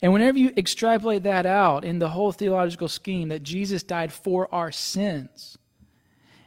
And 0.00 0.12
whenever 0.12 0.38
you 0.38 0.52
extrapolate 0.56 1.24
that 1.24 1.46
out 1.46 1.84
in 1.84 1.98
the 1.98 2.10
whole 2.10 2.30
theological 2.30 2.86
scheme 2.86 3.30
that 3.30 3.42
Jesus 3.42 3.82
died 3.82 4.12
for 4.12 4.52
our 4.54 4.70
sins, 4.70 5.58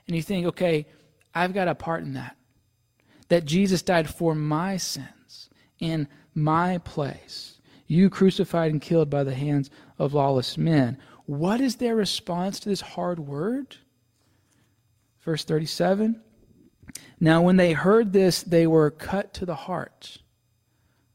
and 0.08 0.16
you 0.16 0.22
think, 0.22 0.48
okay, 0.48 0.86
I've 1.34 1.54
got 1.54 1.68
a 1.68 1.76
part 1.76 2.04
in 2.04 2.14
that. 2.14 2.36
That 3.30 3.46
Jesus 3.46 3.82
died 3.82 4.10
for 4.10 4.34
my 4.34 4.78
sins 4.78 5.50
in 5.80 6.08
my 6.34 6.80
place. 6.80 7.60
You 7.88 8.10
crucified 8.10 8.72
and 8.72 8.82
killed 8.82 9.10
by 9.10 9.24
the 9.24 9.36
hands 9.36 9.70
of 9.98 10.14
lawless 10.14 10.58
men. 10.58 10.98
What 11.26 11.62
is 11.62 11.76
their 11.76 11.96
response 11.96 12.60
to 12.62 12.70
this 12.70 12.82
hard 12.82 13.20
word? 13.20 13.78
Verse 15.22 15.44
37 15.44 16.22
Now, 17.20 17.42
when 17.42 17.58
they 17.58 17.74
heard 17.74 18.14
this, 18.14 18.42
they 18.42 18.66
were 18.66 18.90
cut 18.90 19.34
to 19.36 19.46
the 19.46 19.56
heart 19.56 20.20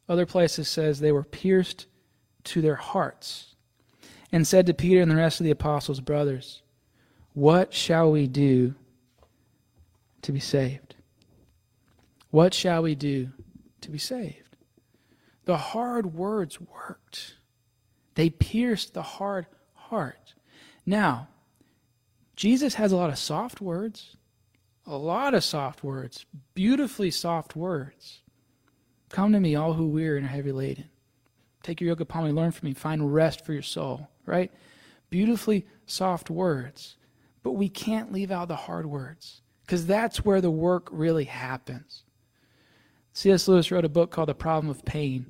other 0.08 0.26
places 0.26 0.68
says 0.68 1.00
they 1.00 1.12
were 1.12 1.24
pierced 1.24 1.86
to 2.44 2.60
their 2.60 2.74
hearts 2.74 3.54
and 4.30 4.46
said 4.46 4.66
to 4.66 4.74
Peter 4.74 5.00
and 5.00 5.10
the 5.10 5.16
rest 5.16 5.40
of 5.40 5.44
the 5.44 5.50
apostles, 5.50 6.00
Brothers, 6.00 6.62
what 7.32 7.72
shall 7.72 8.10
we 8.10 8.26
do 8.26 8.74
to 10.24 10.32
be 10.32 10.40
saved? 10.40 10.96
What 12.30 12.52
shall 12.52 12.82
we 12.82 12.94
do 12.94 13.30
to 13.80 13.90
be 13.90 13.98
saved? 13.98 14.56
The 15.44 15.56
hard 15.56 16.14
words 16.14 16.60
worked. 16.60 17.36
They 18.14 18.30
pierced 18.30 18.94
the 18.94 19.02
hard 19.02 19.46
heart. 19.74 20.34
Now, 20.86 21.28
Jesus 22.36 22.74
has 22.74 22.90
a 22.90 22.96
lot 22.96 23.10
of 23.10 23.18
soft 23.18 23.60
words, 23.60 24.16
a 24.86 24.96
lot 24.96 25.34
of 25.34 25.44
soft 25.44 25.84
words, 25.84 26.26
beautifully 26.54 27.10
soft 27.10 27.54
words. 27.54 28.22
Come 29.10 29.32
to 29.32 29.40
me, 29.40 29.54
all 29.54 29.74
who 29.74 29.86
weary 29.86 30.18
and 30.18 30.26
are 30.26 30.30
heavy 30.30 30.52
laden. 30.52 30.88
Take 31.62 31.80
your 31.80 31.88
yoke 31.88 32.00
upon 32.00 32.24
me, 32.24 32.32
learn 32.32 32.50
from 32.50 32.68
me, 32.68 32.74
find 32.74 33.14
rest 33.14 33.44
for 33.44 33.52
your 33.52 33.62
soul, 33.62 34.08
right? 34.26 34.52
Beautifully 35.08 35.66
soft 35.86 36.30
words. 36.30 36.96
But 37.42 37.52
we 37.52 37.68
can't 37.68 38.12
leave 38.12 38.30
out 38.30 38.48
the 38.48 38.56
hard 38.56 38.86
words 38.86 39.42
because 39.64 39.86
that's 39.86 40.24
where 40.24 40.40
the 40.40 40.50
work 40.50 40.88
really 40.90 41.24
happens. 41.24 42.02
C.S. 43.12 43.48
Lewis 43.48 43.70
wrote 43.70 43.84
a 43.84 43.88
book 43.88 44.10
called 44.10 44.28
The 44.28 44.34
Problem 44.34 44.70
of 44.70 44.84
Pain, 44.84 45.26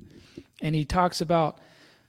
and 0.61 0.75
he 0.75 0.85
talks 0.85 1.21
about 1.21 1.59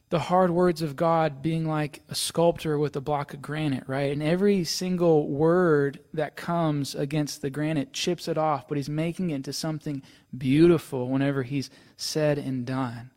the 0.09 0.19
hard 0.21 0.51
words 0.51 0.83
of 0.83 0.95
God 0.95 1.43
being 1.43 1.67
like 1.67 2.03
a 2.09 2.15
sculptor 2.15 2.79
with 2.79 2.95
a 2.95 3.01
block 3.01 3.35
of 3.35 3.43
granite, 3.43 3.85
right? 3.89 4.13
And 4.13 4.23
every 4.23 4.63
single 4.63 5.29
word 5.29 5.99
that 6.15 6.37
comes 6.37 6.95
against 6.95 7.43
the 7.43 7.51
granite 7.51 7.93
chips 7.93 8.29
it 8.29 8.39
off, 8.39 8.69
but 8.69 8.77
he's 8.77 8.89
making 8.89 9.31
it 9.31 9.37
into 9.37 9.53
something 9.53 10.03
beautiful 10.37 11.09
whenever 11.09 11.43
he's 11.43 11.71
said 11.97 12.39
and 12.39 12.65
done. 12.65 13.11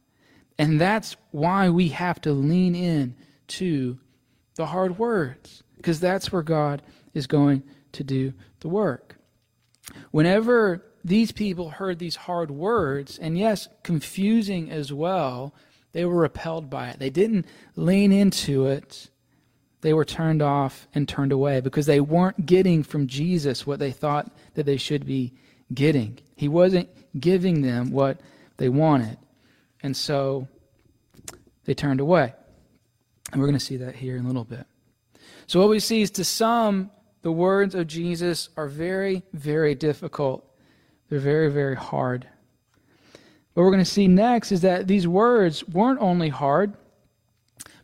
And 0.58 0.82
that's 0.82 1.16
why 1.32 1.70
we 1.70 1.90
have 1.90 2.20
to 2.22 2.34
lean 2.34 2.76
in 2.76 3.16
to 3.48 4.00
the 4.56 4.66
hard 4.66 4.98
words, 4.98 5.64
because 5.78 6.00
that's 6.00 6.32
where 6.32 6.44
God 6.44 6.82
is 7.14 7.28
going 7.28 7.64
to 7.92 8.04
do 8.04 8.34
the 8.60 8.70
work. 8.70 9.16
Whenever 10.12 10.86
these 11.04 11.32
people 11.32 11.70
heard 11.70 12.00
these 12.00 12.16
hard 12.16 12.52
words, 12.52 13.18
and 13.18 13.38
yes, 13.38 13.68
confusing 13.84 14.70
as 14.70 14.92
well, 14.92 15.54
they 15.92 16.06
were 16.06 16.22
repelled 16.22 16.70
by 16.70 16.90
it. 16.90 17.00
They 17.00 17.10
didn't 17.10 17.46
lean 17.76 18.12
into 18.12 18.68
it. 18.68 19.10
They 19.82 19.94
were 19.94 20.06
turned 20.06 20.42
off 20.42 20.88
and 20.94 21.08
turned 21.08 21.32
away 21.32 21.62
because 21.62 21.86
they 21.86 22.02
weren't 22.02 22.46
getting 22.46 22.84
from 22.84 23.08
Jesus 23.08 23.66
what 23.66 23.80
they 23.80 23.92
thought 23.92 24.32
that 24.56 24.66
they 24.66 24.78
should 24.78 25.06
be 25.06 25.34
getting. 25.74 26.20
He 26.36 26.48
wasn't 26.48 26.90
giving 27.20 27.62
them 27.62 27.92
what 27.92 28.20
they 28.58 28.70
wanted. 28.70 29.18
And 29.82 29.96
so 29.96 30.48
they 31.66 31.74
turned 31.74 32.02
away. 32.02 32.34
And 33.32 33.40
we're 33.40 33.48
going 33.48 33.60
to 33.60 33.66
see 33.66 33.78
that 33.78 33.96
here 33.96 34.18
in 34.18 34.26
a 34.26 34.28
little 34.28 34.44
bit. 34.44 34.66
So, 35.48 35.60
what 35.60 35.70
we 35.70 35.80
see 35.80 36.02
is 36.02 36.12
to 36.12 36.24
some, 36.24 36.92
the 37.22 37.32
words 37.32 37.76
of 37.76 37.88
Jesus 37.88 38.50
are 38.56 38.68
very, 38.68 39.24
very 39.34 39.76
difficult. 39.76 40.46
They're 41.10 41.20
very, 41.20 41.52
very 41.52 41.76
hard. 41.76 42.28
What 43.54 43.64
we're 43.64 43.72
going 43.72 43.84
to 43.84 43.86
see 43.86 44.08
next 44.08 44.52
is 44.52 44.62
that 44.62 44.88
these 44.88 45.08
words 45.08 45.68
weren't 45.68 46.00
only 46.00 46.30
hard, 46.30 46.74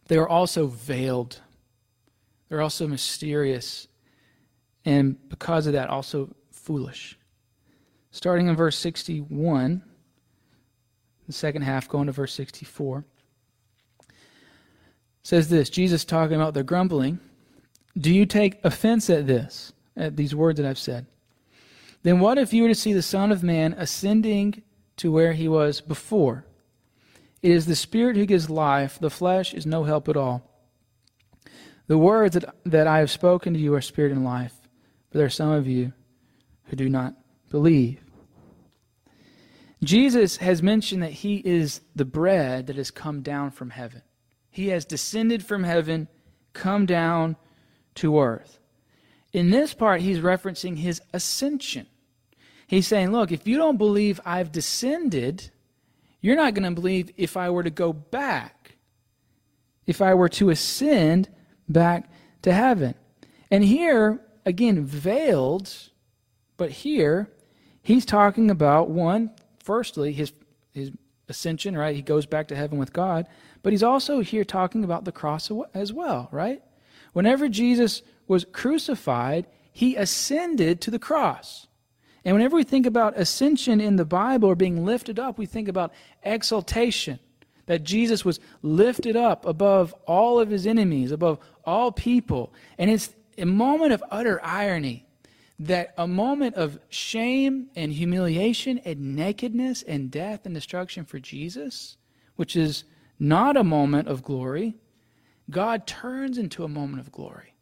they 0.07 0.17
were 0.17 0.29
also 0.29 0.67
veiled. 0.67 1.41
They're 2.47 2.61
also 2.61 2.87
mysterious. 2.87 3.87
And 4.85 5.17
because 5.29 5.65
of 5.65 5.73
that, 5.73 5.89
also 5.89 6.33
foolish. 6.51 7.17
Starting 8.11 8.47
in 8.47 8.55
verse 8.55 8.77
61, 8.77 9.81
the 11.25 11.33
second 11.33 11.63
half, 11.63 11.89
going 11.89 12.05
to 12.05 12.11
verse 12.11 12.33
64 12.33 13.03
says 15.25 15.49
this 15.49 15.71
Jesus 15.71 16.05
talking 16.05 16.35
about 16.35 16.53
the 16.53 16.63
grumbling. 16.63 17.19
Do 17.97 18.13
you 18.13 18.25
take 18.25 18.59
offense 18.63 19.09
at 19.09 19.27
this, 19.27 19.73
at 19.95 20.17
these 20.17 20.35
words 20.35 20.59
that 20.59 20.67
I've 20.67 20.77
said? 20.77 21.05
Then 22.03 22.19
what 22.19 22.37
if 22.37 22.53
you 22.53 22.63
were 22.63 22.69
to 22.69 22.75
see 22.75 22.93
the 22.93 23.01
Son 23.01 23.31
of 23.31 23.43
Man 23.43 23.73
ascending 23.73 24.61
to 24.97 25.11
where 25.11 25.33
he 25.33 25.47
was 25.47 25.81
before? 25.81 26.45
It 27.41 27.51
is 27.51 27.65
the 27.65 27.75
Spirit 27.75 28.15
who 28.15 28.25
gives 28.25 28.49
life, 28.49 28.99
the 28.99 29.09
flesh 29.09 29.53
is 29.53 29.65
no 29.65 29.83
help 29.83 30.09
at 30.09 30.17
all. 30.17 30.49
The 31.87 31.97
words 31.97 32.33
that, 32.33 32.55
that 32.65 32.87
I 32.87 32.99
have 32.99 33.11
spoken 33.11 33.53
to 33.53 33.59
you 33.59 33.75
are 33.75 33.81
spirit 33.81 34.11
and 34.11 34.25
life, 34.25 34.53
but 35.09 35.19
there 35.19 35.27
are 35.27 35.29
some 35.29 35.51
of 35.51 35.67
you 35.67 35.93
who 36.65 36.75
do 36.75 36.89
not 36.89 37.13
believe. 37.49 37.99
Jesus 39.83 40.37
has 40.37 40.63
mentioned 40.63 41.03
that 41.03 41.11
he 41.11 41.37
is 41.37 41.81
the 41.95 42.05
bread 42.05 42.67
that 42.67 42.75
has 42.75 42.89
come 42.89 43.21
down 43.21 43.51
from 43.51 43.69
heaven. 43.69 44.01
He 44.49 44.69
has 44.69 44.83
descended 44.83 45.45
from 45.45 45.63
heaven, 45.63 46.07
come 46.53 46.85
down 46.85 47.35
to 47.95 48.19
earth. 48.19 48.59
In 49.33 49.49
this 49.49 49.73
part, 49.73 50.01
he's 50.01 50.19
referencing 50.19 50.77
his 50.77 51.01
ascension. 51.13 51.87
He's 52.67 52.87
saying, 52.87 53.11
Look, 53.11 53.31
if 53.31 53.47
you 53.47 53.57
don't 53.57 53.77
believe 53.77 54.19
I've 54.25 54.51
descended, 54.51 55.51
you're 56.21 56.35
not 56.35 56.53
going 56.53 56.63
to 56.63 56.79
believe 56.79 57.11
if 57.17 57.37
I 57.37 57.49
were 57.49 57.63
to 57.63 57.69
go 57.69 57.93
back, 57.93 58.75
if 59.85 60.01
I 60.01 60.13
were 60.13 60.29
to 60.29 60.49
ascend 60.49 61.29
back 61.67 62.09
to 62.41 62.53
heaven. 62.53 62.95
And 63.51 63.63
here, 63.63 64.21
again, 64.45 64.85
veiled, 64.85 65.71
but 66.57 66.71
here, 66.71 67.31
he's 67.81 68.05
talking 68.05 68.49
about 68.49 68.89
one, 68.89 69.31
firstly, 69.59 70.13
his, 70.13 70.33
his 70.73 70.91
ascension, 71.29 71.77
right? 71.77 71.95
He 71.95 72.01
goes 72.01 72.25
back 72.25 72.47
to 72.47 72.55
heaven 72.55 72.77
with 72.77 72.93
God. 72.93 73.27
But 73.61 73.73
he's 73.73 73.83
also 73.83 74.21
here 74.21 74.43
talking 74.43 74.83
about 74.83 75.05
the 75.05 75.11
cross 75.11 75.51
as 75.73 75.91
well, 75.91 76.29
right? 76.31 76.61
Whenever 77.15 77.47
Jesus 77.47 78.01
was 78.27 78.43
crucified, 78.51 79.45
he 79.71 79.95
ascended 79.95 80.81
to 80.81 80.91
the 80.91 80.99
cross. 80.99 81.65
And 82.25 82.35
whenever 82.35 82.57
we 82.57 82.65
think 82.65 82.85
about 82.85 83.17
ascension 83.17 83.79
in 83.79 83.95
the 83.95 84.03
Bible 84.03 84.49
or 84.49 84.55
being 84.55 84.83
lifted 84.83 85.17
up, 85.17 85.37
we 85.37 85.45
think 85.45 85.69
about 85.69 85.93
exaltation. 86.23 87.19
That 87.67 87.85
Jesus 87.85 88.25
was 88.25 88.41
lifted 88.61 89.15
up 89.15 89.45
above 89.45 89.95
all 90.05 90.41
of 90.41 90.49
his 90.49 90.67
enemies, 90.67 91.13
above 91.13 91.39
all 91.63 91.93
people. 91.93 92.53
And 92.77 92.91
it's 92.91 93.15
a 93.37 93.45
moment 93.45 93.93
of 93.93 94.03
utter 94.11 94.43
irony 94.43 95.05
that 95.57 95.93
a 95.97 96.07
moment 96.07 96.55
of 96.55 96.79
shame 96.89 97.67
and 97.77 97.93
humiliation 97.93 98.77
and 98.79 99.15
nakedness 99.15 99.83
and 99.83 100.11
death 100.11 100.45
and 100.45 100.53
destruction 100.53 101.05
for 101.05 101.19
Jesus, 101.19 101.95
which 102.35 102.57
is 102.57 102.83
not 103.17 103.55
a 103.55 103.63
moment 103.63 104.09
of 104.09 104.21
glory, 104.21 104.75
God 105.49 105.85
turns 105.85 106.37
into 106.37 106.63
a 106.63 106.69
moment 106.69 107.01
of 107.01 107.11
glory. 107.11 107.53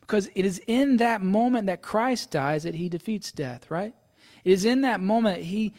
Because 0.00 0.28
it 0.34 0.44
is 0.44 0.60
in 0.66 0.98
that 0.98 1.22
moment 1.22 1.66
that 1.66 1.82
Christ 1.82 2.30
dies 2.30 2.64
that 2.64 2.74
he 2.74 2.88
defeats 2.88 3.32
death, 3.32 3.70
right? 3.70 3.94
It 4.44 4.52
is 4.52 4.64
in 4.64 4.82
that 4.82 5.00
moment 5.00 5.38
that 5.38 5.44
he 5.46 5.72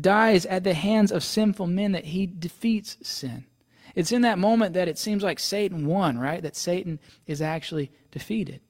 dies 0.00 0.46
at 0.46 0.64
the 0.64 0.74
hands 0.74 1.10
of 1.10 1.24
sinful 1.24 1.66
men 1.66 1.92
that 1.92 2.04
he 2.04 2.26
defeats 2.26 2.96
sin. 3.02 3.46
It's 3.94 4.12
in 4.12 4.22
that 4.22 4.38
moment 4.38 4.74
that 4.74 4.88
it 4.88 4.98
seems 4.98 5.22
like 5.22 5.38
Satan 5.38 5.86
won, 5.86 6.18
right? 6.18 6.42
That 6.42 6.56
Satan 6.56 6.98
is 7.26 7.42
actually 7.42 7.90
defeated. 8.10 8.60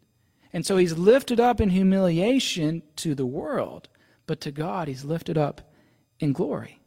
And 0.52 0.64
so 0.64 0.76
he's 0.76 0.96
lifted 0.96 1.40
up 1.40 1.61
in 1.61 1.70
humiliation 1.70 2.83
to 2.96 3.14
the 3.14 3.26
world, 3.26 3.88
but 4.26 4.40
to 4.42 4.50
God, 4.50 4.88
he's 4.88 5.04
lifted 5.04 5.37
up 5.37 5.62
in 6.20 6.33
glory. 6.33 6.80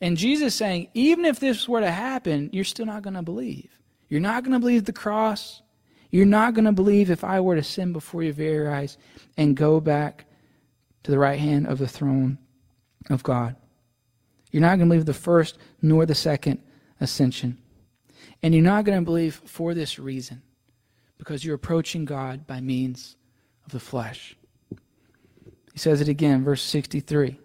And 0.00 0.16
Jesus 0.16 0.54
saying, 0.54 0.88
even 0.94 1.24
if 1.24 1.38
this 1.38 1.68
were 1.68 1.80
to 1.80 1.90
happen, 1.90 2.50
you're 2.52 2.64
still 2.64 2.86
not 2.86 3.02
going 3.02 3.14
to 3.14 3.22
believe. 3.22 3.78
You're 4.08 4.20
not 4.20 4.44
going 4.44 4.52
to 4.52 4.60
believe 4.60 4.84
the 4.84 4.92
cross. 4.92 5.62
You're 6.10 6.26
not 6.26 6.54
going 6.54 6.66
to 6.66 6.72
believe 6.72 7.10
if 7.10 7.24
I 7.24 7.40
were 7.40 7.56
to 7.56 7.62
sin 7.62 7.92
before 7.92 8.22
your 8.22 8.32
very 8.32 8.68
eyes 8.68 8.98
and 9.36 9.56
go 9.56 9.80
back 9.80 10.26
to 11.02 11.10
the 11.10 11.18
right 11.18 11.38
hand 11.38 11.66
of 11.66 11.78
the 11.78 11.88
throne 11.88 12.38
of 13.10 13.22
God. 13.22 13.56
You're 14.50 14.60
not 14.60 14.76
going 14.76 14.88
to 14.88 14.94
believe 14.94 15.06
the 15.06 15.14
first 15.14 15.58
nor 15.82 16.06
the 16.06 16.14
second 16.14 16.62
ascension. 17.00 17.58
And 18.42 18.54
you're 18.54 18.62
not 18.62 18.84
going 18.84 18.98
to 18.98 19.04
believe 19.04 19.42
for 19.44 19.74
this 19.74 19.98
reason 19.98 20.42
because 21.18 21.44
you're 21.44 21.54
approaching 21.54 22.04
God 22.04 22.46
by 22.46 22.60
means 22.60 23.16
of 23.64 23.72
the 23.72 23.80
flesh. 23.80 24.36
He 25.72 25.78
says 25.78 26.00
it 26.00 26.08
again, 26.08 26.44
verse 26.44 26.62
63. 26.62 27.38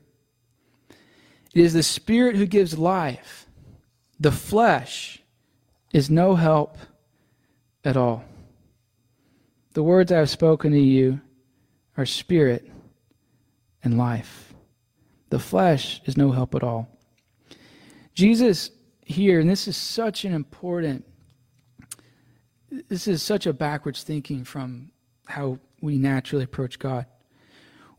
It 1.53 1.61
is 1.61 1.73
the 1.73 1.83
Spirit 1.83 2.35
who 2.35 2.45
gives 2.45 2.77
life. 2.77 3.47
The 4.19 4.31
flesh 4.31 5.18
is 5.93 6.09
no 6.09 6.35
help 6.35 6.77
at 7.83 7.97
all. 7.97 8.23
The 9.73 9.83
words 9.83 10.11
I 10.11 10.17
have 10.17 10.29
spoken 10.29 10.71
to 10.71 10.79
you 10.79 11.21
are 11.97 12.05
spirit 12.05 12.69
and 13.83 13.97
life. 13.97 14.53
The 15.29 15.39
flesh 15.39 16.01
is 16.05 16.17
no 16.17 16.31
help 16.31 16.55
at 16.55 16.63
all. 16.63 16.87
Jesus 18.13 18.71
here, 19.03 19.39
and 19.39 19.49
this 19.49 19.67
is 19.67 19.77
such 19.77 20.25
an 20.25 20.33
important, 20.33 21.05
this 22.87 23.07
is 23.07 23.23
such 23.23 23.45
a 23.45 23.53
backwards 23.53 24.03
thinking 24.03 24.43
from 24.43 24.91
how 25.27 25.59
we 25.81 25.97
naturally 25.97 26.43
approach 26.43 26.79
God. 26.79 27.05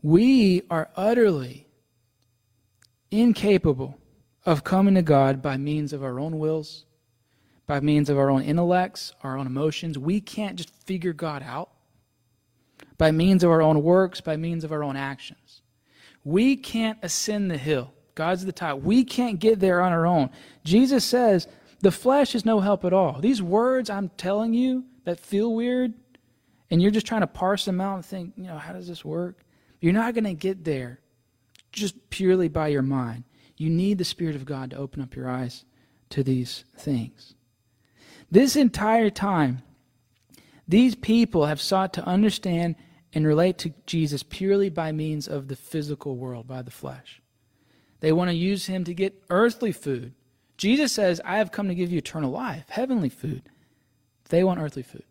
We 0.01 0.63
are 0.69 0.89
utterly 0.95 1.67
incapable 3.11 3.97
of 4.45 4.63
coming 4.63 4.95
to 4.95 5.01
God 5.01 5.41
by 5.41 5.57
means 5.57 5.93
of 5.93 6.03
our 6.03 6.19
own 6.19 6.39
wills, 6.39 6.85
by 7.71 7.79
means 7.79 8.09
of 8.09 8.17
our 8.17 8.29
own 8.29 8.41
intellects, 8.41 9.13
our 9.23 9.37
own 9.37 9.47
emotions. 9.47 9.97
We 9.97 10.19
can't 10.19 10.57
just 10.57 10.75
figure 10.85 11.13
God 11.13 11.41
out 11.41 11.69
by 12.97 13.11
means 13.11 13.45
of 13.45 13.49
our 13.49 13.61
own 13.61 13.81
works, 13.81 14.19
by 14.19 14.35
means 14.35 14.65
of 14.65 14.73
our 14.73 14.83
own 14.83 14.97
actions. 14.97 15.61
We 16.25 16.57
can't 16.57 16.99
ascend 17.01 17.49
the 17.49 17.57
hill. 17.57 17.93
God's 18.13 18.43
the 18.43 18.51
top. 18.51 18.81
We 18.81 19.05
can't 19.05 19.39
get 19.39 19.61
there 19.61 19.79
on 19.79 19.93
our 19.93 20.05
own. 20.05 20.31
Jesus 20.65 21.05
says, 21.05 21.47
the 21.79 21.91
flesh 21.93 22.35
is 22.35 22.43
no 22.43 22.59
help 22.59 22.83
at 22.83 22.91
all. 22.91 23.21
These 23.21 23.41
words 23.41 23.89
I'm 23.89 24.09
telling 24.17 24.53
you 24.53 24.83
that 25.05 25.21
feel 25.21 25.55
weird, 25.55 25.93
and 26.69 26.81
you're 26.81 26.91
just 26.91 27.07
trying 27.07 27.21
to 27.21 27.27
parse 27.27 27.63
them 27.63 27.79
out 27.79 27.95
and 27.95 28.05
think, 28.05 28.33
you 28.35 28.47
know, 28.47 28.57
how 28.57 28.73
does 28.73 28.89
this 28.89 29.05
work? 29.05 29.45
You're 29.79 29.93
not 29.93 30.13
going 30.13 30.25
to 30.25 30.33
get 30.33 30.65
there 30.65 30.99
just 31.71 32.09
purely 32.09 32.49
by 32.49 32.67
your 32.67 32.81
mind. 32.81 33.23
You 33.55 33.69
need 33.69 33.97
the 33.97 34.03
Spirit 34.03 34.35
of 34.35 34.43
God 34.43 34.71
to 34.71 34.75
open 34.75 35.01
up 35.01 35.15
your 35.15 35.29
eyes 35.29 35.63
to 36.09 36.21
these 36.21 36.65
things. 36.75 37.33
This 38.31 38.55
entire 38.55 39.09
time, 39.09 39.61
these 40.67 40.95
people 40.95 41.47
have 41.47 41.59
sought 41.59 41.93
to 41.93 42.05
understand 42.05 42.75
and 43.13 43.27
relate 43.27 43.57
to 43.59 43.73
Jesus 43.85 44.23
purely 44.23 44.69
by 44.69 44.93
means 44.93 45.27
of 45.27 45.49
the 45.49 45.55
physical 45.57 46.15
world, 46.15 46.47
by 46.47 46.61
the 46.61 46.71
flesh. 46.71 47.21
They 47.99 48.13
want 48.13 48.29
to 48.29 48.35
use 48.35 48.67
him 48.67 48.85
to 48.85 48.93
get 48.93 49.21
earthly 49.29 49.73
food. 49.73 50.13
Jesus 50.57 50.93
says, 50.93 51.19
I 51.25 51.37
have 51.37 51.51
come 51.51 51.67
to 51.67 51.75
give 51.75 51.91
you 51.91 51.97
eternal 51.97 52.31
life, 52.31 52.69
heavenly 52.69 53.09
food. 53.09 53.43
They 54.29 54.45
want 54.45 54.61
earthly 54.61 54.83
food. 54.83 55.03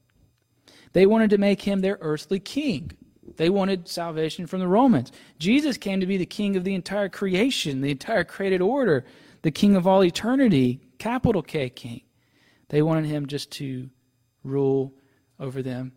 They 0.94 1.04
wanted 1.04 1.30
to 1.30 1.38
make 1.38 1.62
him 1.62 1.80
their 1.80 1.98
earthly 2.00 2.40
king. 2.40 2.92
They 3.36 3.50
wanted 3.50 3.86
salvation 3.86 4.46
from 4.46 4.60
the 4.60 4.66
Romans. 4.66 5.12
Jesus 5.38 5.76
came 5.76 6.00
to 6.00 6.06
be 6.06 6.16
the 6.16 6.26
king 6.26 6.56
of 6.56 6.64
the 6.64 6.74
entire 6.74 7.08
creation, 7.08 7.80
the 7.82 7.90
entire 7.90 8.24
created 8.24 8.60
order, 8.60 9.04
the 9.42 9.50
king 9.50 9.76
of 9.76 9.86
all 9.86 10.02
eternity, 10.02 10.80
capital 10.98 11.42
K 11.42 11.68
king. 11.68 12.00
They 12.70 12.82
wanted 12.82 13.06
him 13.06 13.26
just 13.26 13.50
to 13.52 13.90
rule 14.42 14.94
over 15.38 15.62
them 15.62 15.92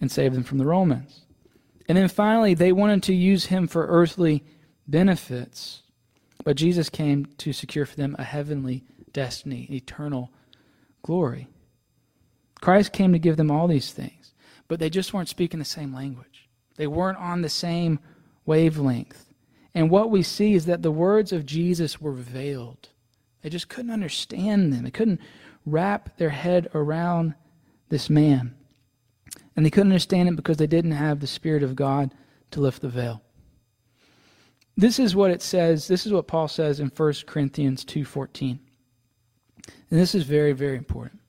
and 0.00 0.10
save 0.10 0.32
them 0.34 0.44
from 0.44 0.58
the 0.58 0.66
Romans. 0.66 1.22
And 1.88 1.96
then 1.96 2.08
finally, 2.08 2.54
they 2.54 2.72
wanted 2.72 3.02
to 3.04 3.14
use 3.14 3.46
him 3.46 3.66
for 3.66 3.86
earthly 3.86 4.44
benefits. 4.86 5.82
But 6.44 6.56
Jesus 6.56 6.88
came 6.90 7.26
to 7.38 7.52
secure 7.52 7.86
for 7.86 7.96
them 7.96 8.14
a 8.18 8.24
heavenly 8.24 8.84
destiny, 9.12 9.66
eternal 9.70 10.30
glory. 11.02 11.48
Christ 12.60 12.92
came 12.92 13.12
to 13.12 13.18
give 13.18 13.36
them 13.36 13.50
all 13.50 13.66
these 13.66 13.92
things, 13.92 14.34
but 14.68 14.78
they 14.78 14.90
just 14.90 15.14
weren't 15.14 15.28
speaking 15.28 15.58
the 15.58 15.64
same 15.64 15.94
language. 15.94 16.48
They 16.76 16.86
weren't 16.86 17.18
on 17.18 17.42
the 17.42 17.48
same 17.48 18.00
wavelength. 18.44 19.32
And 19.74 19.90
what 19.90 20.10
we 20.10 20.22
see 20.22 20.54
is 20.54 20.66
that 20.66 20.82
the 20.82 20.90
words 20.90 21.32
of 21.32 21.46
Jesus 21.46 22.00
were 22.00 22.12
veiled. 22.12 22.90
They 23.42 23.48
just 23.50 23.68
couldn't 23.68 23.90
understand 23.90 24.72
them. 24.72 24.84
They 24.84 24.90
couldn't 24.90 25.20
wrap 25.66 26.16
their 26.16 26.30
head 26.30 26.68
around 26.74 27.34
this 27.88 28.08
man. 28.08 28.54
And 29.54 29.66
they 29.66 29.70
couldn't 29.70 29.92
understand 29.92 30.28
it 30.28 30.36
because 30.36 30.56
they 30.56 30.66
didn't 30.66 30.92
have 30.92 31.20
the 31.20 31.26
Spirit 31.26 31.62
of 31.62 31.76
God 31.76 32.14
to 32.52 32.60
lift 32.60 32.82
the 32.82 32.88
veil. 32.88 33.22
This 34.76 34.98
is 34.98 35.16
what 35.16 35.30
it 35.30 35.42
says, 35.42 35.88
this 35.88 36.06
is 36.06 36.12
what 36.12 36.26
Paul 36.26 36.48
says 36.48 36.80
in 36.80 36.88
1 36.88 37.26
Corinthians 37.26 37.84
2:14. 37.84 38.58
And 39.90 40.00
this 40.00 40.14
is 40.14 40.24
very 40.24 40.52
very 40.52 40.76
important 40.76 41.20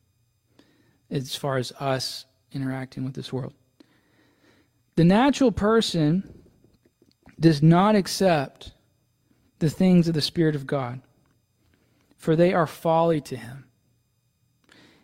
as 1.10 1.36
far 1.36 1.58
as 1.58 1.72
us 1.80 2.26
interacting 2.52 3.06
with 3.06 3.14
this 3.14 3.32
world. 3.32 3.54
The 4.96 5.06
natural 5.06 5.52
person 5.52 6.44
does 7.40 7.62
not 7.62 7.96
accept 7.96 8.74
the 9.60 9.70
things 9.70 10.08
of 10.08 10.14
the 10.14 10.22
Spirit 10.22 10.56
of 10.56 10.68
God, 10.68 11.02
for 12.18 12.36
they 12.36 12.54
are 12.54 12.68
folly 12.68 13.22
to 13.22 13.38
him. 13.38 13.67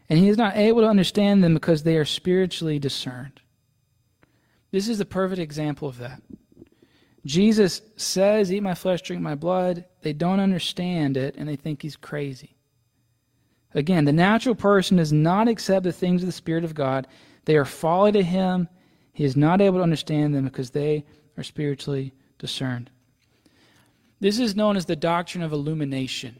And 0.09 0.19
he 0.19 0.29
is 0.29 0.37
not 0.37 0.57
able 0.57 0.81
to 0.81 0.89
understand 0.89 1.43
them 1.43 1.53
because 1.53 1.83
they 1.83 1.97
are 1.97 2.05
spiritually 2.05 2.79
discerned. 2.79 3.41
This 4.71 4.87
is 4.87 4.97
the 4.97 5.05
perfect 5.05 5.39
example 5.39 5.87
of 5.87 5.99
that. 5.99 6.21
Jesus 7.25 7.81
says, 7.95 8.51
Eat 8.51 8.63
my 8.63 8.73
flesh, 8.73 9.01
drink 9.01 9.21
my 9.21 9.35
blood. 9.35 9.85
They 10.01 10.13
don't 10.13 10.39
understand 10.39 11.15
it, 11.15 11.35
and 11.37 11.47
they 11.47 11.55
think 11.55 11.81
he's 11.81 11.95
crazy. 11.95 12.55
Again, 13.73 14.05
the 14.05 14.13
natural 14.13 14.55
person 14.55 14.97
does 14.97 15.13
not 15.13 15.47
accept 15.47 15.83
the 15.83 15.91
things 15.91 16.21
of 16.21 16.27
the 16.27 16.33
Spirit 16.33 16.63
of 16.63 16.75
God. 16.75 17.07
They 17.45 17.55
are 17.55 17.65
folly 17.65 18.11
to 18.11 18.23
him. 18.23 18.67
He 19.13 19.23
is 19.23 19.35
not 19.35 19.61
able 19.61 19.77
to 19.77 19.83
understand 19.83 20.35
them 20.35 20.45
because 20.45 20.71
they 20.71 21.05
are 21.37 21.43
spiritually 21.43 22.13
discerned. 22.39 22.89
This 24.19 24.39
is 24.39 24.55
known 24.55 24.77
as 24.77 24.85
the 24.85 24.95
doctrine 24.95 25.43
of 25.43 25.53
illumination. 25.53 26.39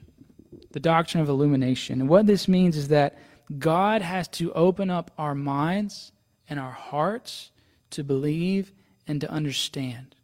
The 0.72 0.80
doctrine 0.80 1.22
of 1.22 1.30
illumination. 1.30 2.02
And 2.02 2.10
what 2.10 2.28
this 2.28 2.48
means 2.48 2.78
is 2.78 2.88
that 2.90 3.18
God 3.60 4.02
has 4.02 4.28
to 4.30 4.52
open 4.54 4.90
up 4.90 5.12
our 5.18 5.36
minds 5.36 6.12
and 6.50 6.60
our 6.60 6.72
hearts 6.72 7.52
to 7.92 8.04
believe 8.04 8.74
and 9.08 9.22
to 9.22 9.30
understand 9.30 10.16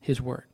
His 0.00 0.20
Word. 0.20 0.44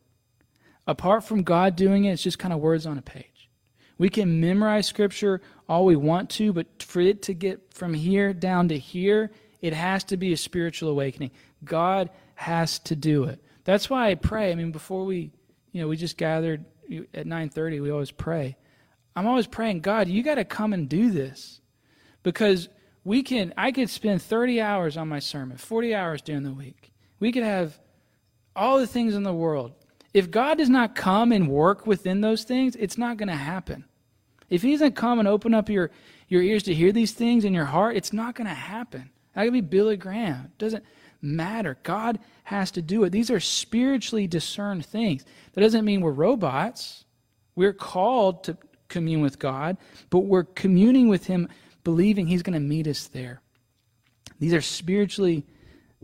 Apart 0.87 1.24
from 1.24 1.42
God 1.42 1.76
doing 1.76 2.05
it, 2.05 2.12
it's 2.12 2.22
just 2.22 2.38
kind 2.38 2.55
of 2.55 2.61
words 2.61 2.87
on 2.87 2.98
a 2.98 3.02
page. 3.02 3.50
We 3.98 4.09
can 4.09 4.40
memorize 4.40 4.87
Scripture 4.87 5.40
all 5.68 5.85
we 5.85 5.96
want 5.96 6.31
to, 6.31 6.52
but 6.52 6.83
for 6.83 7.00
it 7.00 7.22
to 7.22 7.35
get 7.35 7.74
from 7.74 7.94
here 7.94 8.33
down 8.33 8.68
to 8.68 8.79
here, 8.79 9.31
it 9.61 9.72
has 9.72 10.05
to 10.05 10.16
be 10.16 10.33
a 10.33 10.37
spiritual 10.37 10.90
awakening. 10.90 11.31
God 11.64 12.11
has 12.37 12.79
to 12.81 12.94
do 12.94 13.24
it. 13.24 13.42
That's 13.64 13.90
why 13.90 14.11
I 14.11 14.14
pray. 14.14 14.52
I 14.52 14.55
mean, 14.55 14.70
before 14.70 15.05
we, 15.05 15.33
you 15.72 15.81
know, 15.81 15.88
we 15.88 15.96
just 15.96 16.16
gathered 16.16 16.64
at 17.14 17.26
9:30, 17.26 17.81
we 17.81 17.90
always 17.90 18.12
pray. 18.12 18.57
I'm 19.16 19.26
always 19.26 19.46
praying, 19.46 19.81
God, 19.81 20.07
you 20.07 20.22
got 20.22 20.35
to 20.37 20.44
come 20.44 20.72
and 20.74 20.88
do 20.88 21.11
this. 21.11 21.61
Because 22.22 22.68
we 23.02 23.22
can 23.22 23.55
I 23.57 23.72
could 23.72 23.88
spend 23.88 24.20
30 24.20 24.61
hours 24.61 24.96
on 24.96 25.09
my 25.09 25.20
sermon, 25.20 25.57
40 25.57 25.94
hours 25.94 26.22
during 26.22 26.42
the 26.42 26.52
week. 26.52 26.92
We 27.18 27.33
could 27.33 27.44
have 27.44 27.79
all 28.55 28.79
the 28.79 28.87
things 28.87 29.14
in 29.14 29.22
the 29.22 29.33
world. 29.33 29.72
If 30.12 30.31
God 30.31 30.59
does 30.59 30.70
not 30.70 30.94
come 30.94 31.31
and 31.31 31.48
work 31.48 31.87
within 31.87 32.20
those 32.20 32.44
things, 32.44 32.74
it's 32.76 32.98
not 32.98 33.16
going 33.16 33.29
to 33.29 33.35
happen. 33.35 33.85
If 34.48 34.62
he 34.62 34.72
doesn't 34.72 34.96
come 34.96 35.18
and 35.18 35.29
open 35.29 35.55
up 35.55 35.68
your, 35.68 35.90
your 36.29 36.42
ears 36.42 36.62
to 36.64 36.74
hear 36.74 36.92
these 36.92 37.12
things 37.12 37.44
in 37.44 37.52
your 37.52 37.64
heart, 37.64 37.96
it's 37.96 38.12
not 38.12 38.35
going 38.35 38.48
to 38.48 38.55
happen. 38.55 39.11
That 39.35 39.44
could 39.44 39.52
be 39.52 39.61
Billy 39.61 39.96
Graham. 39.96 40.46
It 40.46 40.59
doesn't 40.59 40.85
matter. 41.20 41.76
God 41.83 42.18
has 42.44 42.70
to 42.72 42.83
do 42.83 43.05
it. 43.05 43.11
These 43.11 43.31
are 43.31 43.40
spiritually 43.40 44.26
discerned 44.26 44.87
things. 44.87 45.24
That 45.52 45.61
doesn't 45.61 45.85
mean 45.85 46.00
we're 46.00 46.12
robots. 46.12 47.05
We're 47.55 47.72
called 47.72 48.44
to 48.44 48.57
commune 48.88 49.20
with 49.20 49.38
God, 49.38 49.77
but 50.11 50.20
we're 50.20 50.44
communing 50.44 51.09
with 51.09 51.27
Him, 51.27 51.49
believing 51.85 52.27
He's 52.27 52.42
going 52.42 52.55
to 52.55 52.61
meet 52.61 52.87
us 52.87 53.09
there. 53.09 53.40
These 54.38 54.55
are 54.55 54.61
spiritually 54.61 55.44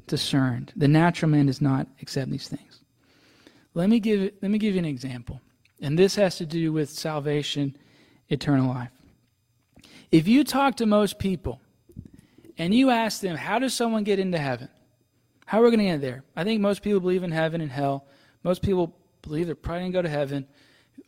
discerned. 0.07 0.73
The 0.77 0.89
natural 0.89 1.31
man 1.31 1.47
does 1.47 1.61
not 1.61 1.87
accept 2.01 2.31
these 2.31 2.49
things. 2.49 2.81
Let 3.75 3.89
me 3.89 4.01
give, 4.01 4.33
let 4.43 4.51
me 4.51 4.59
give 4.59 4.75
you 4.75 4.79
an 4.79 4.85
example. 4.85 5.41
And 5.81 5.99
this 5.99 6.15
has 6.17 6.37
to 6.37 6.47
do 6.47 6.73
with 6.73 6.91
salvation, 6.91 7.77
eternal 8.29 8.73
life. 8.73 8.91
If 10.11 10.29
you 10.29 10.45
talk 10.45 10.77
to 10.77 10.87
most 10.87 11.19
people 11.19 11.61
and 12.59 12.75
you 12.75 12.91
ask 12.91 13.21
them, 13.21 13.37
How 13.37 13.59
does 13.59 13.75
someone 13.75 14.05
get 14.05 14.19
into 14.19 14.39
heaven? 14.39 14.69
How 15.47 15.61
are 15.61 15.65
we 15.65 15.71
going 15.71 15.81
to 15.81 15.85
get 15.85 16.01
there? 16.01 16.25
I 16.37 16.45
think 16.45 16.61
most 16.61 16.83
people 16.83 17.01
believe 17.01 17.25
in 17.25 17.31
heaven 17.31 17.61
and 17.61 17.71
hell. 17.71 18.07
Most 18.43 18.63
people 18.63 18.97
believe 19.23 19.47
they're 19.47 19.55
probably 19.55 19.81
going 19.81 19.93
to 19.93 19.99
go 19.99 20.03
to 20.03 20.09
heaven. 20.09 20.47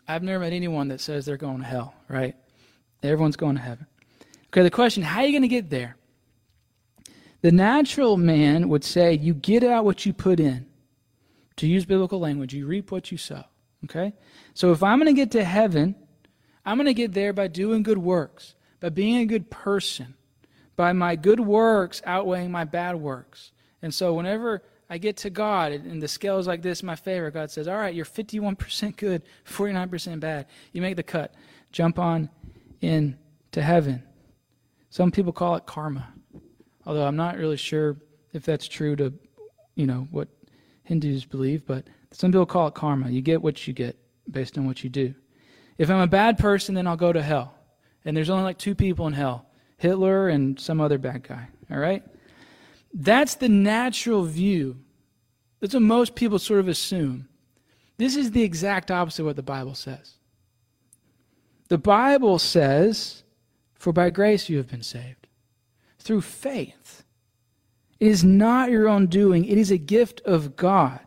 I've 0.06 0.22
never 0.22 0.40
met 0.40 0.52
anyone 0.52 0.88
that 0.88 1.00
says 1.00 1.24
they're 1.24 1.36
going 1.36 1.58
to 1.58 1.64
hell, 1.64 1.94
right? 2.08 2.36
Everyone's 3.02 3.36
going 3.36 3.56
to 3.56 3.62
heaven. 3.62 3.86
Okay, 4.48 4.62
the 4.62 4.70
question 4.70 5.02
how 5.02 5.20
are 5.20 5.26
you 5.26 5.32
going 5.32 5.42
to 5.42 5.48
get 5.48 5.70
there? 5.70 5.96
The 7.42 7.52
natural 7.52 8.16
man 8.16 8.68
would 8.68 8.84
say, 8.84 9.14
You 9.14 9.34
get 9.34 9.62
out 9.62 9.84
what 9.84 10.06
you 10.06 10.12
put 10.12 10.40
in. 10.40 10.66
To 11.56 11.66
use 11.66 11.84
biblical 11.84 12.18
language, 12.18 12.54
you 12.54 12.66
reap 12.66 12.90
what 12.90 13.12
you 13.12 13.18
sow. 13.18 13.44
Okay? 13.84 14.14
So 14.54 14.72
if 14.72 14.82
I'm 14.82 14.98
going 14.98 15.14
to 15.14 15.20
get 15.20 15.32
to 15.32 15.44
heaven, 15.44 15.94
I'm 16.64 16.78
going 16.78 16.86
to 16.86 16.94
get 16.94 17.12
there 17.12 17.32
by 17.32 17.48
doing 17.48 17.82
good 17.82 17.98
works, 17.98 18.54
by 18.80 18.88
being 18.88 19.18
a 19.18 19.26
good 19.26 19.50
person, 19.50 20.14
by 20.76 20.92
my 20.92 21.16
good 21.16 21.40
works 21.40 22.02
outweighing 22.04 22.50
my 22.50 22.64
bad 22.64 22.96
works. 22.96 23.52
And 23.82 23.92
so 23.92 24.14
whenever 24.14 24.62
I 24.88 24.98
get 24.98 25.16
to 25.18 25.30
God 25.30 25.72
and 25.72 26.02
the 26.02 26.08
scale 26.08 26.38
is 26.38 26.46
like 26.46 26.62
this 26.62 26.82
my 26.82 26.96
favor, 26.96 27.30
God 27.30 27.50
says, 27.50 27.68
All 27.68 27.76
right, 27.76 27.94
you're 27.94 28.04
51% 28.04 28.96
good, 28.96 29.22
49% 29.46 30.20
bad. 30.20 30.46
You 30.72 30.82
make 30.82 30.96
the 30.96 31.02
cut. 31.02 31.34
Jump 31.72 31.98
on 31.98 32.30
in 32.80 33.18
to 33.52 33.62
heaven. 33.62 34.02
Some 34.90 35.10
people 35.10 35.32
call 35.32 35.56
it 35.56 35.66
karma. 35.66 36.12
Although 36.86 37.06
I'm 37.06 37.16
not 37.16 37.36
really 37.36 37.56
sure 37.56 37.96
if 38.32 38.44
that's 38.44 38.68
true 38.68 38.94
to, 38.96 39.12
you 39.74 39.86
know, 39.86 40.06
what 40.10 40.28
Hindus 40.84 41.24
believe, 41.24 41.66
but 41.66 41.86
some 42.10 42.30
people 42.30 42.46
call 42.46 42.68
it 42.68 42.74
karma. 42.74 43.10
You 43.10 43.22
get 43.22 43.42
what 43.42 43.66
you 43.66 43.72
get 43.72 43.96
based 44.30 44.58
on 44.58 44.66
what 44.66 44.84
you 44.84 44.90
do. 44.90 45.14
If 45.78 45.90
I'm 45.90 46.00
a 46.00 46.06
bad 46.06 46.38
person, 46.38 46.74
then 46.74 46.86
I'll 46.86 46.96
go 46.96 47.12
to 47.12 47.22
hell. 47.22 47.54
And 48.04 48.16
there's 48.16 48.30
only 48.30 48.44
like 48.44 48.58
two 48.58 48.74
people 48.74 49.06
in 49.06 49.14
hell 49.14 49.46
Hitler 49.78 50.28
and 50.28 50.58
some 50.60 50.80
other 50.80 50.98
bad 50.98 51.26
guy. 51.26 51.48
All 51.70 51.78
right? 51.78 52.02
That's 52.94 53.34
the 53.34 53.48
natural 53.48 54.22
view. 54.22 54.76
That's 55.58 55.74
what 55.74 55.82
most 55.82 56.14
people 56.14 56.38
sort 56.38 56.60
of 56.60 56.68
assume. 56.68 57.28
This 57.96 58.14
is 58.14 58.30
the 58.30 58.42
exact 58.42 58.90
opposite 58.90 59.22
of 59.22 59.26
what 59.26 59.36
the 59.36 59.42
Bible 59.42 59.74
says. 59.74 60.14
The 61.68 61.78
Bible 61.78 62.38
says, 62.38 63.24
For 63.74 63.92
by 63.92 64.10
grace 64.10 64.48
you 64.48 64.58
have 64.58 64.68
been 64.68 64.82
saved, 64.82 65.26
through 65.98 66.20
faith. 66.20 67.02
It 67.98 68.08
is 68.08 68.22
not 68.22 68.70
your 68.70 68.88
own 68.88 69.06
doing, 69.06 69.44
it 69.44 69.58
is 69.58 69.70
a 69.70 69.78
gift 69.78 70.20
of 70.24 70.54
God. 70.54 71.00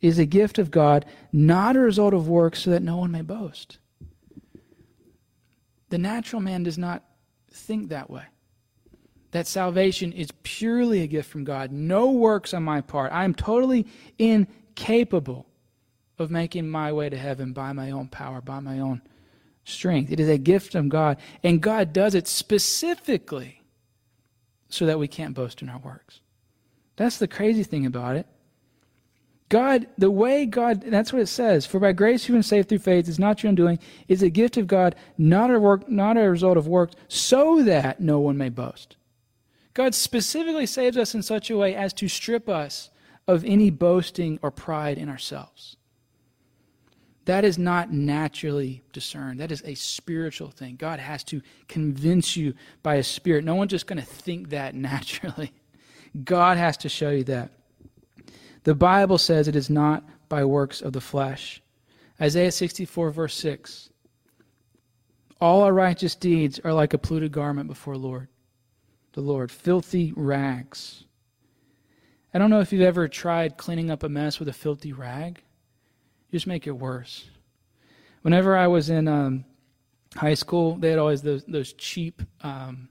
It 0.00 0.08
is 0.08 0.18
a 0.18 0.26
gift 0.26 0.58
of 0.58 0.70
God, 0.70 1.04
not 1.32 1.76
a 1.76 1.80
result 1.80 2.12
of 2.12 2.28
works, 2.28 2.62
so 2.62 2.70
that 2.70 2.82
no 2.82 2.96
one 2.96 3.12
may 3.12 3.22
boast. 3.22 3.78
The 5.90 5.98
natural 5.98 6.42
man 6.42 6.64
does 6.64 6.78
not 6.78 7.04
think 7.50 7.88
that 7.88 8.10
way 8.10 8.24
that 9.32 9.46
salvation 9.46 10.12
is 10.12 10.30
purely 10.42 11.02
a 11.02 11.06
gift 11.06 11.28
from 11.30 11.44
God. 11.44 11.72
No 11.72 12.10
works 12.10 12.54
on 12.54 12.62
my 12.62 12.80
part. 12.80 13.12
I 13.12 13.24
am 13.24 13.34
totally 13.34 13.86
incapable 14.18 15.46
of 16.18 16.30
making 16.30 16.68
my 16.68 16.92
way 16.92 17.08
to 17.08 17.16
heaven 17.16 17.52
by 17.52 17.72
my 17.72 17.90
own 17.90 18.08
power, 18.08 18.40
by 18.40 18.60
my 18.60 18.78
own 18.78 19.02
strength. 19.64 20.12
It 20.12 20.20
is 20.20 20.28
a 20.28 20.38
gift 20.38 20.72
from 20.72 20.88
God. 20.88 21.18
And 21.42 21.60
God 21.60 21.92
does 21.92 22.14
it 22.14 22.28
specifically 22.28 23.62
so 24.68 24.86
that 24.86 24.98
we 24.98 25.08
can't 25.08 25.34
boast 25.34 25.62
in 25.62 25.68
our 25.68 25.78
works. 25.78 26.20
That's 26.96 27.18
the 27.18 27.28
crazy 27.28 27.64
thing 27.64 27.86
about 27.86 28.16
it. 28.16 28.26
God, 29.48 29.86
the 29.98 30.10
way 30.10 30.46
God, 30.46 30.82
that's 30.82 31.12
what 31.12 31.20
it 31.20 31.26
says. 31.26 31.66
For 31.66 31.78
by 31.78 31.92
grace 31.92 32.28
you've 32.28 32.36
been 32.36 32.42
saved 32.42 32.68
through 32.68 32.78
faith. 32.78 33.08
It's 33.08 33.18
not 33.18 33.42
your 33.42 33.48
own 33.48 33.54
doing. 33.54 33.78
It's 34.08 34.22
a 34.22 34.30
gift 34.30 34.56
of 34.56 34.66
God, 34.66 34.94
not 35.16 35.50
a 35.50 35.58
work, 35.58 35.88
not 35.90 36.16
a 36.16 36.30
result 36.30 36.56
of 36.56 36.68
works, 36.68 36.94
so 37.08 37.62
that 37.62 38.00
no 38.00 38.18
one 38.20 38.36
may 38.36 38.48
boast. 38.50 38.96
God 39.74 39.94
specifically 39.94 40.66
saves 40.66 40.96
us 40.96 41.14
in 41.14 41.22
such 41.22 41.50
a 41.50 41.56
way 41.56 41.74
as 41.74 41.92
to 41.94 42.08
strip 42.08 42.48
us 42.48 42.90
of 43.26 43.44
any 43.44 43.70
boasting 43.70 44.38
or 44.42 44.50
pride 44.50 44.98
in 44.98 45.08
ourselves. 45.08 45.76
That 47.24 47.44
is 47.44 47.56
not 47.56 47.92
naturally 47.92 48.82
discerned. 48.92 49.38
That 49.38 49.52
is 49.52 49.62
a 49.64 49.74
spiritual 49.74 50.50
thing. 50.50 50.76
God 50.76 50.98
has 50.98 51.22
to 51.24 51.40
convince 51.68 52.36
you 52.36 52.54
by 52.82 52.96
a 52.96 53.02
spirit. 53.02 53.44
No 53.44 53.54
one's 53.54 53.70
just 53.70 53.86
going 53.86 54.00
to 54.00 54.06
think 54.06 54.50
that 54.50 54.74
naturally. 54.74 55.52
God 56.24 56.58
has 56.58 56.76
to 56.78 56.88
show 56.88 57.10
you 57.10 57.24
that. 57.24 57.52
The 58.64 58.74
Bible 58.74 59.18
says 59.18 59.48
it 59.48 59.56
is 59.56 59.70
not 59.70 60.04
by 60.28 60.44
works 60.44 60.82
of 60.82 60.92
the 60.92 61.00
flesh. 61.00 61.62
Isaiah 62.20 62.52
64, 62.52 63.10
verse 63.10 63.34
6. 63.34 63.90
All 65.40 65.62
our 65.62 65.72
righteous 65.72 66.14
deeds 66.14 66.60
are 66.60 66.72
like 66.72 66.94
a 66.94 66.98
polluted 66.98 67.32
garment 67.32 67.68
before 67.68 67.96
Lord, 67.96 68.28
the 69.12 69.20
Lord, 69.20 69.50
filthy 69.50 70.12
rags. 70.16 71.04
I 72.34 72.38
don't 72.38 72.50
know 72.50 72.60
if 72.60 72.72
you've 72.72 72.82
ever 72.82 73.08
tried 73.08 73.56
cleaning 73.56 73.90
up 73.90 74.02
a 74.02 74.08
mess 74.08 74.38
with 74.38 74.48
a 74.48 74.52
filthy 74.52 74.92
rag. 74.92 75.42
You 76.30 76.38
just 76.38 76.46
make 76.46 76.66
it 76.66 76.72
worse. 76.72 77.28
Whenever 78.22 78.56
I 78.56 78.66
was 78.68 78.88
in 78.88 79.06
um, 79.08 79.44
high 80.16 80.34
school, 80.34 80.76
they 80.76 80.90
had 80.90 80.98
always 80.98 81.20
those 81.20 81.44
those 81.44 81.72
cheap, 81.74 82.22
um, 82.42 82.88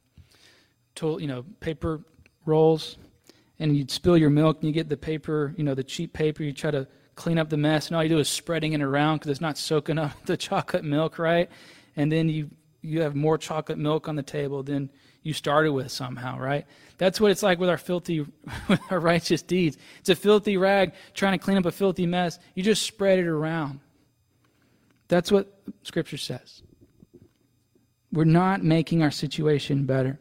you 1.01 1.27
know, 1.27 1.43
paper 1.59 2.01
rolls, 2.45 2.97
and 3.57 3.75
you'd 3.75 3.89
spill 3.89 4.17
your 4.17 4.29
milk, 4.29 4.57
and 4.57 4.67
you 4.67 4.73
get 4.73 4.89
the 4.89 4.97
paper, 4.97 5.55
you 5.57 5.63
know, 5.63 5.73
the 5.73 5.83
cheap 5.83 6.13
paper. 6.13 6.43
You 6.43 6.53
try 6.53 6.69
to 6.69 6.87
clean 7.15 7.39
up 7.39 7.49
the 7.49 7.57
mess, 7.57 7.87
and 7.87 7.95
all 7.95 8.03
you 8.03 8.09
do 8.09 8.19
is 8.19 8.29
spreading 8.29 8.73
it 8.73 8.81
around 8.81 9.17
because 9.17 9.31
it's 9.31 9.41
not 9.41 9.57
soaking 9.57 9.97
up 9.97 10.11
the 10.25 10.37
chocolate 10.37 10.83
milk, 10.83 11.17
right? 11.17 11.49
and 11.95 12.11
then 12.11 12.29
you 12.29 12.49
you 12.81 13.01
have 13.01 13.15
more 13.15 13.37
chocolate 13.37 13.77
milk 13.77 14.07
on 14.07 14.15
the 14.15 14.23
table 14.23 14.63
than 14.63 14.89
you 15.23 15.33
started 15.33 15.71
with 15.71 15.91
somehow, 15.91 16.39
right? 16.39 16.65
That's 16.97 17.21
what 17.21 17.31
it's 17.31 17.43
like 17.43 17.59
with 17.59 17.69
our 17.69 17.77
filthy, 17.77 18.19
with 18.67 18.79
our 18.89 18.99
righteous 18.99 19.41
deeds. 19.41 19.77
It's 19.99 20.09
a 20.09 20.15
filthy 20.15 20.57
rag 20.57 20.93
trying 21.13 21.37
to 21.37 21.43
clean 21.43 21.57
up 21.57 21.65
a 21.65 21.71
filthy 21.71 22.05
mess. 22.05 22.39
You 22.55 22.63
just 22.63 22.83
spread 22.83 23.19
it 23.19 23.27
around. 23.27 23.79
That's 25.07 25.31
what 25.31 25.61
Scripture 25.83 26.17
says. 26.17 26.63
We're 28.11 28.23
not 28.23 28.63
making 28.63 29.03
our 29.03 29.11
situation 29.11 29.85
better. 29.85 30.19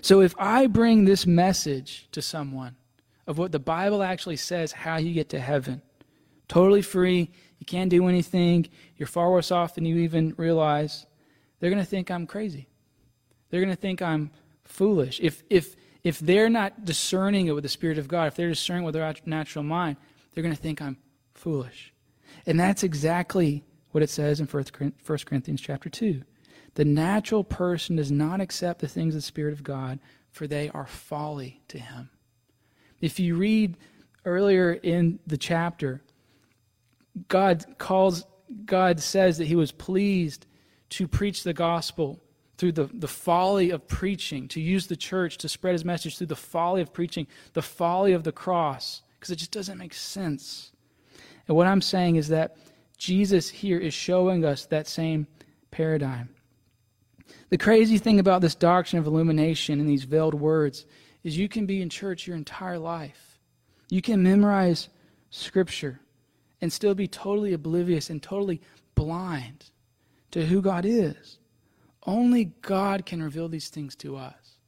So 0.00 0.20
if 0.20 0.34
I 0.38 0.66
bring 0.66 1.04
this 1.04 1.26
message 1.26 2.08
to 2.12 2.22
someone 2.22 2.76
of 3.26 3.38
what 3.38 3.52
the 3.52 3.58
Bible 3.58 4.02
actually 4.02 4.36
says, 4.36 4.72
how 4.72 4.96
you 4.96 5.12
get 5.12 5.28
to 5.30 5.38
heaven, 5.38 5.82
totally 6.48 6.82
free, 6.82 7.30
you 7.58 7.66
can't 7.66 7.90
do 7.90 8.08
anything, 8.08 8.68
you're 8.96 9.06
far 9.06 9.30
worse 9.30 9.50
off 9.50 9.74
than 9.74 9.84
you 9.84 9.98
even 9.98 10.34
realize, 10.36 11.06
they're 11.58 11.70
going 11.70 11.82
to 11.82 11.88
think 11.88 12.10
I'm 12.10 12.26
crazy. 12.26 12.69
They're 13.50 13.60
going 13.60 13.74
to 13.74 13.80
think 13.80 14.00
I'm 14.00 14.30
foolish. 14.64 15.20
If, 15.22 15.42
if, 15.50 15.76
if 16.02 16.18
they're 16.20 16.48
not 16.48 16.84
discerning 16.84 17.46
it 17.46 17.52
with 17.52 17.64
the 17.64 17.68
Spirit 17.68 17.98
of 17.98 18.08
God, 18.08 18.28
if 18.28 18.36
they're 18.36 18.48
discerning 18.48 18.84
with 18.84 18.94
their 18.94 19.14
natural 19.26 19.64
mind, 19.64 19.96
they're 20.32 20.42
going 20.42 20.54
to 20.54 20.60
think 20.60 20.80
I'm 20.80 20.96
foolish. 21.34 21.92
And 22.46 22.58
that's 22.58 22.82
exactly 22.82 23.64
what 23.90 24.02
it 24.02 24.10
says 24.10 24.40
in 24.40 24.46
1 24.46 24.64
Corinthians 25.04 25.60
chapter 25.60 25.88
2. 25.88 26.22
The 26.74 26.84
natural 26.84 27.42
person 27.42 27.96
does 27.96 28.12
not 28.12 28.40
accept 28.40 28.80
the 28.80 28.88
things 28.88 29.14
of 29.14 29.18
the 29.18 29.26
Spirit 29.26 29.52
of 29.52 29.64
God, 29.64 29.98
for 30.30 30.46
they 30.46 30.70
are 30.70 30.86
folly 30.86 31.60
to 31.68 31.78
him. 31.78 32.10
If 33.00 33.18
you 33.18 33.34
read 33.34 33.76
earlier 34.24 34.72
in 34.72 35.18
the 35.26 35.36
chapter, 35.36 36.02
God 37.28 37.64
calls, 37.78 38.24
God 38.64 39.00
says 39.00 39.38
that 39.38 39.46
he 39.46 39.56
was 39.56 39.72
pleased 39.72 40.46
to 40.90 41.08
preach 41.08 41.42
the 41.42 41.52
gospel 41.52 42.22
through 42.60 42.72
the, 42.72 42.90
the 42.92 43.08
folly 43.08 43.70
of 43.70 43.88
preaching, 43.88 44.46
to 44.46 44.60
use 44.60 44.86
the 44.86 44.94
church 44.94 45.38
to 45.38 45.48
spread 45.48 45.72
his 45.72 45.84
message 45.84 46.18
through 46.18 46.26
the 46.26 46.36
folly 46.36 46.82
of 46.82 46.92
preaching, 46.92 47.26
the 47.54 47.62
folly 47.62 48.12
of 48.12 48.22
the 48.22 48.32
cross, 48.32 49.00
because 49.14 49.30
it 49.30 49.36
just 49.36 49.50
doesn't 49.50 49.78
make 49.78 49.94
sense. 49.94 50.70
And 51.48 51.56
what 51.56 51.66
I'm 51.66 51.80
saying 51.80 52.16
is 52.16 52.28
that 52.28 52.58
Jesus 52.98 53.48
here 53.48 53.78
is 53.78 53.94
showing 53.94 54.44
us 54.44 54.66
that 54.66 54.86
same 54.86 55.26
paradigm. 55.70 56.28
The 57.48 57.56
crazy 57.56 57.96
thing 57.96 58.20
about 58.20 58.42
this 58.42 58.54
doctrine 58.54 59.00
of 59.00 59.06
illumination 59.06 59.80
and 59.80 59.88
these 59.88 60.04
veiled 60.04 60.34
words 60.34 60.84
is 61.24 61.38
you 61.38 61.48
can 61.48 61.64
be 61.64 61.80
in 61.80 61.88
church 61.88 62.26
your 62.26 62.36
entire 62.36 62.78
life. 62.78 63.40
You 63.88 64.02
can 64.02 64.22
memorize 64.22 64.90
scripture 65.30 65.98
and 66.60 66.70
still 66.70 66.94
be 66.94 67.08
totally 67.08 67.54
oblivious 67.54 68.10
and 68.10 68.22
totally 68.22 68.60
blind 68.94 69.70
to 70.32 70.44
who 70.44 70.60
God 70.60 70.84
is. 70.84 71.39
Only 72.06 72.46
God 72.62 73.04
can 73.04 73.22
reveal 73.22 73.48
these 73.48 73.68
things 73.68 73.94
to 73.96 74.16
us. 74.16 74.58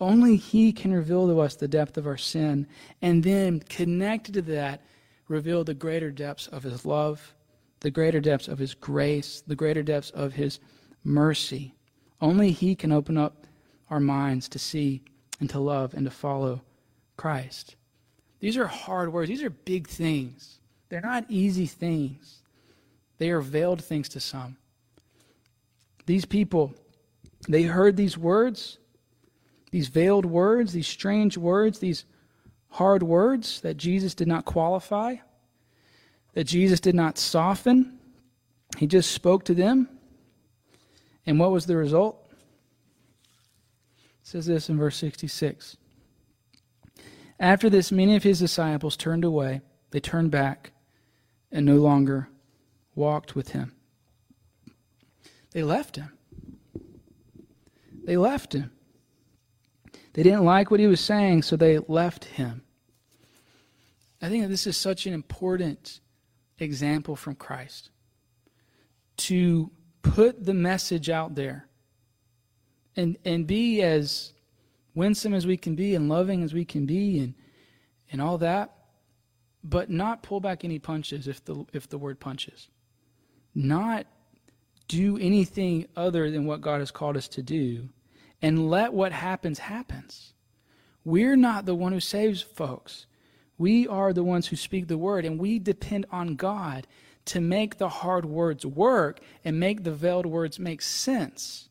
Only 0.00 0.36
He 0.36 0.72
can 0.72 0.92
reveal 0.92 1.26
to 1.28 1.40
us 1.40 1.54
the 1.54 1.68
depth 1.68 1.96
of 1.96 2.06
our 2.06 2.16
sin, 2.16 2.66
and 3.00 3.22
then 3.22 3.60
connected 3.60 4.34
to 4.34 4.42
that, 4.42 4.82
reveal 5.28 5.64
the 5.64 5.74
greater 5.74 6.10
depths 6.10 6.48
of 6.48 6.64
His 6.64 6.84
love, 6.84 7.34
the 7.80 7.90
greater 7.90 8.20
depths 8.20 8.48
of 8.48 8.58
His 8.58 8.74
grace, 8.74 9.42
the 9.46 9.56
greater 9.56 9.82
depths 9.82 10.10
of 10.10 10.34
His 10.34 10.58
mercy. 11.04 11.74
Only 12.20 12.50
He 12.50 12.74
can 12.74 12.92
open 12.92 13.16
up 13.16 13.46
our 13.90 14.00
minds 14.00 14.48
to 14.50 14.58
see 14.58 15.02
and 15.40 15.48
to 15.50 15.60
love 15.60 15.94
and 15.94 16.04
to 16.04 16.10
follow 16.10 16.62
Christ. 17.16 17.76
These 18.40 18.56
are 18.56 18.66
hard 18.66 19.12
words, 19.12 19.28
these 19.28 19.42
are 19.42 19.50
big 19.50 19.86
things. 19.86 20.58
They're 20.88 21.00
not 21.00 21.24
easy 21.28 21.66
things, 21.66 22.42
they 23.18 23.30
are 23.30 23.40
veiled 23.40 23.82
things 23.82 24.08
to 24.10 24.20
some. 24.20 24.56
These 26.06 26.24
people, 26.24 26.74
they 27.48 27.64
heard 27.64 27.96
these 27.96 28.16
words, 28.16 28.78
these 29.70 29.88
veiled 29.88 30.26
words, 30.26 30.72
these 30.72 30.86
strange 30.86 31.36
words, 31.36 31.78
these 31.78 32.04
hard 32.68 33.02
words 33.02 33.60
that 33.62 33.76
Jesus 33.76 34.14
did 34.14 34.28
not 34.28 34.44
qualify, 34.44 35.16
that 36.34 36.44
Jesus 36.44 36.80
did 36.80 36.94
not 36.94 37.18
soften. 37.18 37.98
He 38.78 38.86
just 38.86 39.10
spoke 39.10 39.44
to 39.44 39.54
them. 39.54 39.88
And 41.26 41.38
what 41.38 41.50
was 41.50 41.66
the 41.66 41.76
result? 41.76 42.18
It 42.30 44.26
says 44.26 44.46
this 44.46 44.68
in 44.68 44.78
verse 44.78 44.96
66. 44.96 45.76
After 47.38 47.68
this, 47.68 47.90
many 47.90 48.14
of 48.16 48.22
his 48.22 48.38
disciples 48.38 48.96
turned 48.96 49.24
away. 49.24 49.62
They 49.90 50.00
turned 50.00 50.30
back 50.30 50.72
and 51.50 51.66
no 51.66 51.76
longer 51.76 52.28
walked 52.94 53.34
with 53.34 53.48
him. 53.48 53.74
They 55.50 55.62
left 55.62 55.96
him. 55.96 56.12
They 58.04 58.16
left 58.16 58.54
him. 58.54 58.70
They 60.14 60.22
didn't 60.22 60.44
like 60.44 60.70
what 60.70 60.80
he 60.80 60.86
was 60.86 61.00
saying, 61.00 61.42
so 61.42 61.56
they 61.56 61.78
left 61.78 62.24
him. 62.24 62.62
I 64.20 64.28
think 64.28 64.42
that 64.42 64.48
this 64.48 64.66
is 64.66 64.76
such 64.76 65.06
an 65.06 65.14
important 65.14 66.00
example 66.58 67.16
from 67.16 67.34
Christ 67.34 67.90
to 69.16 69.70
put 70.02 70.44
the 70.44 70.54
message 70.54 71.10
out 71.10 71.34
there 71.34 71.68
and, 72.96 73.16
and 73.24 73.46
be 73.46 73.82
as 73.82 74.32
winsome 74.94 75.34
as 75.34 75.46
we 75.46 75.56
can 75.56 75.74
be 75.74 75.94
and 75.94 76.08
loving 76.08 76.42
as 76.42 76.52
we 76.52 76.64
can 76.64 76.86
be 76.86 77.18
and, 77.18 77.34
and 78.10 78.20
all 78.20 78.38
that 78.38 78.72
but 79.64 79.90
not 79.90 80.22
pull 80.22 80.40
back 80.40 80.64
any 80.64 80.78
punches 80.78 81.28
if 81.28 81.44
the 81.44 81.64
if 81.72 81.88
the 81.88 81.98
word 81.98 82.18
punches. 82.18 82.68
Not 83.54 84.06
do 84.96 85.16
anything 85.18 85.86
other 85.96 86.30
than 86.30 86.44
what 86.44 86.60
God 86.60 86.80
has 86.80 86.90
called 86.90 87.16
us 87.16 87.28
to 87.28 87.42
do 87.42 87.88
and 88.42 88.68
let 88.68 88.92
what 88.92 89.12
happens 89.12 89.58
happens. 89.58 90.34
We're 91.04 91.36
not 91.36 91.64
the 91.64 91.74
one 91.74 91.92
who 91.92 92.00
saves 92.00 92.42
folks. 92.42 93.06
We 93.56 93.88
are 93.88 94.12
the 94.12 94.22
ones 94.22 94.46
who 94.46 94.56
speak 94.56 94.88
the 94.88 94.98
word 94.98 95.24
and 95.24 95.38
we 95.38 95.58
depend 95.58 96.06
on 96.10 96.36
God 96.36 96.86
to 97.26 97.40
make 97.40 97.78
the 97.78 97.88
hard 97.88 98.26
words 98.26 98.66
work 98.66 99.20
and 99.44 99.58
make 99.58 99.82
the 99.82 99.92
veiled 99.92 100.26
words 100.26 100.58
make 100.58 100.82
sense. 100.82 101.68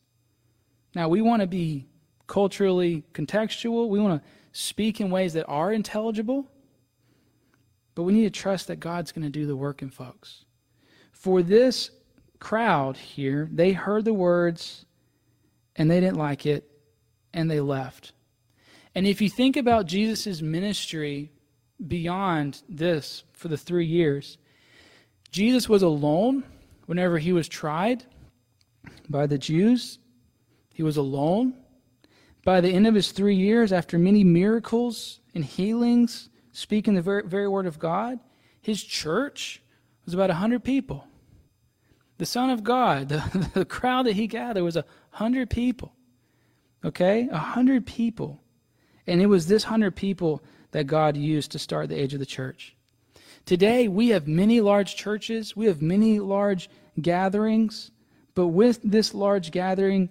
Now, 0.95 1.07
we 1.07 1.21
want 1.21 1.41
to 1.41 1.47
be 1.47 1.87
culturally 2.27 3.03
contextual. 3.13 3.89
We 3.89 3.99
want 3.99 4.21
to 4.21 4.29
speak 4.51 4.99
in 4.99 5.11
ways 5.11 5.33
that 5.33 5.45
are 5.47 5.71
intelligible. 5.71 6.49
But 7.93 8.03
we 8.03 8.13
need 8.13 8.33
to 8.33 8.39
trust 8.39 8.67
that 8.67 8.79
God's 8.79 9.11
going 9.11 9.25
to 9.25 9.29
do 9.29 9.45
the 9.45 9.55
work 9.55 9.81
in 9.81 9.89
folks. 9.89 10.45
For 11.11 11.43
this 11.43 11.91
crowd 12.41 12.97
here, 12.97 13.47
they 13.53 13.71
heard 13.71 14.03
the 14.03 14.13
words 14.13 14.85
and 15.77 15.89
they 15.89 16.01
didn't 16.01 16.17
like 16.17 16.45
it 16.45 16.69
and 17.33 17.49
they 17.49 17.61
left. 17.61 18.11
And 18.93 19.07
if 19.07 19.21
you 19.21 19.29
think 19.29 19.55
about 19.55 19.85
Jesus' 19.85 20.41
ministry 20.41 21.31
beyond 21.87 22.61
this 22.67 23.23
for 23.31 23.47
the 23.47 23.57
three 23.57 23.85
years, 23.85 24.37
Jesus 25.31 25.69
was 25.69 25.81
alone 25.81 26.43
whenever 26.87 27.19
he 27.19 27.31
was 27.31 27.47
tried 27.47 28.03
by 29.07 29.27
the 29.27 29.37
Jews. 29.37 29.99
He 30.73 30.83
was 30.83 30.97
alone. 30.97 31.53
By 32.43 32.59
the 32.59 32.69
end 32.69 32.87
of 32.87 32.95
his 32.95 33.11
three 33.11 33.35
years, 33.35 33.71
after 33.71 33.97
many 33.97 34.23
miracles 34.23 35.19
and 35.35 35.45
healings, 35.45 36.29
speaking 36.51 36.95
the 36.95 37.01
very, 37.01 37.23
very 37.23 37.47
word 37.47 37.67
of 37.67 37.79
God, 37.79 38.19
his 38.61 38.83
church 38.83 39.61
was 40.05 40.13
about 40.13 40.29
100 40.29 40.63
people. 40.63 41.05
The 42.21 42.27
Son 42.27 42.51
of 42.51 42.63
God, 42.63 43.09
the, 43.09 43.49
the 43.55 43.65
crowd 43.65 44.05
that 44.05 44.13
he 44.13 44.27
gathered 44.27 44.63
was 44.63 44.75
a 44.75 44.85
100 45.13 45.49
people. 45.49 45.91
Okay? 46.85 47.23
A 47.23 47.31
100 47.31 47.83
people. 47.87 48.43
And 49.07 49.19
it 49.19 49.25
was 49.25 49.47
this 49.47 49.63
100 49.63 49.95
people 49.95 50.43
that 50.69 50.85
God 50.85 51.17
used 51.17 51.51
to 51.53 51.57
start 51.57 51.89
the 51.89 51.99
age 51.99 52.13
of 52.13 52.19
the 52.19 52.27
church. 52.27 52.75
Today, 53.47 53.87
we 53.87 54.09
have 54.09 54.27
many 54.27 54.61
large 54.61 54.95
churches, 54.95 55.55
we 55.55 55.65
have 55.65 55.81
many 55.81 56.19
large 56.19 56.69
gatherings, 57.01 57.89
but 58.35 58.49
with 58.49 58.79
this 58.83 59.15
large 59.15 59.49
gathering, 59.49 60.09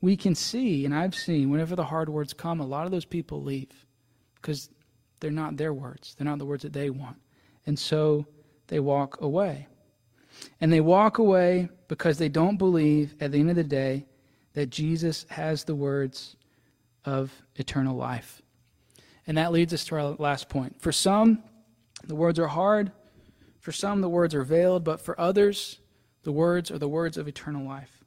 we 0.00 0.16
can 0.16 0.34
see, 0.34 0.84
and 0.84 0.92
I've 0.92 1.14
seen, 1.14 1.48
whenever 1.48 1.76
the 1.76 1.84
hard 1.84 2.08
words 2.08 2.32
come, 2.32 2.58
a 2.58 2.66
lot 2.66 2.86
of 2.86 2.90
those 2.90 3.04
people 3.04 3.40
leave 3.40 3.86
because 4.34 4.68
they're 5.20 5.30
not 5.30 5.58
their 5.58 5.72
words. 5.72 6.16
They're 6.18 6.24
not 6.24 6.38
the 6.38 6.44
words 6.44 6.64
that 6.64 6.72
they 6.72 6.90
want. 6.90 7.18
And 7.66 7.78
so 7.78 8.26
they 8.66 8.80
walk 8.80 9.20
away. 9.20 9.68
And 10.60 10.72
they 10.72 10.80
walk 10.80 11.18
away 11.18 11.68
because 11.88 12.18
they 12.18 12.28
don't 12.28 12.56
believe, 12.56 13.14
at 13.20 13.32
the 13.32 13.38
end 13.38 13.50
of 13.50 13.56
the 13.56 13.64
day, 13.64 14.06
that 14.54 14.70
Jesus 14.70 15.26
has 15.30 15.64
the 15.64 15.74
words 15.74 16.36
of 17.04 17.32
eternal 17.56 17.96
life. 17.96 18.42
And 19.26 19.38
that 19.38 19.52
leads 19.52 19.72
us 19.72 19.84
to 19.86 19.96
our 19.96 20.16
last 20.18 20.48
point. 20.48 20.80
For 20.80 20.92
some, 20.92 21.42
the 22.04 22.14
words 22.14 22.38
are 22.38 22.48
hard. 22.48 22.92
For 23.60 23.72
some, 23.72 24.00
the 24.00 24.08
words 24.08 24.34
are 24.34 24.44
veiled. 24.44 24.84
But 24.84 25.00
for 25.00 25.18
others, 25.20 25.78
the 26.22 26.32
words 26.32 26.70
are 26.70 26.78
the 26.78 26.88
words 26.88 27.16
of 27.16 27.28
eternal 27.28 27.66
life. 27.66 28.04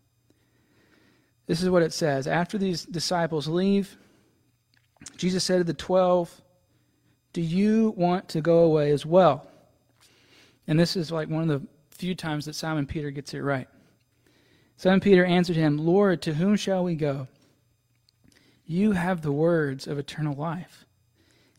This 1.48 1.62
is 1.62 1.70
what 1.70 1.84
it 1.84 1.94
says. 1.94 2.28
After 2.28 2.58
these 2.58 2.86
disciples 2.86 3.48
leave, 3.48 3.98
Jesus 5.18 5.44
said 5.44 5.60
to 5.60 5.64
the 5.64 5.74
twelve, 5.74 6.42
Do 7.34 7.42
you 7.42 7.94
want 7.96 8.30
to 8.30 8.42
go 8.42 8.60
away 8.60 8.92
as 8.92 9.06
well? 9.06 9.48
And 10.68 10.80
this 10.80 10.96
is 10.96 11.12
like 11.12 11.30
one 11.30 11.44
of 11.44 11.62
the 11.62 11.68
few 11.98 12.16
times 12.16 12.46
that 12.46 12.56
Simon 12.56 12.86
Peter 12.86 13.12
gets 13.12 13.34
it 13.34 13.40
right. 13.40 13.68
Simon 14.78 15.00
Peter 15.00 15.26
answered 15.26 15.56
him, 15.56 15.78
Lord, 15.78 16.22
to 16.24 16.34
whom 16.34 16.56
shall 16.56 16.84
we 16.84 16.96
go? 16.96 17.28
You 18.66 18.92
have 18.92 19.22
the 19.22 19.32
words 19.32 19.88
of 19.88 19.98
eternal 19.98 20.36
life. 20.36 20.86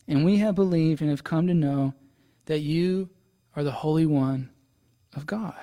And 0.07 0.23
we 0.23 0.37
have 0.37 0.55
believed 0.55 1.01
and 1.01 1.09
have 1.09 1.23
come 1.23 1.47
to 1.47 1.53
know 1.53 1.93
that 2.45 2.59
you 2.59 3.09
are 3.55 3.63
the 3.63 3.71
Holy 3.71 4.05
One 4.05 4.49
of 5.15 5.25
God. 5.25 5.55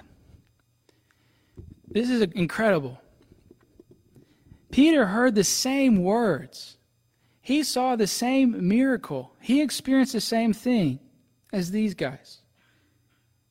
This 1.88 2.10
is 2.10 2.22
incredible. 2.34 3.00
Peter 4.70 5.06
heard 5.06 5.34
the 5.34 5.44
same 5.44 6.02
words. 6.02 6.78
He 7.40 7.62
saw 7.62 7.94
the 7.94 8.06
same 8.06 8.66
miracle. 8.68 9.32
He 9.40 9.62
experienced 9.62 10.12
the 10.12 10.20
same 10.20 10.52
thing 10.52 10.98
as 11.52 11.70
these 11.70 11.94
guys. 11.94 12.40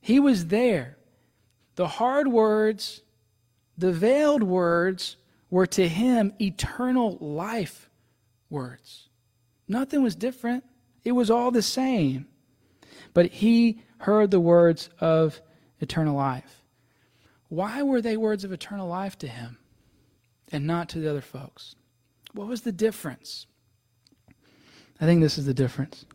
He 0.01 0.19
was 0.19 0.47
there. 0.47 0.97
The 1.75 1.87
hard 1.87 2.27
words, 2.27 3.01
the 3.77 3.91
veiled 3.91 4.43
words, 4.43 5.17
were 5.49 5.67
to 5.67 5.87
him 5.87 6.33
eternal 6.39 7.17
life 7.19 7.89
words. 8.49 9.09
Nothing 9.67 10.03
was 10.03 10.15
different, 10.15 10.63
it 11.03 11.11
was 11.11 11.29
all 11.29 11.51
the 11.51 11.61
same. 11.61 12.27
But 13.13 13.27
he 13.27 13.81
heard 13.99 14.31
the 14.31 14.39
words 14.39 14.89
of 14.99 15.41
eternal 15.79 16.15
life. 16.15 16.63
Why 17.49 17.83
were 17.83 18.01
they 18.01 18.17
words 18.17 18.43
of 18.43 18.51
eternal 18.51 18.87
life 18.87 19.17
to 19.19 19.27
him? 19.27 19.57
and 20.53 20.67
not 20.67 20.87
to 20.89 20.99
the 20.99 21.09
other 21.09 21.21
folks? 21.21 21.75
What 22.33 22.47
was 22.47 22.61
the 22.61 22.71
difference? 22.71 23.47
I 25.01 25.05
think 25.05 25.21
this 25.21 25.37
is 25.37 25.45
the 25.45 25.53
difference. 25.53 26.05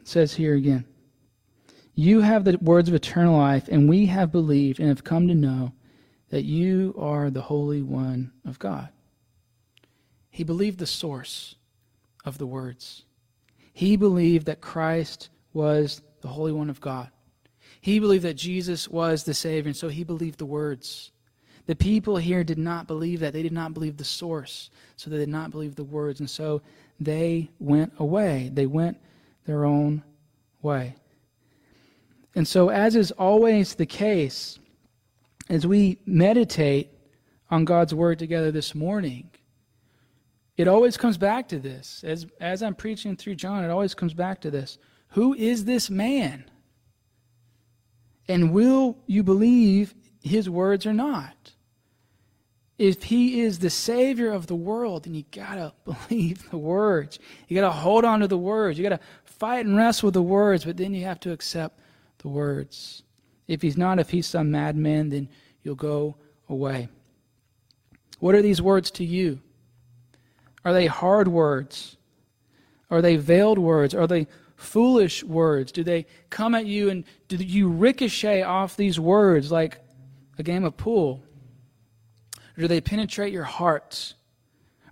It 0.00 0.08
says 0.08 0.32
here 0.32 0.54
again 0.54 0.86
You 1.94 2.20
have 2.20 2.44
the 2.44 2.58
words 2.58 2.88
of 2.88 2.94
eternal 2.94 3.36
life, 3.36 3.68
and 3.68 3.88
we 3.88 4.06
have 4.06 4.32
believed 4.32 4.80
and 4.80 4.88
have 4.88 5.04
come 5.04 5.28
to 5.28 5.34
know 5.34 5.72
that 6.30 6.44
you 6.44 6.94
are 6.98 7.28
the 7.28 7.42
Holy 7.42 7.82
One 7.82 8.32
of 8.46 8.58
God. 8.58 8.88
He 10.30 10.44
believed 10.44 10.78
the 10.78 10.86
source 10.86 11.56
of 12.24 12.38
the 12.38 12.46
words. 12.46 13.04
He 13.74 13.96
believed 13.96 14.46
that 14.46 14.62
Christ 14.62 15.28
was 15.52 16.00
the 16.22 16.28
Holy 16.28 16.52
One 16.52 16.70
of 16.70 16.80
God. 16.80 17.10
He 17.82 17.98
believed 17.98 18.24
that 18.24 18.34
Jesus 18.34 18.88
was 18.88 19.24
the 19.24 19.34
Savior, 19.34 19.68
and 19.68 19.76
so 19.76 19.88
he 19.88 20.04
believed 20.04 20.38
the 20.38 20.46
words. 20.46 21.10
The 21.66 21.76
people 21.76 22.16
here 22.16 22.42
did 22.42 22.58
not 22.58 22.86
believe 22.86 23.20
that. 23.20 23.32
They 23.32 23.42
did 23.42 23.52
not 23.52 23.74
believe 23.74 23.96
the 23.96 24.04
source. 24.04 24.70
So 24.96 25.10
they 25.10 25.18
did 25.18 25.28
not 25.28 25.50
believe 25.50 25.76
the 25.76 25.84
words. 25.84 26.20
And 26.20 26.28
so 26.28 26.62
they 26.98 27.50
went 27.60 27.92
away. 27.98 28.50
They 28.52 28.66
went 28.66 28.98
their 29.46 29.64
own 29.64 30.02
way. 30.60 30.96
And 32.34 32.46
so, 32.46 32.70
as 32.70 32.96
is 32.96 33.10
always 33.12 33.74
the 33.74 33.86
case, 33.86 34.58
as 35.48 35.66
we 35.66 35.98
meditate 36.06 36.90
on 37.50 37.64
God's 37.64 37.94
word 37.94 38.18
together 38.18 38.50
this 38.50 38.74
morning, 38.74 39.30
it 40.56 40.68
always 40.68 40.96
comes 40.96 41.18
back 41.18 41.48
to 41.48 41.58
this. 41.58 42.02
As, 42.04 42.26
as 42.40 42.62
I'm 42.62 42.74
preaching 42.74 43.16
through 43.16 43.34
John, 43.34 43.64
it 43.64 43.70
always 43.70 43.94
comes 43.94 44.14
back 44.14 44.40
to 44.42 44.50
this. 44.50 44.78
Who 45.08 45.34
is 45.34 45.64
this 45.64 45.90
man? 45.90 46.44
And 48.28 48.52
will 48.52 48.98
you 49.06 49.22
believe 49.22 49.94
his 50.22 50.48
words 50.48 50.86
or 50.86 50.92
not. 50.92 51.52
If 52.78 53.04
he 53.04 53.40
is 53.42 53.58
the 53.58 53.70
Savior 53.70 54.32
of 54.32 54.46
the 54.46 54.54
world, 54.54 55.04
then 55.04 55.14
you 55.14 55.24
gotta 55.30 55.72
believe 55.84 56.50
the 56.50 56.58
words. 56.58 57.18
You 57.48 57.60
gotta 57.60 57.72
hold 57.72 58.04
on 58.04 58.20
to 58.20 58.28
the 58.28 58.38
words. 58.38 58.78
You 58.78 58.82
gotta 58.82 59.00
fight 59.24 59.66
and 59.66 59.76
wrestle 59.76 60.08
with 60.08 60.14
the 60.14 60.22
words, 60.22 60.64
but 60.64 60.76
then 60.76 60.94
you 60.94 61.04
have 61.04 61.20
to 61.20 61.32
accept 61.32 61.80
the 62.22 62.28
words. 62.28 63.02
If 63.46 63.60
he's 63.60 63.76
not, 63.76 63.98
if 63.98 64.10
he's 64.10 64.26
some 64.26 64.50
madman, 64.50 65.10
then 65.10 65.28
you'll 65.62 65.74
go 65.74 66.16
away. 66.48 66.88
What 68.20 68.34
are 68.34 68.42
these 68.42 68.62
words 68.62 68.90
to 68.92 69.04
you? 69.04 69.40
Are 70.64 70.72
they 70.72 70.86
hard 70.86 71.28
words? 71.28 71.96
Are 72.90 73.02
they 73.02 73.16
veiled 73.16 73.58
words? 73.58 73.94
Are 73.94 74.06
they 74.06 74.28
foolish 74.54 75.24
words? 75.24 75.72
Do 75.72 75.82
they 75.82 76.06
come 76.30 76.54
at 76.54 76.66
you 76.66 76.88
and 76.88 77.04
do 77.28 77.36
you 77.36 77.68
ricochet 77.68 78.42
off 78.42 78.76
these 78.76 79.00
words 79.00 79.50
like 79.50 79.80
a 80.38 80.42
game 80.42 80.64
of 80.64 80.76
pool? 80.76 81.22
Or 82.56 82.60
do 82.60 82.68
they 82.68 82.80
penetrate 82.80 83.32
your 83.32 83.44
heart? 83.44 84.14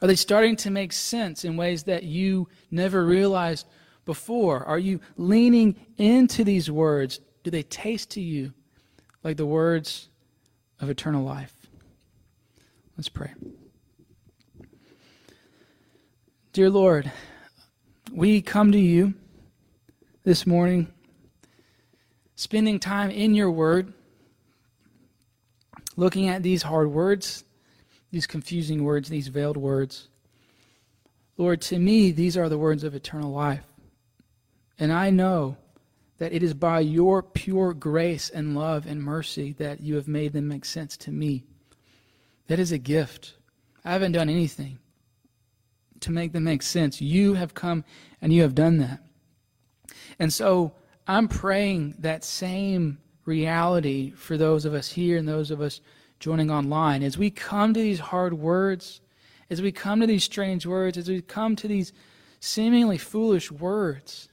Are 0.03 0.09
they 0.09 0.17
starting 0.17 0.57
to 0.57 0.71
make 0.71 0.93
sense 0.93 1.45
in 1.45 1.57
ways 1.57 1.85
that 1.85 2.03
you 2.03 2.49
never 2.71 3.05
realized 3.05 3.67
before? 4.11 4.65
Are 4.65 4.77
you 4.77 4.99
leaning 5.17 5.77
into 5.97 6.43
these 6.43 6.69
words? 6.69 7.21
Do 7.45 7.51
they 7.53 7.63
taste 7.63 8.11
to 8.11 8.21
you 8.21 8.53
like 9.23 9.37
the 9.37 9.47
words 9.47 10.09
of 10.81 10.91
eternal 10.91 11.23
life? 11.23 11.55
Let's 12.97 13.09
pray. 13.09 13.33
Dear 16.53 16.71
Lord, 16.71 17.13
we 18.11 18.43
come 18.43 18.73
to 18.73 18.81
you 18.81 19.15
this 20.25 20.45
morning, 20.45 20.93
spending 22.35 22.81
time 22.81 23.13
in 23.13 23.37
your 23.37 23.53
word 23.53 23.93
looking 25.97 26.29
at 26.29 26.43
these 26.43 26.65
hard 26.65 26.91
words, 26.91 27.45
these 28.11 28.27
confusing 28.27 28.83
words, 28.83 29.09
these 29.09 29.29
veiled 29.29 29.57
words. 29.57 30.09
Lord, 31.37 31.61
to 31.61 31.79
me, 31.79 32.11
these 32.11 32.37
are 32.37 32.49
the 32.49 32.59
words 32.59 32.83
of 32.83 32.97
eternal 32.97 33.31
life. 33.31 33.70
And 34.81 34.93
I 34.93 35.11
know 35.11 35.59
that 36.19 36.33
it 36.33 36.43
is 36.43 36.55
by 36.55 36.81
your 36.81 37.23
pure 37.23 37.75
grace 37.75 38.31
and 38.31 38.57
love 38.57 38.87
and 38.87 39.03
mercy 39.03 39.53
that 39.59 39.81
you 39.81 39.95
have 39.97 40.09
made 40.09 40.33
them 40.33 40.49
make 40.49 40.65
sense 40.65 40.97
to 40.99 41.13
me. 41.13 41.45
That 42.49 42.59
is 42.59 42.73
a 42.73 42.79
gift. 42.79 43.35
I 43.85 43.93
haven't 43.93 44.13
done 44.13 44.31
anything 44.31 44.79
to 46.01 46.11
make 46.11 46.33
them 46.33 46.45
make 46.45 46.63
sense. 46.63 47.01
You 47.01 47.35
have 47.35 47.55
come 47.55 47.85
and 48.23 48.33
you 48.33 48.43
have 48.43 48.55
done 48.55 48.79
that. 48.79 49.01
And 50.19 50.33
so 50.33 50.73
I'm 51.07 51.29
praying 51.29 51.97
that 51.99 52.25
same 52.25 52.99
reality 53.27 54.13
for 54.13 54.39
those 54.39 54.65
of 54.65 54.73
us 54.73 54.89
here 54.89 55.19
and 55.19 55.29
those 55.29 55.51
of 55.51 55.61
us 55.61 55.81
joining 56.21 56.51
online. 56.51 57.03
As 57.03 57.19
we 57.19 57.31
come 57.31 57.75
to 57.75 57.81
these 57.81 58.01
hard 58.01 58.35
words, 58.35 59.03
as 59.51 59.61
we 59.61 59.73
come 59.73 60.01
to 60.01 60.07
these 60.07 60.25
strange 60.25 60.67
words, 60.67 60.97
as 60.97 61.09
we 61.09 61.21
come 61.21 61.55
to 61.57 61.69
these 61.69 61.93
seemingly 62.41 62.97
foolish 62.97 63.51
words, 63.51 64.30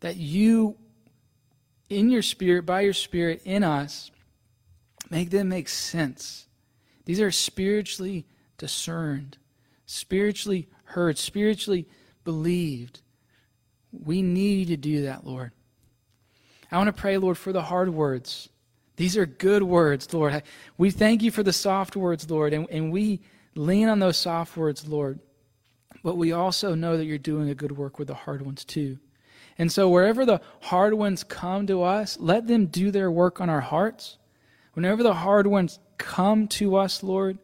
that 0.00 0.16
you, 0.16 0.76
in 1.88 2.10
your 2.10 2.22
spirit, 2.22 2.66
by 2.66 2.82
your 2.82 2.92
spirit, 2.92 3.42
in 3.44 3.64
us, 3.64 4.10
make 5.10 5.30
them 5.30 5.48
make 5.48 5.68
sense. 5.68 6.46
These 7.04 7.20
are 7.20 7.30
spiritually 7.30 8.26
discerned, 8.58 9.38
spiritually 9.86 10.68
heard, 10.84 11.18
spiritually 11.18 11.88
believed. 12.24 13.00
We 13.92 14.22
need 14.22 14.68
you 14.68 14.76
to 14.76 14.76
do 14.76 15.02
that, 15.02 15.26
Lord. 15.26 15.52
I 16.70 16.76
want 16.76 16.88
to 16.88 17.00
pray, 17.00 17.16
Lord, 17.16 17.38
for 17.38 17.52
the 17.52 17.62
hard 17.62 17.88
words. 17.88 18.50
These 18.96 19.16
are 19.16 19.26
good 19.26 19.62
words, 19.62 20.12
Lord. 20.12 20.42
We 20.76 20.90
thank 20.90 21.22
you 21.22 21.30
for 21.30 21.42
the 21.42 21.52
soft 21.52 21.96
words, 21.96 22.30
Lord, 22.30 22.52
and, 22.52 22.68
and 22.70 22.92
we 22.92 23.20
lean 23.54 23.88
on 23.88 24.00
those 24.00 24.18
soft 24.18 24.56
words, 24.56 24.86
Lord. 24.86 25.20
But 26.02 26.16
we 26.16 26.32
also 26.32 26.74
know 26.74 26.96
that 26.96 27.06
you're 27.06 27.16
doing 27.16 27.48
a 27.48 27.54
good 27.54 27.72
work 27.72 27.98
with 27.98 28.08
the 28.08 28.14
hard 28.14 28.42
ones 28.42 28.64
too. 28.64 28.98
And 29.58 29.72
so, 29.72 29.88
wherever 29.88 30.24
the 30.24 30.40
hard 30.60 30.94
ones 30.94 31.24
come 31.24 31.66
to 31.66 31.82
us, 31.82 32.16
let 32.20 32.46
them 32.46 32.66
do 32.66 32.90
their 32.90 33.10
work 33.10 33.40
on 33.40 33.50
our 33.50 33.60
hearts. 33.60 34.18
Whenever 34.74 35.02
the 35.02 35.14
hard 35.14 35.48
ones 35.48 35.80
come 35.98 36.46
to 36.46 36.76
us, 36.76 37.02
Lord, 37.02 37.38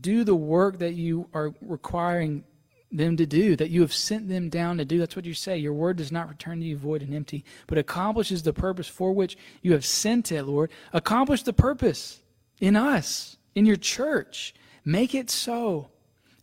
do 0.00 0.24
the 0.24 0.34
work 0.34 0.78
that 0.78 0.94
you 0.94 1.28
are 1.34 1.54
requiring 1.60 2.44
them 2.90 3.16
to 3.16 3.26
do, 3.26 3.56
that 3.56 3.70
you 3.70 3.80
have 3.80 3.92
sent 3.92 4.28
them 4.28 4.48
down 4.48 4.78
to 4.78 4.84
do. 4.84 4.98
That's 4.98 5.16
what 5.16 5.24
you 5.24 5.34
say. 5.34 5.58
Your 5.58 5.72
word 5.72 5.96
does 5.96 6.12
not 6.12 6.28
return 6.28 6.60
to 6.60 6.66
you 6.66 6.76
void 6.76 7.02
and 7.02 7.14
empty, 7.14 7.44
but 7.66 7.78
accomplishes 7.78 8.42
the 8.42 8.52
purpose 8.52 8.88
for 8.88 9.12
which 9.12 9.36
you 9.62 9.72
have 9.72 9.84
sent 9.84 10.32
it, 10.32 10.44
Lord. 10.44 10.70
Accomplish 10.92 11.42
the 11.42 11.52
purpose 11.52 12.22
in 12.60 12.76
us, 12.76 13.36
in 13.54 13.66
your 13.66 13.76
church. 13.76 14.54
Make 14.84 15.14
it 15.14 15.30
so 15.30 15.90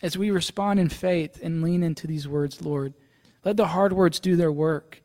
as 0.02 0.18
we 0.18 0.32
respond 0.32 0.80
in 0.80 0.90
faith 0.90 1.40
and 1.42 1.64
lean 1.64 1.84
into 1.84 2.08
these 2.08 2.28
words, 2.28 2.62
Lord. 2.62 2.94
Let 3.50 3.58
the 3.58 3.66
hard 3.66 3.93
words 3.93 4.20
do 4.20 4.36
their 4.36 4.52
work. 4.52 5.02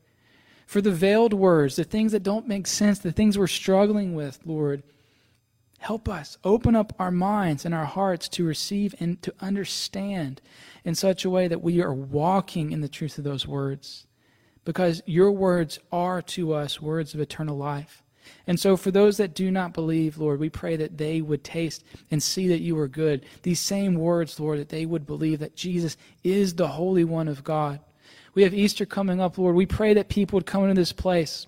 For 0.66 0.82
the 0.82 0.90
veiled 0.90 1.32
words, 1.32 1.76
the 1.76 1.84
things 1.84 2.12
that 2.12 2.22
don't 2.22 2.46
make 2.46 2.66
sense, 2.66 2.98
the 2.98 3.10
things 3.10 3.38
we're 3.38 3.46
struggling 3.46 4.14
with, 4.14 4.38
Lord, 4.44 4.82
help 5.78 6.10
us. 6.10 6.36
Open 6.44 6.76
up 6.76 6.92
our 6.98 7.10
minds 7.10 7.64
and 7.64 7.74
our 7.74 7.86
hearts 7.86 8.28
to 8.28 8.44
receive 8.44 8.94
and 9.00 9.22
to 9.22 9.32
understand 9.40 10.42
in 10.84 10.94
such 10.94 11.24
a 11.24 11.30
way 11.30 11.48
that 11.48 11.62
we 11.62 11.80
are 11.80 11.94
walking 11.94 12.70
in 12.70 12.82
the 12.82 12.88
truth 12.88 13.16
of 13.16 13.24
those 13.24 13.46
words. 13.46 14.06
Because 14.66 15.02
your 15.06 15.32
words 15.32 15.78
are 15.90 16.20
to 16.20 16.52
us 16.52 16.82
words 16.82 17.14
of 17.14 17.20
eternal 17.20 17.56
life. 17.56 18.02
And 18.46 18.60
so, 18.60 18.76
for 18.76 18.90
those 18.90 19.16
that 19.16 19.34
do 19.34 19.50
not 19.50 19.72
believe, 19.72 20.18
Lord, 20.18 20.38
we 20.38 20.50
pray 20.50 20.76
that 20.76 20.98
they 20.98 21.22
would 21.22 21.44
taste 21.44 21.82
and 22.10 22.22
see 22.22 22.46
that 22.48 22.60
you 22.60 22.78
are 22.78 22.88
good. 22.88 23.24
These 23.40 23.60
same 23.60 23.94
words, 23.94 24.38
Lord, 24.38 24.58
that 24.58 24.68
they 24.68 24.84
would 24.84 25.06
believe 25.06 25.38
that 25.38 25.56
Jesus 25.56 25.96
is 26.22 26.56
the 26.56 26.68
Holy 26.68 27.04
One 27.04 27.28
of 27.28 27.42
God. 27.42 27.80
We 28.34 28.42
have 28.42 28.54
Easter 28.54 28.84
coming 28.84 29.20
up, 29.20 29.38
Lord. 29.38 29.54
We 29.54 29.66
pray 29.66 29.94
that 29.94 30.08
people 30.08 30.36
would 30.36 30.46
come 30.46 30.64
into 30.64 30.74
this 30.74 30.92
place 30.92 31.46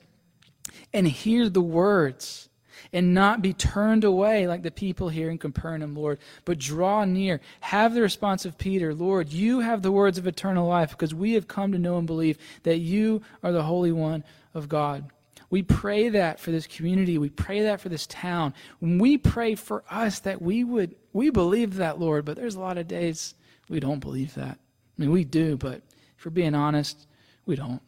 and 0.93 1.07
hear 1.07 1.49
the 1.49 1.61
words 1.61 2.49
and 2.93 3.15
not 3.15 3.43
be 3.43 3.53
turned 3.53 4.05
away 4.05 4.47
like 4.47 4.63
the 4.63 4.71
people 4.71 5.09
here 5.09 5.31
in 5.31 5.39
Capernaum, 5.39 5.95
Lord, 5.95 6.19
but 6.45 6.59
draw 6.59 7.05
near. 7.05 7.41
Have 7.61 7.95
the 7.95 8.03
response 8.03 8.45
of 8.45 8.59
Peter, 8.59 8.95
Lord, 8.95 9.33
you 9.33 9.61
have 9.61 9.83
the 9.83 9.93
words 9.93 10.19
of 10.19 10.27
eternal 10.27 10.69
life 10.69 10.91
because 10.91 11.15
we 11.15 11.33
have 11.33 11.49
come 11.49 11.73
to 11.73 11.79
know 11.79 11.99
and 11.99 12.07
believe 12.07 12.39
that 12.63 12.79
you 12.79 13.23
are 13.43 13.53
the 13.53 13.63
Holy 13.63 13.93
One 13.93 14.25
of 14.55 14.69
God. 14.69 15.11
We 15.49 15.63
pray 15.63 16.09
that 16.11 16.41
for 16.41 16.51
this 16.51 16.67
community. 16.67 17.19
We 17.19 17.31
pray 17.31 17.63
that 17.63 17.81
for 17.81 17.89
this 17.89 18.07
town. 18.07 18.53
We 18.81 19.17
pray 19.17 19.55
for 19.55 19.85
us 19.91 20.21
that 20.21 20.43
we 20.43 20.65
would, 20.65 20.97
we 21.13 21.31
believe 21.31 21.77
that, 21.77 22.01
Lord, 22.01 22.25
but 22.25 22.37
there's 22.37 22.57
a 22.57 22.61
lot 22.61 22.79
of 22.79 22.89
days 22.89 23.35
we 23.69 23.81
don't 23.81 24.01
believe 24.01 24.35
that. 24.35 24.59
I 24.59 25.03
mean, 25.03 25.13
we 25.13 25.25
do, 25.25 25.57
but 25.57 25.83
if 26.19 26.25
we're 26.25 26.31
being 26.31 26.55
honest, 26.55 27.07
we 27.45 27.57
don't. 27.57 27.83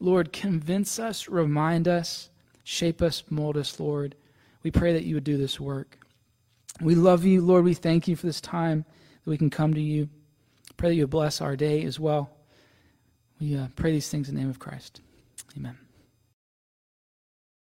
Lord, 0.00 0.32
convince 0.32 0.98
us, 0.98 1.28
remind 1.28 1.88
us, 1.88 2.30
shape 2.62 3.00
us, 3.00 3.22
mold 3.30 3.56
us, 3.56 3.78
Lord. 3.80 4.14
We 4.62 4.70
pray 4.70 4.92
that 4.92 5.04
you 5.04 5.14
would 5.14 5.24
do 5.24 5.36
this 5.36 5.60
work. 5.60 5.98
We 6.80 6.94
love 6.94 7.24
you, 7.24 7.40
Lord. 7.40 7.64
We 7.64 7.74
thank 7.74 8.08
you 8.08 8.16
for 8.16 8.26
this 8.26 8.40
time 8.40 8.84
that 9.24 9.30
we 9.30 9.38
can 9.38 9.50
come 9.50 9.74
to 9.74 9.80
you. 9.80 10.08
Pray 10.76 10.90
that 10.90 10.94
you 10.96 11.06
bless 11.06 11.40
our 11.40 11.56
day 11.56 11.84
as 11.84 12.00
well. 12.00 12.30
We 13.40 13.56
uh, 13.56 13.68
pray 13.76 13.92
these 13.92 14.08
things 14.08 14.28
in 14.28 14.34
the 14.34 14.40
name 14.40 14.50
of 14.50 14.58
Christ. 14.58 15.00
Amen. 15.56 15.83